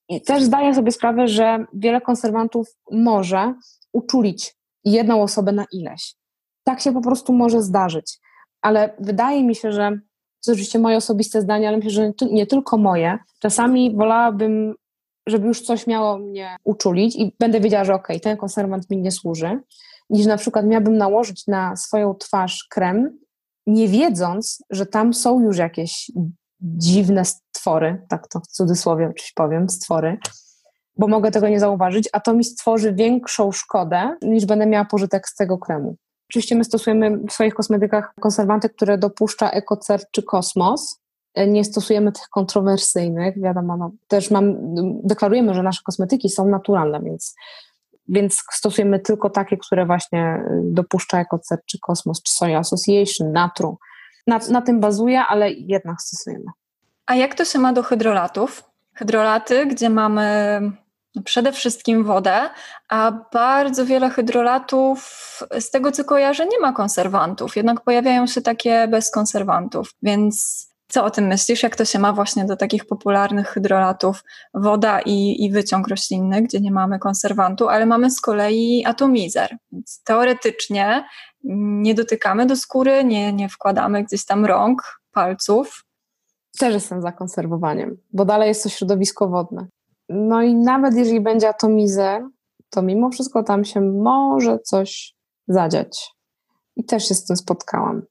[0.08, 3.54] I też zdaję sobie sprawę, że wiele konserwantów może
[3.92, 6.14] uczulić jedną osobę na ileś.
[6.64, 8.18] Tak się po prostu może zdarzyć.
[8.62, 9.98] Ale wydaje mi się, że
[10.46, 13.18] to oczywiście moje osobiste zdanie, ale myślę, że nie tylko moje.
[13.38, 14.74] Czasami wolałabym,
[15.26, 18.96] żeby już coś miało mnie uczulić i będę wiedziała, że okej, okay, ten konserwant mi
[18.96, 19.60] nie służy,
[20.10, 23.18] niż na przykład miałabym nałożyć na swoją twarz krem,
[23.66, 26.10] nie wiedząc, że tam są już jakieś
[26.60, 30.18] dziwne stwory, tak to w cudzysłowie oczywiście powiem, stwory,
[30.96, 35.28] bo mogę tego nie zauważyć, a to mi stworzy większą szkodę, niż będę miała pożytek
[35.28, 35.96] z tego kremu.
[36.30, 41.00] Oczywiście my stosujemy w swoich kosmetykach konserwanty, które dopuszcza EcoCert czy Kosmos.
[41.46, 44.54] Nie stosujemy tych kontrowersyjnych, wiadomo, no, też mam,
[45.04, 47.34] deklarujemy, że nasze kosmetyki są naturalne, więc,
[48.08, 53.78] więc stosujemy tylko takie, które właśnie dopuszcza EcoCert czy Kosmos, czy Soya Association, Natru.
[54.26, 56.44] Na, na tym bazuje, ale jednak stosujemy.
[57.06, 58.64] A jak to się ma do hydrolatów?
[58.94, 60.60] Hydrolaty, gdzie mamy
[61.24, 62.50] przede wszystkim wodę,
[62.88, 65.08] a bardzo wiele hydrolatów,
[65.60, 71.04] z tego co kojarzę, nie ma konserwantów, jednak pojawiają się takie bez konserwantów, więc co
[71.04, 71.62] o tym myślisz?
[71.62, 74.24] Jak to się ma właśnie do takich popularnych hydrolatów?
[74.54, 79.56] Woda i, i wyciąg roślinny, gdzie nie mamy konserwantu, ale mamy z kolei atomizer.
[79.72, 81.04] Więc teoretycznie
[81.82, 85.84] nie dotykamy do skóry, nie, nie wkładamy gdzieś tam rąk, palców.
[86.58, 89.66] Też jestem za konserwowaniem, bo dalej jest to środowisko wodne.
[90.08, 92.22] No i nawet jeżeli będzie atomizer,
[92.70, 95.14] to mimo wszystko tam się może coś
[95.48, 96.14] zadziać.
[96.76, 98.02] I też się z tym spotkałam.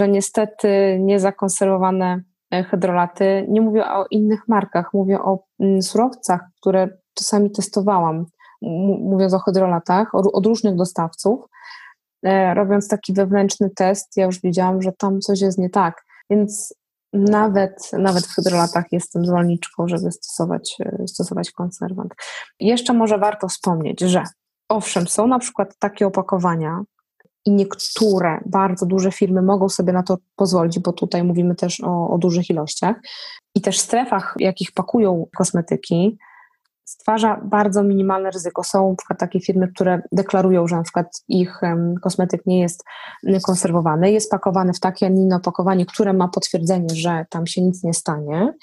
[0.00, 2.29] Że niestety niezakonserwowane
[2.70, 8.26] hydrolaty, nie mówię o innych markach, mówię o mm, surowcach, które czasami testowałam,
[9.00, 11.44] mówiąc o hydrolatach, od różnych dostawców.
[12.22, 16.04] E, robiąc taki wewnętrzny test, ja już wiedziałam, że tam coś jest nie tak.
[16.30, 16.74] Więc
[17.12, 22.14] nawet, nawet w hydrolatach jestem zwolenniczką, żeby stosować, e, stosować konserwant.
[22.60, 24.22] Jeszcze może warto wspomnieć, że
[24.68, 26.82] owszem, są na przykład takie opakowania
[27.46, 32.10] i niektóre bardzo duże firmy mogą sobie na to pozwolić, bo tutaj mówimy też o,
[32.10, 32.96] o dużych ilościach
[33.54, 36.18] i też strefach, w jakich pakują kosmetyki,
[36.84, 38.64] stwarza bardzo minimalne ryzyko.
[38.64, 40.82] Są na takie firmy, które deklarują, że na
[41.28, 41.60] ich
[42.02, 42.84] kosmetyk nie jest
[43.42, 47.62] konserwowany, jest pakowany w takie, a nie inne opakowanie, które ma potwierdzenie, że tam się
[47.62, 48.54] nic nie stanie.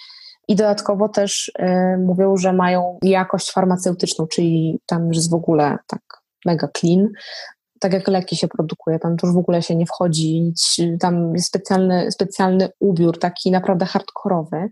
[0.47, 5.77] I dodatkowo też y, mówią, że mają jakość farmaceutyczną, czyli tam już jest w ogóle
[5.87, 6.01] tak
[6.45, 7.09] mega clean,
[7.79, 10.53] tak jak leki się produkuje, tam już w ogóle się nie wchodzi,
[10.99, 14.69] tam jest specjalny, specjalny ubiór, taki naprawdę hardkorowy,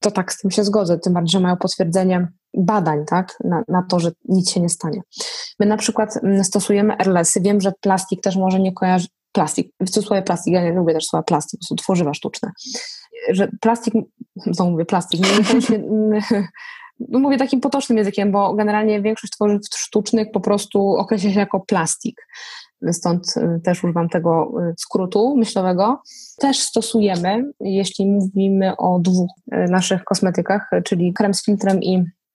[0.00, 3.82] to tak z tym się zgodzę, tym bardziej, że mają potwierdzenie badań tak, na, na
[3.82, 5.00] to, że nic się nie stanie.
[5.58, 7.40] My na przykład mm, stosujemy RLS-y.
[7.40, 9.08] Wiem, że plastik też może nie kojarzy.
[9.32, 12.50] Plastik, w cudzysłowie plastik, ja nie lubię też słowa plastik, to są tworzywa sztuczne.
[13.30, 13.94] Że plastik,
[14.52, 16.20] znowu mówię plastik, nie, nie, no
[17.00, 22.26] mówię takim potocznym językiem, bo generalnie większość tworzyw sztucznych po prostu określa się jako plastik.
[22.92, 26.02] Stąd y, też używam tego y, skrótu myślowego.
[26.38, 31.80] Też stosujemy, jeśli mówimy o dwóch y, naszych kosmetykach, czyli krem z filtrem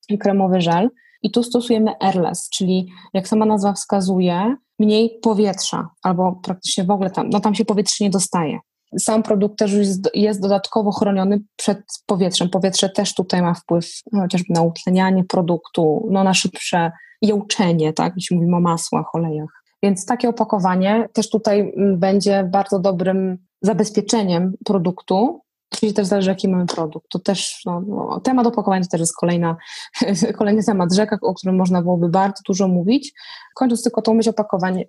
[0.09, 0.89] i kremowy żel.
[1.21, 7.09] I tu stosujemy airless, czyli jak sama nazwa wskazuje, mniej powietrza, albo praktycznie w ogóle
[7.09, 8.59] tam, no tam się powietrze nie dostaje.
[8.99, 12.49] Sam produkt też jest, jest dodatkowo chroniony przed powietrzem.
[12.49, 16.91] Powietrze też tutaj ma wpływ no, chociażby na utlenianie produktu, no, na szybsze
[17.21, 19.63] jełczenie, tak, jeśli mówimy o masłach, olejach.
[19.83, 25.41] Więc takie opakowanie też tutaj mm, będzie bardzo dobrym zabezpieczeniem produktu,
[25.71, 27.09] Oczywiście też zależy, jaki mamy produkt.
[27.09, 29.55] To też no, no, temat opakowania to też jest kolejna,
[30.37, 33.13] kolejny temat rzeka, o którym można byłoby bardzo dużo mówić.
[33.55, 34.85] Kończąc tylko tą myśl opakowań, y,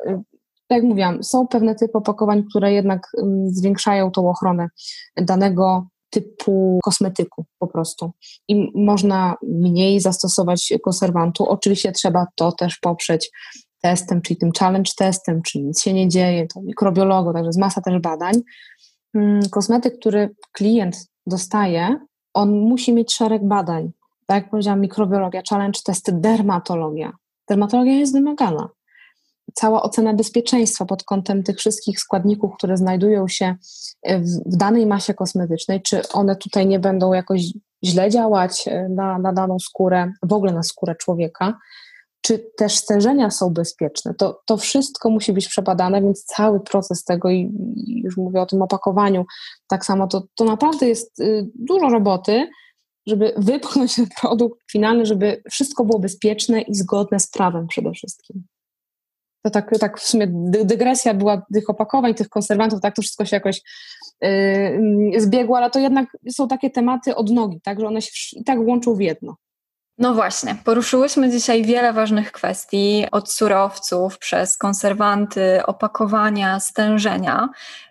[0.71, 3.13] tak jak mówiłam, są pewne typy opakowań, które jednak
[3.47, 4.69] zwiększają tą ochronę
[5.17, 8.11] danego typu kosmetyku po prostu.
[8.49, 11.49] I można mniej zastosować konserwantu.
[11.49, 13.31] Oczywiście trzeba to też poprzeć
[13.83, 17.81] testem, czyli tym challenge testem, czyli nic się nie dzieje, to mikrobiologo, także jest masa
[17.81, 18.35] też badań,
[19.15, 21.97] Mm, kosmetyk, który klient dostaje,
[22.35, 23.91] on musi mieć szereg badań.
[24.27, 27.13] Tak jak powiedziałam, mikrobiologia, challenge testy, dermatologia.
[27.49, 28.69] Dermatologia jest wymagana.
[29.55, 33.55] Cała ocena bezpieczeństwa pod kątem tych wszystkich składników, które znajdują się
[34.09, 37.43] w, w danej masie kosmetycznej, czy one tutaj nie będą jakoś
[37.85, 41.59] źle działać e, na, na daną skórę, w ogóle na skórę człowieka,
[42.23, 44.15] czy też stężenia są bezpieczne.
[44.15, 48.47] To, to wszystko musi być przebadane, więc cały proces tego i, i już mówię o
[48.47, 49.25] tym opakowaniu,
[49.69, 52.49] tak samo to, to naprawdę jest y, dużo roboty,
[53.07, 58.45] żeby wypchnąć ten produkt finalny, żeby wszystko było bezpieczne i zgodne z prawem przede wszystkim.
[59.43, 60.27] To tak, tak w sumie
[60.65, 63.62] dygresja była tych opakowań, tych konserwantów, tak to wszystko się jakoś
[64.21, 68.45] yy, zbiegło, ale to jednak są takie tematy od nogi, tak, że one się i
[68.45, 69.37] tak łączą w jedno.
[69.99, 77.49] No właśnie, poruszyłyśmy dzisiaj wiele ważnych kwestii, od surowców, przez konserwanty, opakowania, stężenia.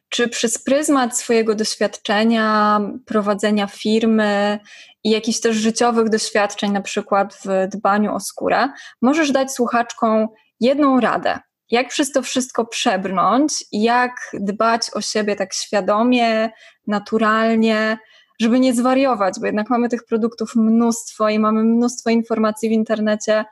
[0.09, 4.59] Czy przez pryzmat swojego doświadczenia, prowadzenia firmy
[5.03, 8.69] i jakichś też życiowych doświadczeń, na przykład w dbaniu o skórę,
[9.01, 10.27] możesz dać słuchaczkom
[10.59, 11.39] jedną radę?
[11.71, 16.49] Jak przez to wszystko przebrnąć, jak dbać o siebie tak świadomie,
[16.87, 17.97] naturalnie,
[18.39, 23.45] żeby nie zwariować, bo jednak mamy tych produktów mnóstwo i mamy mnóstwo informacji w internecie.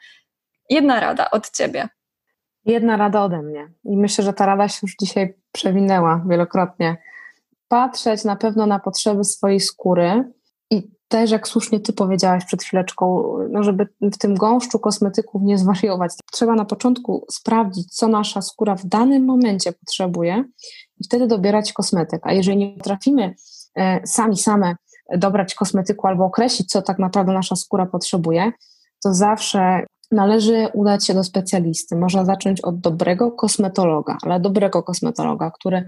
[0.69, 1.89] Jedna rada od ciebie.
[2.65, 3.71] Jedna rada ode mnie.
[3.83, 6.97] I myślę, że ta rada się już dzisiaj przewinęła wielokrotnie.
[7.67, 10.31] Patrzeć na pewno na potrzeby swojej skóry
[10.69, 15.57] i też, jak słusznie ty powiedziałaś przed chwileczką, no żeby w tym gąszczu kosmetyków nie
[15.57, 16.11] zwariować.
[16.31, 20.43] Trzeba na początku sprawdzić, co nasza skóra w danym momencie potrzebuje
[20.99, 22.21] i wtedy dobierać kosmetyk.
[22.23, 23.35] A jeżeli nie potrafimy
[23.75, 24.75] e, sami same
[25.17, 28.51] dobrać kosmetyku albo określić, co tak naprawdę nasza skóra potrzebuje,
[29.03, 31.95] to zawsze należy udać się do specjalisty.
[31.95, 35.85] Można zacząć od dobrego kosmetologa, ale dobrego kosmetologa, który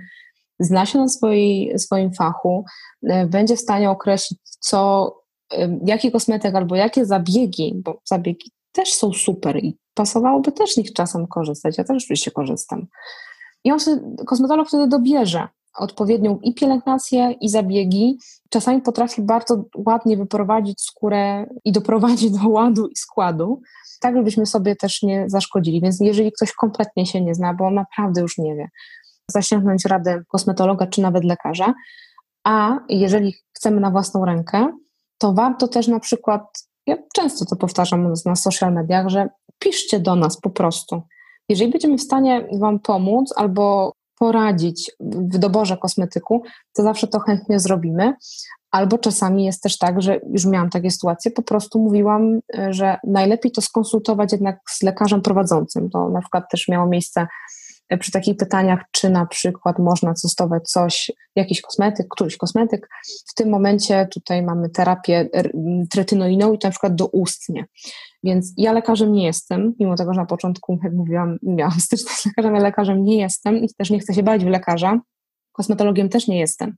[0.60, 2.66] zna się na swoi, swoim fachu,
[3.04, 5.12] e, będzie w stanie określić, co,
[5.54, 10.78] e, jaki kosmetyk albo jakie zabiegi, bo zabiegi też są super i pasowałoby też z
[10.78, 11.78] nich czasem korzystać.
[11.78, 12.88] Ja też oczywiście korzystam.
[13.64, 18.18] I on sobie, kosmetolog wtedy dobierze odpowiednią i pielęgnację, i zabiegi.
[18.50, 23.62] Czasami potrafi bardzo ładnie wyprowadzić skórę i doprowadzić do ładu i składu,
[24.00, 25.82] tak żebyśmy sobie też nie zaszkodzili.
[25.82, 28.70] Więc jeżeli ktoś kompletnie się nie zna, bo on naprawdę już nie wie,
[29.30, 31.74] zasięgnąć radę kosmetologa czy nawet lekarza,
[32.44, 34.78] a jeżeli chcemy na własną rękę,
[35.18, 36.42] to warto też na przykład,
[36.88, 39.30] ja często to powtarzam na social mediach, że
[39.60, 41.02] piszcie do nas po prostu.
[41.50, 46.44] Jeżeli będziemy w stanie Wam pomóc albo poradzić w doborze kosmetyku,
[46.76, 48.14] to zawsze to chętnie zrobimy.
[48.72, 52.40] Albo czasami jest też tak, że już miałam takie sytuacje, po prostu mówiłam,
[52.70, 55.90] że najlepiej to skonsultować jednak z lekarzem prowadzącym.
[55.90, 57.28] To na przykład też miało miejsce
[57.98, 62.90] przy takich pytaniach, czy na przykład można testować coś, jakiś kosmetyk, któryś kosmetyk.
[63.28, 65.30] W tym momencie tutaj mamy terapię
[65.90, 67.66] tretynoiną i to na przykład doustnie.
[68.24, 72.26] Więc ja lekarzem nie jestem, mimo tego, że na początku, jak mówiłam, miałam styczność z
[72.26, 75.00] lekarzem, ale lekarzem nie jestem i też nie chcę się bać w lekarza.
[75.52, 76.76] Kosmetologiem też nie jestem,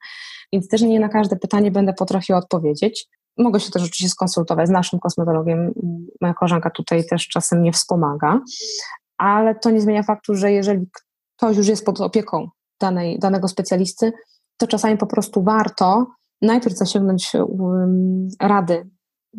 [0.54, 3.08] więc też nie na każde pytanie będę potrafiła odpowiedzieć.
[3.38, 5.74] Mogę się też oczywiście skonsultować z naszym kosmetologiem.
[6.22, 8.40] Moja koleżanka tutaj też czasem mnie wspomaga,
[9.22, 10.88] ale to nie zmienia faktu, że jeżeli
[11.38, 12.48] ktoś już jest pod opieką
[12.82, 14.12] danej, danego specjalisty,
[14.58, 16.06] to czasami po prostu warto
[16.42, 18.90] najpierw zasięgnąć um, rady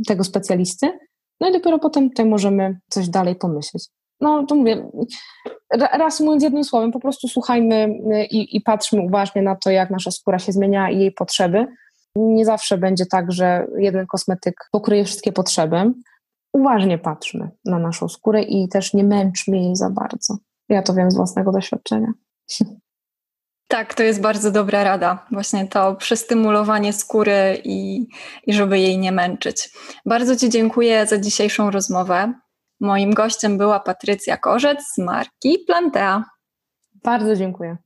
[0.06, 0.98] tego specjalisty,
[1.40, 3.88] no i dopiero potem tutaj możemy coś dalej pomyśleć.
[4.20, 4.90] No to mówię,
[5.92, 7.84] reasumując jednym słowem, po prostu słuchajmy
[8.14, 11.66] y, i, i patrzmy uważnie na to, jak nasza skóra się zmienia i jej potrzeby.
[12.16, 15.92] Nie zawsze będzie tak, że jeden kosmetyk pokryje wszystkie potrzeby
[16.52, 20.36] uważnie patrzmy na naszą skórę i też nie męczmy jej za bardzo.
[20.68, 22.12] Ja to wiem z własnego doświadczenia.
[23.68, 25.26] Tak, to jest bardzo dobra rada.
[25.30, 28.06] Właśnie to przestymulowanie skóry i,
[28.46, 29.70] i żeby jej nie męczyć.
[30.06, 32.32] Bardzo Ci dziękuję za dzisiejszą rozmowę.
[32.80, 36.24] Moim gościem była Patrycja Korzec z marki Plantea.
[37.04, 37.76] Bardzo dziękuję.